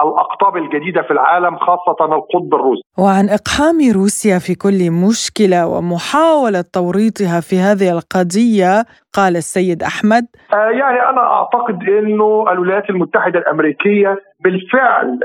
الأقطاب 0.03 0.57
الجديدة 0.57 1.01
في 1.01 1.11
العالم 1.11 1.57
خاصة 1.57 2.05
القطب 2.05 2.55
الروسي. 2.55 2.81
وعن 2.99 3.29
إقحام 3.29 3.77
روسيا 3.95 4.39
في 4.39 4.55
كل 4.55 4.91
مشكلة 4.91 5.67
ومحاولة 5.67 6.63
توريطها 6.73 7.39
في 7.41 7.55
هذه 7.55 7.89
القضية 7.97 8.85
قال 9.17 9.35
السيد 9.35 9.83
أحمد 9.83 10.25
يعني 10.53 11.09
أنا 11.09 11.21
أعتقد 11.21 11.89
إنه 11.89 12.45
الولايات 12.51 12.89
المتحدة 12.89 13.39
الأمريكية 13.39 14.17
بالفعل 14.39 15.19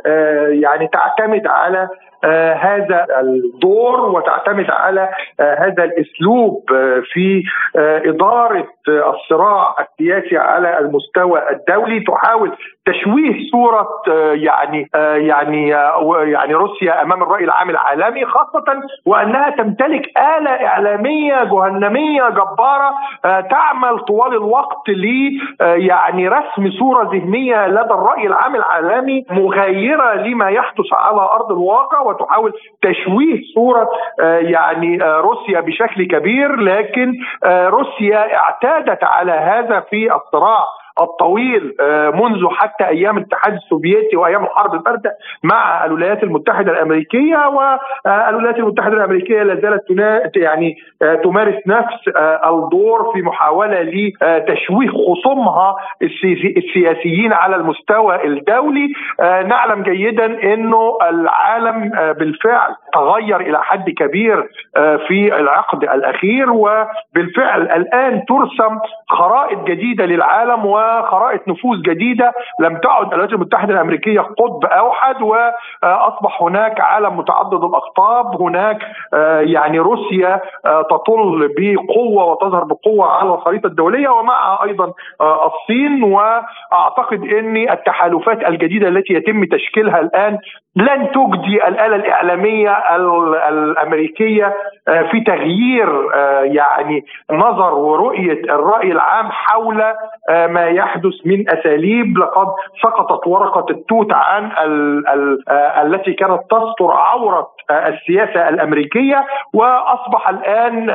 يعني 0.62 0.88
تعتمد 0.88 1.46
على 1.46 1.78
آه، 1.78 1.88
هذا 2.52 3.06
الدور 3.20 4.00
وتعتمد 4.00 4.70
على 4.70 5.08
آه، 5.40 5.54
هذا 5.54 5.84
الأسلوب 5.84 6.72
آه، 6.74 7.02
في 7.12 7.42
إدارة 7.76 8.66
الصراع 8.88 9.74
السياسي 9.80 10.38
على 10.38 10.78
المستوى 10.78 11.50
الدولي. 11.50 12.00
تحاول 12.00 12.52
تشويه 12.86 13.50
صورة 13.50 13.88
يعني 14.32 14.88
يعني 15.28 15.68
يعني 16.32 16.54
روسيا 16.54 17.02
أمام 17.02 17.22
الرأي 17.22 17.44
العام 17.44 17.70
العالمي 17.70 18.24
خاصة 18.24 18.64
وأنها 19.06 19.50
تمتلك 19.50 20.02
آلة 20.18 20.50
إعلامية 20.50 21.44
جهنمية 21.44 22.28
جبارة 22.28 22.94
تعمل 23.22 23.98
طوال 23.98 24.32
الوقت 24.32 24.88
ل 24.88 25.04
يعني 25.60 26.28
رسم 26.28 26.70
صورة 26.70 27.02
ذهنية 27.12 27.66
لدى 27.66 27.94
الرأي 27.94 28.26
العام 28.26 28.56
العالمي 28.56 29.24
مغايرة 29.30 30.14
لما 30.14 30.50
يحدث 30.50 30.92
على 30.92 31.20
أرض 31.20 31.52
الواقع. 31.52 32.11
وتحاول 32.12 32.52
تشويه 32.82 33.40
صورة 33.54 33.88
آه، 34.20 34.38
يعني 34.38 35.04
آه، 35.04 35.16
روسيا 35.16 35.60
بشكل 35.60 36.06
كبير 36.06 36.56
لكن 36.56 37.12
آه، 37.44 37.68
روسيا 37.68 38.36
اعتادت 38.36 39.04
على 39.04 39.32
هذا 39.32 39.80
في 39.80 40.14
الصراع. 40.14 40.64
الطويل 41.00 41.74
آه، 41.80 42.10
منذ 42.10 42.48
حتى 42.50 42.88
أيام 42.88 43.18
الاتحاد 43.18 43.52
السوفيتي 43.52 44.16
وأيام 44.16 44.44
الحرب 44.44 44.74
الباردة 44.74 45.16
مع 45.42 45.84
الولايات 45.84 46.22
المتحدة 46.22 46.72
الأمريكية 46.72 47.36
والولايات 47.36 48.58
المتحدة 48.58 48.94
الأمريكية 48.94 49.42
لا 49.42 49.60
زالت 49.60 50.36
يعني 50.36 50.76
آه، 51.02 51.14
تمارس 51.14 51.54
نفس 51.66 52.16
آه، 52.16 52.64
الدور 52.64 53.12
في 53.12 53.22
محاولة 53.22 53.82
لتشويه 53.82 54.88
خصومها 54.88 55.76
السياسيين 56.56 57.32
على 57.32 57.56
المستوى 57.56 58.26
الدولي. 58.26 58.92
نعلم 59.20 59.82
جيدا 59.82 60.24
إنه 60.54 60.98
العالم 61.08 61.88
بالفعل 62.18 62.74
تغير 62.92 63.40
إلى 63.40 63.62
حد 63.62 63.90
كبير 63.90 64.48
في 65.08 65.36
العقد 65.40 65.82
الأخير 65.82 66.50
وبالفعل 66.50 67.62
الآن 67.62 68.24
ترسم 68.28 68.78
خرائط 69.08 69.64
جديدة 69.64 70.04
للعالم 70.04 70.66
و 70.66 70.81
وخرائط 70.82 71.48
نفوذ 71.48 71.82
جديدة 71.82 72.32
لم 72.60 72.76
تعد 72.76 73.06
الولايات 73.06 73.32
المتحدة 73.32 73.74
الأمريكية 73.74 74.20
قطب 74.20 74.64
أوحد 74.64 75.22
وأصبح 75.22 76.42
هناك 76.42 76.80
عالم 76.80 77.16
متعدد 77.16 77.64
الاقطاب 77.64 78.42
هناك 78.42 78.78
آه، 79.14 79.40
يعني 79.40 79.78
روسيا 79.78 80.40
آه، 80.66 80.82
تطل 80.82 81.50
بقوة 81.58 82.24
وتظهر 82.24 82.64
بقوة 82.64 83.06
على 83.06 83.34
الخريطة 83.34 83.66
الدولية 83.66 84.08
ومعها 84.08 84.64
أيضا 84.64 84.92
آه، 85.20 85.46
الصين. 85.46 86.02
وأعتقد 86.02 87.22
إن 87.24 87.56
التحالفات 87.56 88.48
الجديدة 88.48 88.88
التي 88.88 89.14
يتم 89.14 89.44
تشكيلها 89.44 90.00
الآن 90.00 90.38
لن 90.76 91.10
تجدي 91.12 91.68
الآلة 91.68 91.96
الإعلامية 91.96 92.96
الأمريكية 93.48 94.54
في 95.10 95.20
تغيير 95.26 95.88
يعني 96.44 97.04
نظر 97.30 97.74
ورؤية 97.74 98.32
الرأي 98.32 98.92
العام 98.92 99.30
حول 99.30 99.76
ما 100.28 100.68
يحدث 100.74 101.12
من 101.24 101.50
أساليب 101.50 102.18
لقد 102.18 102.46
سقطت 102.82 103.26
ورقة 103.26 103.66
التوت 103.70 104.12
عن 104.12 104.50
ال 104.64 105.08
ال 105.08 105.48
التي 105.86 106.12
كانت 106.12 106.40
تستر 106.50 106.90
عورة 106.90 107.48
السياسة 107.70 108.48
الأمريكية 108.48 109.24
وأصبح 109.54 110.28
الآن 110.28 110.88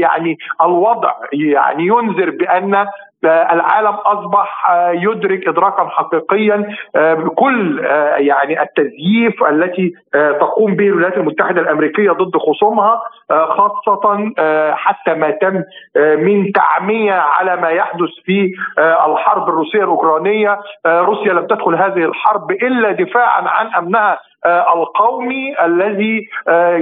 يعني 0.00 0.38
الوضع 0.62 1.12
يعني 1.32 1.86
ينذر 1.86 2.30
بأن 2.30 2.86
العالم 3.26 3.94
أصبح 3.94 4.70
يدرك 4.92 5.48
ادراكا 5.48 5.88
حقيقيا 5.88 6.66
بكل 6.94 7.80
يعني 8.16 8.62
التزييف 8.62 9.44
التي 9.50 9.92
تقوم 10.12 10.74
به 10.76 10.84
الولايات 10.86 11.16
المتحدة 11.16 11.60
الأمريكية 11.60 12.10
ضد 12.10 12.36
خصومها 12.36 13.00
خاصة 13.30 14.32
حتى 14.74 15.14
ما 15.14 15.30
تم 15.30 15.62
من 15.96 16.52
تعمية 16.52 17.12
على 17.12 17.56
ما 17.56 17.68
يحدث 17.68 18.08
في 18.24 18.52
الحرب 19.06 19.48
الروسية 19.48 19.78
الأوكرانية. 19.82 20.60
روسيا 20.86 21.32
لم 21.32 21.46
تدخل 21.46 21.74
هذه 21.74 22.04
الحرب 22.04 22.50
إلا 22.50 22.92
دفاعا 22.92 23.42
عن 23.48 23.66
أمنها 23.66 24.18
القومي 24.46 25.64
الذي 25.64 26.28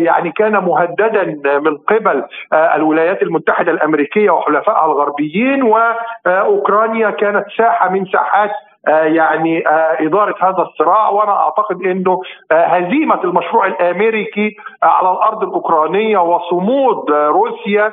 يعني 0.04 0.32
كان 0.32 0.52
مهددا 0.64 1.24
من 1.58 1.76
قبل 1.76 2.24
الولايات 2.52 3.22
المتحدة 3.22 3.72
الأمريكية 3.72 4.30
وحلفائها 4.30 4.86
الغربيين 4.86 5.62
واوكرانيا 5.62 7.10
كانت 7.10 7.44
ساحة 7.58 7.88
من 7.90 8.06
ساحات 8.06 8.50
يعني 8.88 9.62
إدارة 10.00 10.34
هذا 10.40 10.62
الصراع. 10.62 11.08
وأنا 11.08 11.32
أعتقد 11.32 11.82
أنه 11.82 12.20
هزيمة 12.52 13.24
المشروع 13.24 13.66
الأمريكي 13.66 14.56
على 14.82 15.10
الأرض 15.12 15.42
الأوكرانية 15.42 16.18
وصمود 16.18 17.10
روسيا 17.10 17.92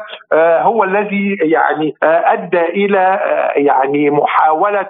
هو 0.61 0.84
الذي 0.84 1.38
يعني 1.41 1.95
أدى 2.03 2.61
إلى 2.61 3.20
يعني 3.55 4.09
محاولة 4.09 4.88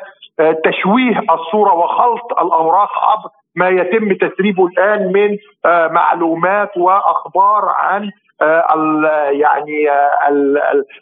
تشويه 0.63 1.19
الصورة 1.31 1.73
وخلط 1.73 2.39
الأوراق 2.41 2.89
عبر 3.11 3.29
ما 3.55 3.69
يتم 3.69 4.13
تسريبه 4.13 4.67
الآن 4.67 5.11
من 5.11 5.37
آه، 5.65 5.87
معلومات 5.87 6.77
وأخبار 6.77 7.65
عن 7.65 8.09
يعني 9.31 9.87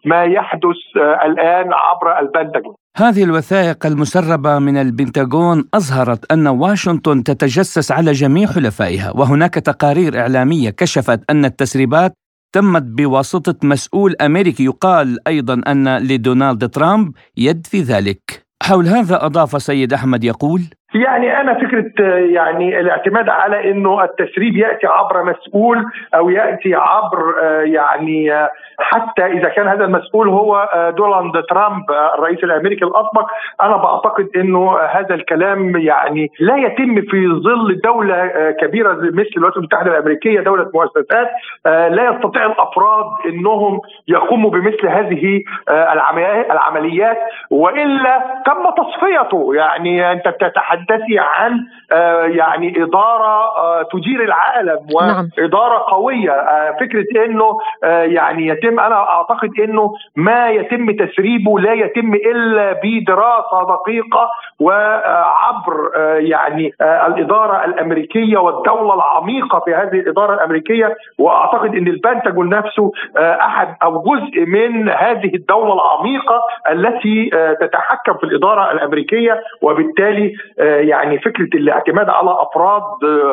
ما 0.05 0.23
يحدث 0.23 0.75
الآن 0.97 1.73
عبر 1.73 2.19
البنتاجون 2.19 2.75
هذه 2.97 3.23
الوثائق 3.23 3.85
المسربة 3.85 4.59
من 4.59 4.77
البنتاغون 4.77 5.69
أظهرت 5.73 6.31
أن 6.31 6.47
واشنطن 6.47 7.23
تتجسس 7.23 7.91
على 7.91 8.11
جميع 8.11 8.47
حلفائها 8.47 9.11
وهناك 9.15 9.53
تقارير 9.53 10.19
إعلامية 10.19 10.69
كشفت 10.69 11.31
أن 11.31 11.45
التسريبات 11.45 12.13
تمت 12.53 12.83
بواسطة 12.83 13.55
مسؤول 13.63 14.15
أمريكي 14.21 14.63
يقال 14.63 15.27
أيضا 15.27 15.61
أن 15.67 15.97
لدونالد 15.97 16.69
ترامب 16.69 17.11
يد 17.37 17.67
في 17.67 17.81
ذلك. 17.81 18.45
حول 18.63 18.87
هذا 18.87 19.25
أضاف 19.25 19.61
سيد 19.61 19.93
أحمد 19.93 20.23
يقول 20.23 20.61
يعني 20.95 21.41
أنا 21.41 21.53
فكرة 21.53 22.09
يعني 22.15 22.79
الاعتماد 22.79 23.29
على 23.29 23.71
إنه 23.71 24.03
التسريب 24.03 24.55
يأتي 24.57 24.87
عبر 24.87 25.23
مسؤول 25.23 25.85
أو 26.15 26.29
يأتي 26.29 26.75
عبر 26.75 27.35
يعني 27.63 28.47
حتى 28.79 29.25
إذا 29.25 29.49
كان 29.49 29.67
هذا 29.67 29.85
المسؤول 29.85 30.29
هو 30.29 30.69
دونالد 30.97 31.43
ترامب 31.49 31.83
الرئيس 31.91 32.43
الأمريكي 32.43 32.85
الاسبق 32.85 33.27
أنا 33.61 33.77
بعتقد 33.77 34.29
إنه 34.35 34.77
هذا 34.77 35.15
الكلام 35.15 35.77
يعني 35.77 36.31
لا 36.39 36.57
يتم 36.57 37.01
في 37.01 37.27
ظل 37.27 37.81
دولة 37.83 38.31
كبيرة 38.61 38.93
مثل 38.93 39.29
الولايات 39.37 39.57
المتحدة 39.57 39.91
الأمريكية 39.91 40.41
دولة 40.41 40.71
مؤسسات 40.73 41.27
لا 41.65 42.11
يستطيع 42.11 42.45
الأفراد 42.45 43.05
إنهم 43.25 43.79
يقوموا 44.07 44.49
بمثل 44.49 44.87
هذه 44.87 45.43
العمليات 46.51 47.17
وإلا 47.51 48.41
تم 48.45 48.83
تصفيته 48.83 49.55
يعني 49.55 50.11
أنت 50.11 50.27
تتحدث 50.27 50.87
تحدثي 50.87 51.19
عن 51.19 51.65
آه، 51.91 52.23
يعني 52.23 52.83
إدارة 52.83 53.57
آه، 53.57 53.87
تدير 53.93 54.23
العالم 54.23 54.79
نعم. 55.01 55.29
وإدارة 55.37 55.85
قوية 55.87 56.31
آه، 56.31 56.75
فكرة 56.79 57.25
إنه 57.25 57.57
يعني 57.83 58.47
يتم 58.47 58.66
أنا 58.67 59.09
أعتقد 59.09 59.49
إنه 59.59 59.93
ما 60.15 60.49
يتم 60.49 60.91
تسريبه 60.91 61.59
لا 61.59 61.73
يتم 61.73 62.13
إلا 62.13 62.79
بدراسة 62.83 63.63
دقيقة 63.63 64.29
وعبر 64.59 65.91
يعني 66.17 66.73
الإدارة 66.81 67.65
الأمريكية 67.65 68.37
والدولة 68.37 68.93
العميقة 68.93 69.59
في 69.59 69.75
هذه 69.75 69.99
الإدارة 69.99 70.33
الأمريكية. 70.33 70.95
وأعتقد 71.19 71.75
إن 71.75 71.87
البنتاجون 71.87 72.49
نفسه 72.49 72.91
أحد 73.17 73.75
أو 73.83 74.01
جزء 74.01 74.45
من 74.45 74.89
هذه 74.89 75.35
الدولة 75.35 75.73
العميقة 75.73 76.41
التي 76.71 77.29
تتحكم 77.61 78.13
في 78.13 78.23
الإدارة 78.23 78.71
الأمريكية. 78.71 79.41
وبالتالي 79.61 80.33
يعني 80.57 81.19
فكرة 81.19 81.49
الاعتماد 81.53 82.09
على 82.09 82.35
أفراد 82.39 82.83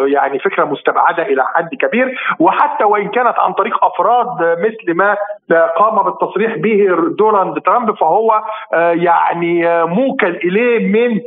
يعني 0.07 0.39
فكرة 0.39 0.65
مستبعدة 0.65 1.23
إلى 1.23 1.45
حد 1.55 1.69
كبير. 1.81 2.19
وحتى 2.41 2.85
وإن 2.85 3.09
كانت 3.09 3.39
عن 3.39 3.53
طريق 3.53 3.85
أفراد 3.85 4.59
مثل 4.59 4.95
ما 4.97 5.17
قام 5.79 6.03
بالتصريح 6.03 6.57
به 6.57 6.87
دونالد 7.19 7.59
ترامب 7.61 7.95
فهو 7.95 8.43
يعني 8.93 9.85
موكل 9.85 10.37
إليه 10.45 10.87
من 10.87 11.21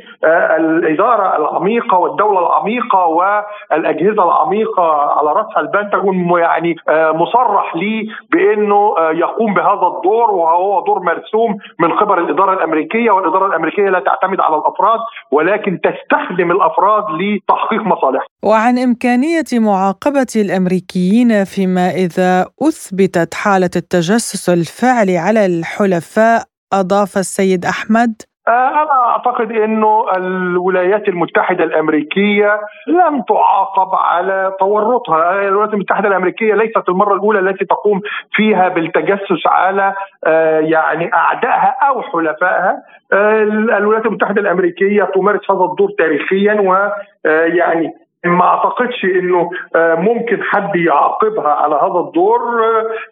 الإدارة 0.60 1.38
العميقة 1.38 1.98
والدولة 1.98 2.40
العميقة 2.40 3.06
والأجهزة 3.06 4.24
العميقة 4.24 4.84
على 5.18 5.30
رأسها 5.30 5.60
البنتاجون 5.60 6.40
يعني 6.40 6.76
مصرح 6.90 7.76
لي 7.76 8.08
بإنه 8.32 8.94
يقوم 9.00 9.54
بهذا 9.54 9.88
الدور 9.98 10.32
وهو 10.32 10.84
دور 10.86 11.00
مرسوم 11.00 11.58
من 11.80 11.92
قبل 11.92 12.20
الإدارة 12.20 12.54
الأمريكية 12.54 13.12
والإدارة 13.12 13.48
الأمريكية 13.48 13.90
لا 13.90 14.00
تعتمد 14.00 14.40
على 14.40 14.56
الأفراد 14.56 15.00
ولكن 15.32 15.80
تستخدم 15.84 16.52
الأفراد 16.52 17.04
لتحقيق 17.22 17.82
مصالحهم. 17.82 18.28
وعن 18.44 18.78
إمكانية 18.78 19.44
معاقبة 19.54 20.28
الأمريكيين 20.36 21.44
فيما 21.44 21.90
إذا 21.90 22.46
أثبتت 22.62 23.34
حالة 23.34 23.70
التجسس 23.88 24.50
الفعلي 24.50 25.18
على 25.18 25.46
الحلفاء 25.46 26.44
أضاف 26.74 27.18
السيد 27.18 27.66
أحمد. 27.66 28.14
آه، 28.48 28.70
أنا 28.70 28.92
أعتقد 29.06 29.52
أنه 29.52 30.16
الولايات 30.18 31.08
المتحدة 31.08 31.64
الأمريكية 31.64 32.60
لم 32.88 33.22
تعاقب 33.22 33.96
على 33.96 34.54
تورطها. 34.60 35.48
الولايات 35.48 35.74
المتحدة 35.74 36.08
الأمريكية 36.08 36.54
ليست 36.56 36.90
المرة 36.90 37.14
الأولى 37.14 37.40
التي 37.40 37.66
تقوم 37.66 38.02
فيها 38.32 38.68
بالتجسس 38.70 39.48
على 39.48 39.94
آه، 40.26 40.60
يعني 40.60 41.14
أعدائها 41.14 41.76
أو 41.88 42.02
حلفائها. 42.02 42.84
آه، 43.14 43.44
الولايات 43.78 44.06
المتحدة 44.06 44.42
الأمريكية 44.42 45.04
تمارس 45.16 45.52
هذا 45.52 45.66
الدور 45.66 45.90
تاريخيا 45.98 46.54
ويعني 46.62 47.94
ما 48.26 48.46
أعتقدش 48.46 49.06
إنه 49.06 49.50
آه، 49.76 49.96
ممكن 49.96 50.44
حد 50.44 50.76
يعاقبها 50.76 51.50
على 51.50 51.76
هذا 51.76 52.00
الدور 52.00 52.40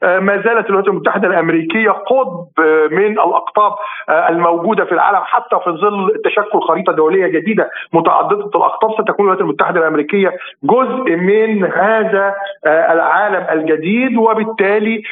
آه، 0.04 0.20
ما 0.20 0.34
زالت 0.36 0.66
الولايات 0.66 0.88
المتحدة 0.88 1.28
الأمريكية 1.28 1.90
قطب 1.90 2.48
من 2.92 3.12
الأقطاب 3.12 3.72
آه، 4.10 4.30
الموجودة 4.30 4.86
في 4.86 4.92
العالم 4.92 5.22
حتى 5.24 5.60
في 5.64 5.70
ظل 5.70 6.22
تشكل 6.26 6.60
خريطة 6.62 6.94
دولية 6.94 7.28
جديدة 7.28 7.70
متعددة 7.94 8.50
الأقطاب 8.56 8.92
ستكون 8.92 9.26
الولايات 9.26 9.42
المتحدة 9.42 9.80
الأمريكية 9.80 10.34
جزء 10.64 11.16
من 11.16 11.64
هذا 11.66 12.36
العالم 12.66 13.46
الجديد. 13.52 14.18
وبالتالي 14.18 15.04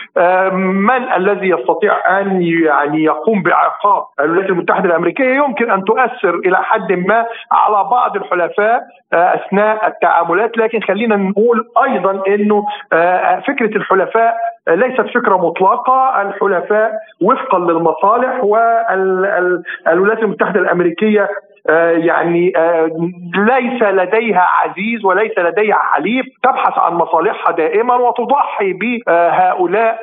من 0.54 1.14
الذي 1.16 1.50
يستطيع 1.50 2.20
أن 2.20 2.41
يعني 2.41 3.04
يقوم 3.04 3.44
بعقاب 3.44 4.04
الولايات 4.20 4.50
المتحدة 4.50 4.86
الأمريكية؟ 4.86 5.36
يمكن 5.36 5.72
أن 5.72 5.84
تؤثر 5.84 6.36
إلى 6.36 6.58
حد 6.58 6.91
ما 6.91 7.26
على 7.52 7.89
بعض 7.91 8.16
الحلفاء 8.16 8.84
أثناء 9.14 9.83
التعاملات 9.88 10.58
لكن 10.58 10.82
خلينا 10.82 11.16
نقول 11.16 11.68
أيضا 11.84 12.24
إنه 12.28 12.66
آه، 12.94 13.40
فكرة 13.40 13.78
الحلفاء 13.78 14.38
ليست 14.70 15.02
فكرة 15.02 15.38
مطلقة. 15.38 16.22
الحلفاء 16.22 16.94
وفقا 17.22 17.60
للمصالح 17.60 18.44
والولايات 18.44 20.20
المتحدة 20.24 20.60
الأمريكية 20.60 21.22
آه، 21.22 21.53
يعني 21.70 22.53
آه، 22.57 22.91
ليس 23.36 23.82
لديها 23.84 24.47
عزيز 24.64 25.05
وليس 25.05 25.38
لديها 25.38 25.76
حليف. 25.76 26.26
تبحث 26.43 26.78
عن 26.78 26.93
مصالحها 26.93 27.51
دائما 27.51 27.95
وتضحي 27.95 28.74
بهؤلاء 28.74 30.01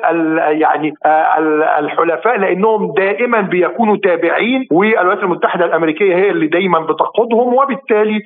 يعني 0.51 0.93
الحلفاء 1.79 2.37
لأنهم 2.37 2.93
دائما 2.93 3.41
بيكونوا 3.41 3.97
تابعين 4.03 4.67
والولايات 4.71 5.23
المتحدة 5.23 5.65
الأمريكية 5.65 6.15
هي 6.15 6.29
اللي 6.29 6.47
دايما 6.47 6.79
بتقودهم. 6.79 7.53
وبالتالي 7.53 8.21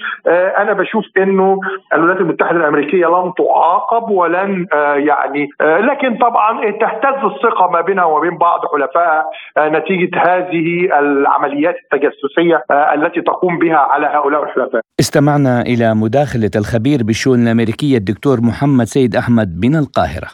أنا 0.57 0.73
بشوف 0.73 1.05
إنه 1.17 1.59
الولايات 1.93 2.21
المتحدة 2.21 2.57
الأمريكية 2.57 3.05
لن 3.07 3.33
تعاقب 3.37 4.09
ولن 4.09 4.67
يعني 4.95 5.49
لكن 5.61 6.17
طبعا 6.17 6.71
تهتز 6.71 7.23
الثقة 7.25 7.69
ما 7.71 7.81
بينها 7.81 8.05
وبين 8.05 8.37
بعض 8.37 8.59
حلفائها 8.73 9.25
نتيجة 9.59 10.17
هذه 10.19 10.99
العمليات 10.99 11.75
التجسسية 11.83 12.63
التي 12.71 13.24
تقوم 13.25 13.59
بها 13.59 13.77
على 13.77 14.05
هؤلاء 14.05 14.43
الحلفاء. 14.43 14.81
استمعنا 14.99 15.61
إلى 15.61 15.95
مداخلة 15.95 16.51
الخبير 16.55 17.03
بالشؤون 17.03 17.43
الأمريكية 17.43 17.97
الدكتور 17.97 18.41
محمد 18.41 18.87
سيد 18.87 19.15
أحمد 19.15 19.65
من 19.65 19.75
القاهرة. 19.75 20.27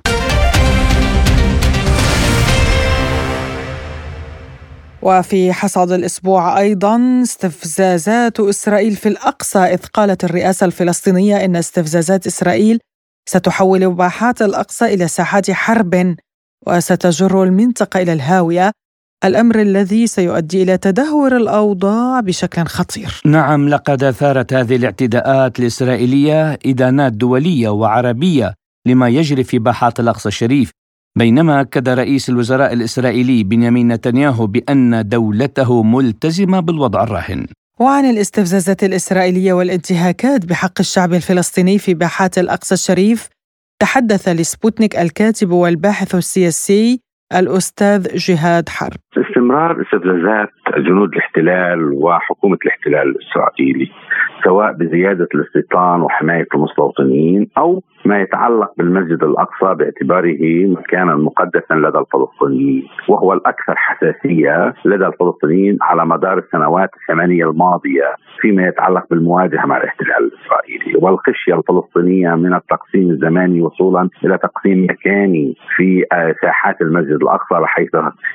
وفي 5.01 5.53
حصاد 5.53 5.91
الأسبوع 5.91 6.59
أيضا 6.59 7.21
استفزازات 7.23 8.39
إسرائيل 8.39 8.95
في 8.95 9.09
الأقصى 9.09 9.59
إذ 9.59 9.85
قالت 9.93 10.23
الرئاسة 10.23 10.65
الفلسطينية 10.65 11.45
إن 11.45 11.55
استفزازات 11.55 12.27
إسرائيل 12.27 12.79
ستحول 13.29 13.93
باحات 13.93 14.41
الأقصى 14.41 14.85
إلى 14.85 15.07
ساحات 15.07 15.51
حرب 15.51 16.15
وستجر 16.67 17.43
المنطقة 17.43 18.01
إلى 18.01 18.13
الهاوية 18.13 18.71
الأمر 19.26 19.61
الذي 19.61 20.07
سيؤدي 20.07 20.63
إلى 20.63 20.78
تدهور 20.78 21.38
الأوضاع 21.38 22.19
بشكل 22.19 22.63
خطير. 22.65 23.22
نعم 23.26 23.69
لقد 23.69 24.03
أثارت 24.03 24.53
هذه 24.53 24.76
الاعتداءات 24.76 25.59
الإسرائيلية 25.59 26.59
إدانات 26.65 27.13
دولية 27.13 27.69
وعربية 27.69 28.53
لما 28.88 29.09
يجري 29.09 29.43
في 29.43 29.59
باحات 29.59 29.99
الأقصى 29.99 30.30
الشريف 30.30 30.72
بينما 31.17 31.61
أكد 31.61 31.89
رئيس 31.89 32.30
الوزراء 32.30 32.74
الإسرائيلي 32.74 33.43
بنيامين 33.43 33.88
نتنياهو 33.88 34.47
بأن 34.47 35.07
دولته 35.09 35.84
ملتزمة 35.84 36.59
بالوضع 36.59 37.03
الراهن. 37.03 37.45
وعن 37.80 38.05
الاستفزازات 38.05 38.84
الإسرائيلية 38.84 39.53
والانتهاكات 39.53 40.45
بحق 40.45 40.80
الشعب 40.80 41.13
الفلسطيني 41.13 41.80
في 41.80 41.93
باحات 41.93 42.38
الأقصى 42.38 42.74
الشريف 42.74 43.30
تحدث 43.82 44.28
لسبوتنيك 44.28 44.95
الكاتب 44.95 45.51
والباحث 45.51 46.15
السياسي 46.15 46.99
الأستاذ 47.39 48.07
جهاد 48.15 48.69
حرب. 48.69 48.99
استمرار 49.17 49.82
استفزازات 49.82 50.49
جنود 50.77 51.09
الاحتلال 51.13 51.91
وحكومة 51.93 52.57
الاحتلال 52.65 53.15
الإسرائيلي. 53.15 53.91
سواء 54.43 54.73
بزيادة 54.73 55.27
الاستيطان 55.35 56.01
وحماية 56.01 56.47
المستوطنين 56.55 57.47
أو 57.57 57.83
ما 58.05 58.21
يتعلق 58.21 58.71
بالمسجد 58.77 59.23
الأقصى 59.23 59.75
باعتباره 59.75 60.37
مكانا 60.67 61.15
مقدسا 61.15 61.73
لدى 61.73 61.97
الفلسطينيين 61.97 62.83
وهو 63.07 63.33
الأكثر 63.33 63.75
حساسية 63.75 64.73
لدى 64.85 65.05
الفلسطينيين 65.05 65.77
على 65.81 66.05
مدار 66.05 66.37
السنوات 66.37 66.89
الثمانية 67.01 67.49
الماضية 67.49 68.15
فيما 68.39 68.67
يتعلق 68.67 69.05
بالمواجهة 69.09 69.65
مع 69.65 69.77
الاحتلال 69.77 70.31
الإسرائيلي. 70.31 70.99
والخشية 71.01 71.53
الفلسطينية 71.53 72.35
من 72.35 72.53
التقسيم 72.53 73.09
الزماني 73.09 73.61
وصولا 73.61 74.09
إلى 74.25 74.37
تقسيم 74.37 74.83
مكاني 74.89 75.55
في 75.75 76.05
ساحات 76.41 76.81
المسجد 76.81 77.21
الأقصى 77.21 77.61
بحيث 77.61 77.89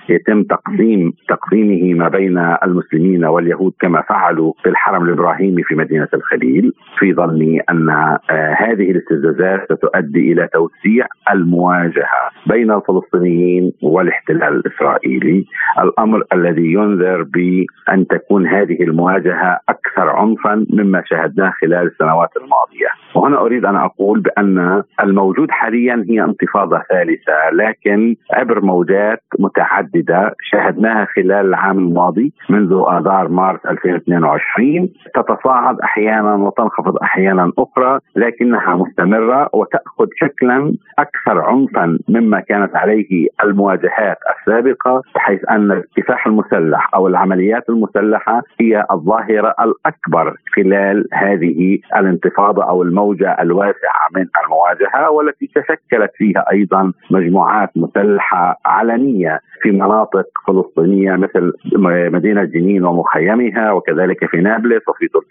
يتم 0.08 0.42
تقسيم 0.42 1.12
تقسيمه 1.28 1.94
ما 1.98 2.08
بين 2.08 2.38
المسلمين 2.38 3.24
واليهود 3.24 3.72
كما 3.80 4.02
فعلوا 4.02 4.52
في 4.62 4.68
الحرم 4.68 5.04
الإبراهيمي 5.04 5.62
في 5.62 5.74
مدينة 5.74 5.95
الخليل 6.14 6.72
في 6.98 7.14
ظني 7.14 7.60
أن 7.70 7.90
هذه 8.58 8.90
الاستفزازات 8.90 9.72
ستؤدي 9.72 10.32
إلى 10.32 10.48
توسيع 10.52 11.06
المواجهة 11.32 12.30
بين 12.46 12.70
الفلسطينيين 12.72 13.72
والاحتلال 13.82 14.42
الإسرائيلي، 14.56 15.44
الأمر 15.82 16.22
الذي 16.32 16.72
ينذر 16.72 17.22
بأن 17.22 18.06
تكون 18.06 18.46
هذه 18.46 18.82
المواجهة 18.82 19.60
أكثر 19.68 20.08
عنفا 20.08 20.66
مما 20.70 21.02
شاهدناه 21.06 21.52
خلال 21.60 21.86
السنوات 21.86 22.30
الماضية، 22.36 22.88
وهنا 23.14 23.40
أريد 23.40 23.64
أن 23.64 23.76
أقول 23.76 24.20
بأن 24.20 24.82
الموجود 25.02 25.50
حاليا 25.50 26.04
هي 26.08 26.24
انتفاضة 26.24 26.82
ثالثة، 26.90 27.50
لكن 27.52 28.16
عبر 28.32 28.60
موجات 28.60 29.22
متعددة 29.38 30.34
شاهدناها 30.42 31.04
خلال 31.04 31.46
العام 31.46 31.78
الماضي 31.78 32.32
منذ 32.50 32.82
آذار 32.88 33.28
مارس 33.28 33.60
2022 33.66 34.88
تتصاعد 35.14 35.76
أحيانا 35.86 36.34
وتنخفض 36.34 36.96
أحيانا 37.02 37.52
أخرى 37.58 37.98
لكنها 38.16 38.74
مستمرة 38.76 39.48
وتأخذ 39.52 40.06
شكلا 40.16 40.74
أكثر 40.98 41.40
عنفا 41.40 41.98
مما 42.08 42.40
كانت 42.40 42.76
عليه 42.76 43.26
المواجهات 43.44 44.18
السابقة 44.38 45.02
بحيث 45.14 45.40
أن 45.50 45.72
الكفاح 45.72 46.26
المسلح 46.26 46.90
أو 46.94 47.06
العمليات 47.08 47.68
المسلحة 47.68 48.42
هي 48.60 48.84
الظاهرة 48.92 49.54
الأكبر 49.60 50.36
خلال 50.56 51.08
هذه 51.12 51.78
الانتفاضة 51.96 52.64
أو 52.64 52.82
الموجة 52.82 53.36
الواسعة 53.40 54.06
من 54.16 54.26
المواجهة 54.44 55.10
والتي 55.10 55.46
تشكلت 55.46 56.10
فيها 56.16 56.44
أيضا 56.52 56.92
مجموعات 57.10 57.70
مسلحة 57.76 58.60
علنية 58.66 59.40
في 59.62 59.70
مناطق 59.72 60.26
فلسطينية 60.46 61.12
مثل 61.16 61.52
مدينة 62.12 62.44
جنين 62.44 62.84
ومخيمها 62.84 63.72
وكذلك 63.72 64.24
في 64.30 64.36
نابلس 64.36 64.88
وفي 64.88 65.08
طول 65.08 65.22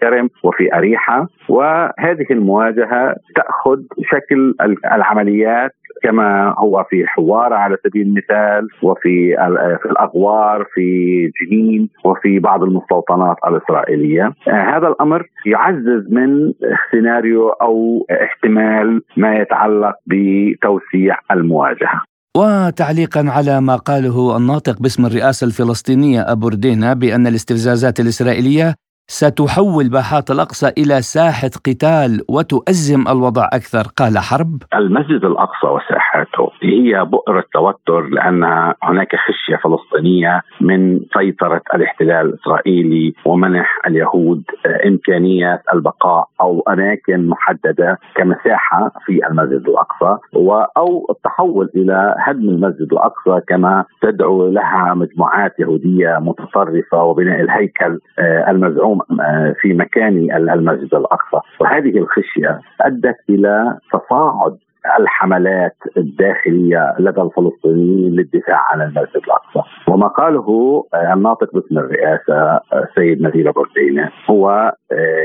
وفي 0.45 0.75
أريحة. 0.77 1.27
وهذه 1.49 2.25
المواجهة 2.31 3.15
تأخذ 3.35 3.79
شكل 4.11 4.55
العمليات 4.93 5.71
كما 6.03 6.55
هو 6.57 6.85
في 6.89 7.07
حوارة 7.07 7.55
على 7.55 7.77
سبيل 7.83 8.01
المثال 8.07 8.67
وفي 8.83 9.35
في 9.81 9.85
الأغوار 9.91 10.65
في 10.73 10.87
جنين 11.41 11.89
وفي 12.05 12.39
بعض 12.39 12.63
المستوطنات 12.63 13.37
الإسرائيلية. 13.47 14.33
هذا 14.47 14.87
الأمر 14.87 15.25
يعزز 15.45 16.03
من 16.09 16.53
سيناريو 16.91 17.49
أو 17.49 18.05
احتمال 18.23 19.01
ما 19.17 19.35
يتعلق 19.35 19.95
بتوسيع 20.07 21.15
المواجهة. 21.31 22.01
وتعليقا 22.37 23.25
على 23.37 23.61
ما 23.61 23.75
قاله 23.75 24.37
الناطق 24.37 24.81
باسم 24.81 25.05
الرئاسة 25.05 25.47
الفلسطينية 25.47 26.21
أبو 26.31 26.47
ردينا 26.47 26.93
بأن 26.93 27.27
الاستفزازات 27.27 27.99
الإسرائيلية 27.99 28.75
ستحول 29.07 29.89
باحات 29.89 30.31
الأقصى 30.31 30.67
إلى 30.77 31.01
ساحة 31.01 31.49
قتال 31.67 32.21
وتؤزم 32.29 33.07
الوضع 33.07 33.45
أكثر 33.53 33.83
قال 33.97 34.17
حرب. 34.17 34.63
المسجد 34.75 35.25
الأقصى 35.25 35.67
وساحاته 35.67 36.49
هي 36.63 37.05
بؤرة 37.05 37.43
توتر 37.53 38.01
لأن 38.01 38.43
هناك 38.83 39.15
خشية 39.15 39.55
فلسطينية 39.63 40.41
من 40.61 40.99
سيطرة 41.17 41.61
الاحتلال 41.75 42.25
الإسرائيلي 42.25 43.13
ومنح 43.25 43.79
اليهود 43.87 44.43
امكانيه 44.87 45.61
البقاء 45.73 46.27
أو 46.41 46.59
أماكن 46.59 47.27
محددة 47.27 47.99
كمساحة 48.15 48.91
في 49.05 49.27
المسجد 49.27 49.69
الأقصى 49.69 50.17
أو 50.77 51.07
التحول 51.09 51.69
إلى 51.75 52.15
هدم 52.19 52.49
المسجد 52.49 52.93
الأقصى 52.93 53.45
كما 53.47 53.85
تدعو 54.01 54.47
لها 54.47 54.93
مجموعات 54.93 55.59
يهودية 55.59 56.17
متطرفة 56.21 57.03
وبناء 57.03 57.41
الهيكل 57.41 57.99
المزعوم. 58.49 58.94
آه، 59.21 59.55
في 59.61 59.73
مكان 59.73 60.31
المسجد 60.31 60.95
الأقصى. 60.95 61.37
وهذه 61.59 61.97
الخشية 61.97 62.59
أدت 62.81 63.17
إلى 63.29 63.77
تصاعد 63.93 64.57
الحملات 64.99 65.75
الداخلية 65.97 66.95
لدى 66.99 67.21
الفلسطينيين 67.21 68.15
للدفاع 68.15 68.61
عن 68.71 68.81
المسجد 68.81 69.21
الأقصى. 69.25 69.69
وما 69.87 70.07
قاله 70.07 70.83
آه، 70.93 71.13
الناطق 71.13 71.53
باسم 71.53 71.77
الرئاسة 71.77 72.59
السيد 72.73 73.25
آه، 73.25 73.29
نذير 73.29 73.51
بردينه 73.51 74.11
هو 74.29 74.73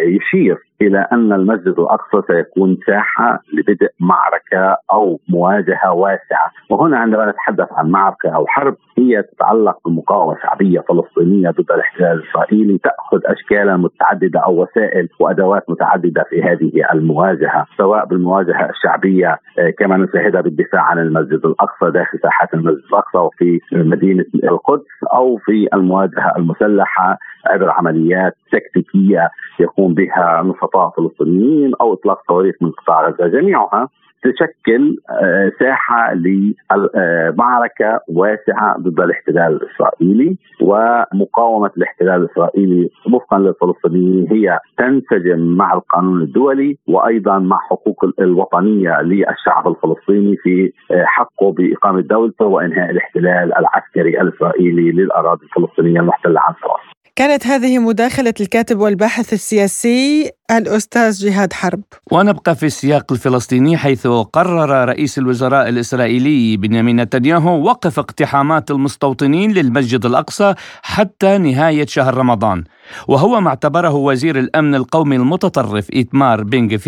يشير 0.07 0.70
إلى 0.83 1.07
أن 1.13 1.33
المسجد 1.33 1.75
الأقصى 1.79 2.23
سيكون 2.27 2.79
ساحة 2.87 3.43
لبدء 3.53 3.91
معركة 4.01 4.77
أو 4.93 5.21
مواجهة 5.29 5.93
واسعة، 5.93 6.51
وهنا 6.71 6.99
عندما 6.99 7.31
نتحدث 7.31 7.69
عن 7.73 7.91
معركة 7.91 8.29
أو 8.29 8.47
حرب 8.47 8.77
هي 8.99 9.23
تتعلق 9.23 9.89
بمقاومة 9.89 10.37
شعبية 10.43 10.81
فلسطينية 10.81 11.51
ضد 11.51 11.71
الاحتلال 11.71 12.13
الإسرائيلي. 12.13 12.79
تأخذ 12.79 13.21
اشكالا 13.25 13.77
متعددة 13.77 14.41
أو 14.41 14.63
وسائل 14.63 15.09
وأدوات 15.21 15.71
متعددة 15.71 16.25
في 16.31 16.43
هذه 16.43 16.73
المواجهة، 16.93 17.67
سواء 17.79 18.07
بالمواجهة 18.07 18.71
الشعبية 18.71 19.39
آه، 19.59 19.71
كما 19.79 19.97
نشاهدها 19.97 20.41
بالدفاع 20.41 20.83
عن 20.83 20.99
المسجد 20.99 21.47
الأقصى 21.47 21.91
داخل 21.91 22.19
ساحات 22.23 22.55
المسجد 22.55 22.85
الأقصى 22.93 23.19
وفي 23.19 23.61
مدينة 23.73 24.25
القدس 24.45 25.05
أو 25.13 25.37
في 25.37 25.69
المواجهة 25.75 26.33
المسلحة 26.37 27.19
عبر 27.47 27.71
عمليات 27.71 28.37
تكتيكية 28.53 29.29
يقوم 29.61 29.95
بها 29.95 30.43
نشطاء 30.43 30.91
فلسطينيين 30.97 31.73
أو 31.81 31.93
إطلاق 31.93 32.23
صواريخ 32.29 32.55
من 32.61 32.71
قطاع 32.71 33.09
غزة 33.09 33.27
جميعها 33.27 33.89
تشكل 34.23 34.97
آه، 35.11 35.53
ساحة 35.61 36.15
لمعركة 36.15 38.01
واسعة 38.09 38.79
ضد 38.79 39.01
الاحتلال 39.01 39.61
الإسرائيلي 39.63 40.37
ومقاومة 40.61 41.71
الاحتلال 41.77 42.23
الإسرائيلي 42.23 42.91
وفقا 43.13 43.39
للفلسطينيين 43.39 44.27
هي 44.31 44.59
تنسجم 44.79 45.41
مع 45.41 45.75
القانون 45.75 46.23
الدولي 46.23 46.79
وأيضا 46.89 47.39
مع 47.39 47.59
حقوق 47.71 48.05
الوطنية 48.21 49.01
للشعب 49.03 49.69
الفلسطيني 49.69 50.37
في 50.37 50.73
آه، 50.91 51.05
حقه 51.07 51.53
بإقامة 51.53 52.01
دولته 52.01 52.45
وإنهاء 52.45 52.91
الاحتلال 52.91 53.53
العسكري 53.59 54.21
الإسرائيلي 54.21 54.93
للأراضي 54.93 55.45
الفلسطينية 55.45 56.01
المحتلة 56.01 56.41
عن 56.41 56.53
فلسطين. 56.53 56.90
كانت 57.21 57.47
هذه 57.47 57.79
مداخلة 57.79 58.35
الكاتب 58.41 58.79
والباحث 58.79 59.33
السياسي 59.33 60.31
الأستاذ 60.51 61.13
جهاد 61.13 61.53
حرب. 61.53 61.83
ونبقى 62.13 62.57
في 62.57 62.67
السياق 62.67 63.13
الفلسطيني 63.13 63.77
حيث 63.77 64.07
قرر 64.07 64.89
رئيس 64.89 65.19
الوزراء 65.19 65.69
الإسرائيلي 65.69 66.57
بنيامين 66.57 67.01
نتنياهو 67.01 67.63
وقف 67.63 67.99
اقتحامات 67.99 68.71
المستوطنين 68.71 69.53
للمسجد 69.53 70.07
الأقصى 70.07 70.55
حتى 70.83 71.39
نهاية 71.39 71.87
شهر 71.87 72.15
رمضان. 72.15 72.65
وهو 73.09 73.41
ما 73.41 73.49
اعتبره 73.49 73.95
وزير 73.95 74.39
الأمن 74.39 74.75
القومي 74.75 75.17
المتطرف 75.17 75.93
إيتمار 75.93 76.45
بن 76.45 76.79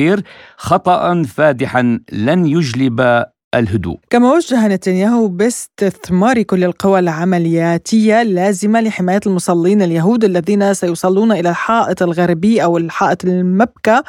خطأ 0.57 1.23
فادحا 1.23 2.01
لن 2.13 2.47
يجلب 2.47 3.25
الهدوء. 3.55 3.99
كما 4.11 4.33
وجه 4.33 4.69
نتنياهو 4.69 5.29
باستثمار 5.29 6.43
كل 6.43 6.65
القوى 6.65 6.99
العملياتية 6.99 8.23
اللازمة 8.23 8.81
لحماية 8.81 9.21
المصلين 9.27 9.83
اليهود 9.83 10.25
الذين 10.25 10.75
سيصلون 10.75 11.33
إلى 11.33 11.51
الحائط 11.51 12.03
الغربي 12.03 12.65
أو 12.65 12.77
الحائط 12.77 13.25
المبكى 13.25 14.03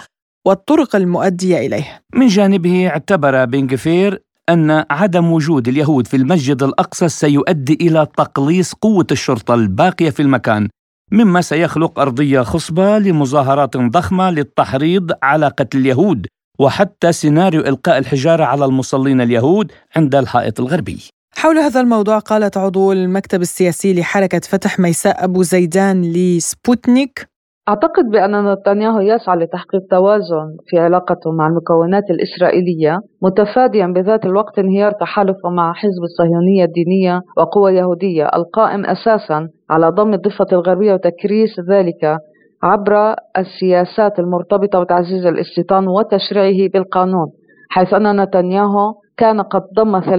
والطرق 0.46 0.96
المؤدية 0.96 1.58
إليه. 1.58 2.02
من 2.16 2.28
جانبه 2.28 2.88
اعتبر 2.88 3.46
بن 3.46 3.68
جفير 3.68 4.24
أن 4.50 4.86
عدم 4.92 5.32
وجود 5.32 5.68
اليهود 5.68 6.08
في 6.08 6.18
المسجد 6.18 6.64
الأقصى 6.64 7.10
سيؤدي 7.10 7.78
إلى 7.82 8.08
تقليص 8.18 8.74
قوة 8.74 9.08
الشرطة 9.12 9.54
الباقية 9.54 10.10
في 10.10 10.22
المكان 10.22 10.70
مما 11.12 11.42
سيخلق 11.42 12.00
أرضية 12.00 12.42
خصبة 12.42 13.00
لمظاهرات 13.00 13.78
ضخمة 13.78 14.32
للتحريض 14.32 15.12
على 15.24 15.48
قتل 15.48 15.78
اليهود. 15.78 16.28
وحتى 16.60 17.12
سيناريو 17.12 17.62
إلقاء 17.62 17.98
الحجارة 17.98 18.44
على 18.44 18.66
المصلين 18.66 19.22
اليهود 19.22 19.72
عند 19.96 20.16
الحائط 20.16 20.60
الغربي. 20.60 20.98
حول 21.38 21.58
هذا 21.58 21.82
الموضوع 21.82 22.20
قالت 22.20 22.58
عضو 22.58 22.92
المكتب 22.92 23.42
السياسي 23.42 24.00
لحركة 24.00 24.40
فتح 24.40 24.80
ميساء 24.80 25.24
أبو 25.24 25.44
زيدان 25.44 26.02
لسبوتنيك. 26.02 27.34
أعتقد 27.70 28.06
بأن 28.12 28.52
نتنياهو 28.54 29.00
يسعى 29.00 29.38
لتحقيق 29.38 29.82
توازن 29.92 30.58
في 30.68 30.80
علاقته 30.80 31.32
مع 31.32 31.48
المكونات 31.48 32.04
الإسرائيلية 32.10 33.00
متفاديا 33.22 33.88
بذات 33.88 34.26
الوقت 34.26 34.60
انهيار 34.60 34.92
تحالفه 34.92 35.50
مع 35.50 35.74
حزب 35.74 36.04
الصهيونية 36.04 36.66
الدينية 36.66 37.22
وقوى 37.38 37.76
يهودية 37.76 38.30
القائم 38.36 38.86
أساسا 38.86 39.48
على 39.70 39.90
ضم 39.90 40.14
الضفة 40.14 40.48
الغربية 40.52 40.94
وتكريس 40.94 41.60
ذلك 41.70 42.18
عبر 42.64 43.16
السياسات 43.38 44.20
المرتبطة 44.20 44.84
بتعزيز 44.84 45.26
الاستيطان 45.26 45.88
وتشريعه 45.88 46.70
بالقانون 46.74 47.28
حيث 47.70 47.94
أن 47.94 48.22
نتنياهو 48.22 48.94
كان 49.18 49.42
قد 49.42 49.62
ضم 49.76 50.02
30% 50.02 50.10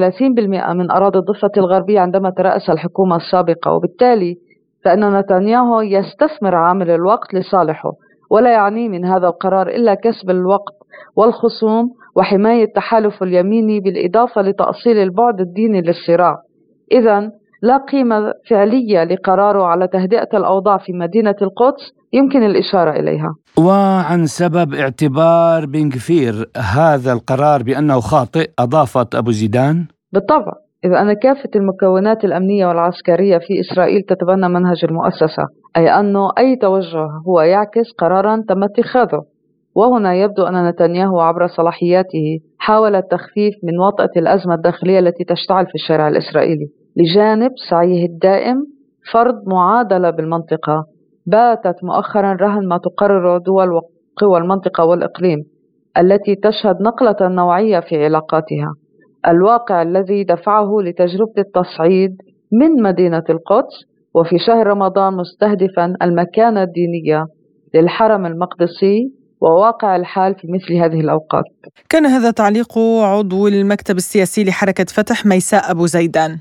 من 0.75 0.91
أراضي 0.91 1.19
الضفة 1.19 1.51
الغربية 1.57 2.01
عندما 2.01 2.31
ترأس 2.31 2.71
الحكومة 2.71 3.17
السابقة 3.17 3.73
وبالتالي 3.73 4.37
فإن 4.85 5.13
نتنياهو 5.19 5.81
يستثمر 5.81 6.55
عامل 6.55 6.91
الوقت 6.91 7.35
لصالحه 7.35 7.93
ولا 8.31 8.53
يعني 8.53 8.89
من 8.89 9.05
هذا 9.05 9.27
القرار 9.27 9.69
إلا 9.69 9.95
كسب 9.95 10.31
الوقت 10.31 10.75
والخصوم 11.17 11.91
وحماية 12.17 12.73
تحالف 12.73 13.23
اليميني 13.23 13.81
بالإضافة 13.81 14.43
لتأصيل 14.43 14.97
البعد 14.99 15.41
الديني 15.41 15.81
للصراع. 15.81 16.37
إذا 16.93 17.31
لا 17.65 17.77
قيمة 17.77 18.33
فعلية 18.51 19.05
لقراره 19.05 19.65
على 19.65 19.89
تهدئة 19.89 20.29
الأوضاع 20.35 20.79
في 20.79 20.93
مدينة 20.93 21.35
القدس 21.43 21.93
يمكن 22.13 22.43
الإشارة 22.43 22.91
إليها. 22.91 23.35
وعن 23.59 24.27
سبب 24.27 24.75
اعتبار 24.75 25.67
بن 25.67 25.89
كفير 25.89 26.35
هذا 26.57 27.13
القرار 27.13 27.63
بأنه 27.63 28.01
خاطئ 28.01 28.51
أضافت 28.59 29.15
أبو 29.15 29.31
زيدان. 29.31 29.87
بالطبع 30.13 30.53
إذ 30.85 30.93
أن 30.93 31.13
كافة 31.13 31.51
المكونات 31.57 32.25
الأمنية 32.25 32.67
والعسكرية 32.67 33.39
في 33.39 33.61
إسرائيل 33.61 34.03
تتبنى 34.03 34.49
منهج 34.49 34.85
المؤسسة 34.85 35.45
أي 35.77 35.89
أنه 36.01 36.31
أي 36.39 36.57
توجه 36.57 37.09
هو 37.29 37.41
يعكس 37.41 37.93
قرارا 37.99 38.45
تم 38.49 38.65
اتخاذه. 38.65 39.23
وهنا 39.75 40.15
يبدو 40.15 40.43
أن 40.43 40.69
نتنياهو 40.69 41.21
عبر 41.21 41.47
صلاحياته 41.47 42.39
حاول 42.59 42.95
التخفيف 42.95 43.55
من 43.63 43.79
وطأة 43.79 44.11
الأزمة 44.17 44.55
الداخلية 44.55 44.99
التي 44.99 45.25
تشتعل 45.25 45.67
في 45.67 45.75
الشارع 45.75 46.09
الإسرائيلي. 46.09 46.84
لجانب 46.97 47.51
سعيه 47.71 48.07
الدائم 48.07 48.67
فرض 49.13 49.49
معادلة 49.49 50.11
بالمنطقة. 50.11 50.85
باتت 51.27 51.85
مؤخرا 51.85 52.33
رهن 52.33 52.69
ما 52.69 52.79
تقرره 52.79 53.39
دول 53.39 53.69
وقوى 53.73 54.39
المنطقة 54.39 54.85
والإقليم 54.85 55.39
التي 55.99 56.35
تشهد 56.35 56.77
نقلة 56.81 57.29
نوعية 57.29 57.81
في 57.81 58.05
علاقاتها. 58.05 58.75
الواقع 59.29 59.83
الذي 59.83 60.25
دفعه 60.25 60.71
لتجربة 60.81 61.33
التصعيد 61.39 62.17
من 62.53 62.83
مدينة 62.83 63.25
القدس 63.31 63.75
وفي 64.15 64.39
شهر 64.47 64.67
رمضان 64.67 65.15
مستهدفا 65.17 65.95
المكانة 66.03 66.63
الدينية 66.63 67.25
للحرم 67.75 68.27
المقدسي 68.27 69.13
وواقع 69.41 69.97
الحال 69.97 70.35
في 70.35 70.49
مثل 70.49 70.75
هذه 70.75 71.01
الأوقات. 71.01 71.45
كان 71.89 72.07
هذا 72.07 72.31
تعليق 72.31 72.79
عضو 73.03 73.49
المكتب 73.49 73.97
السياسي 73.97 74.45
لحركة 74.45 74.85
فتح 74.85 75.27
ميساء 75.27 75.71
أبو 75.71 75.87
زيدان. 75.87 76.39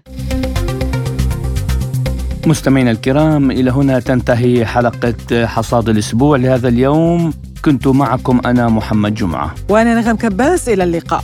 مستمعينا 2.48 2.92
الكرام 2.92 3.52
إلى 3.52 3.72
هنا 3.72 4.00
تنتهي 4.00 4.66
حلقة 4.66 5.46
حصاد 5.46 5.90
الأسبوع 5.90 6.38
لهذا 6.38 6.68
اليوم. 6.68 7.34
كنت 7.66 7.88
معكم 7.88 8.42
أنا 8.46 8.70
محمد 8.70 9.16
جمعة. 9.16 9.56
وأنا 9.70 10.02
نغم 10.02 10.16
كباس 10.16 10.70
إلى 10.70 10.84
اللقاء. 10.84 11.24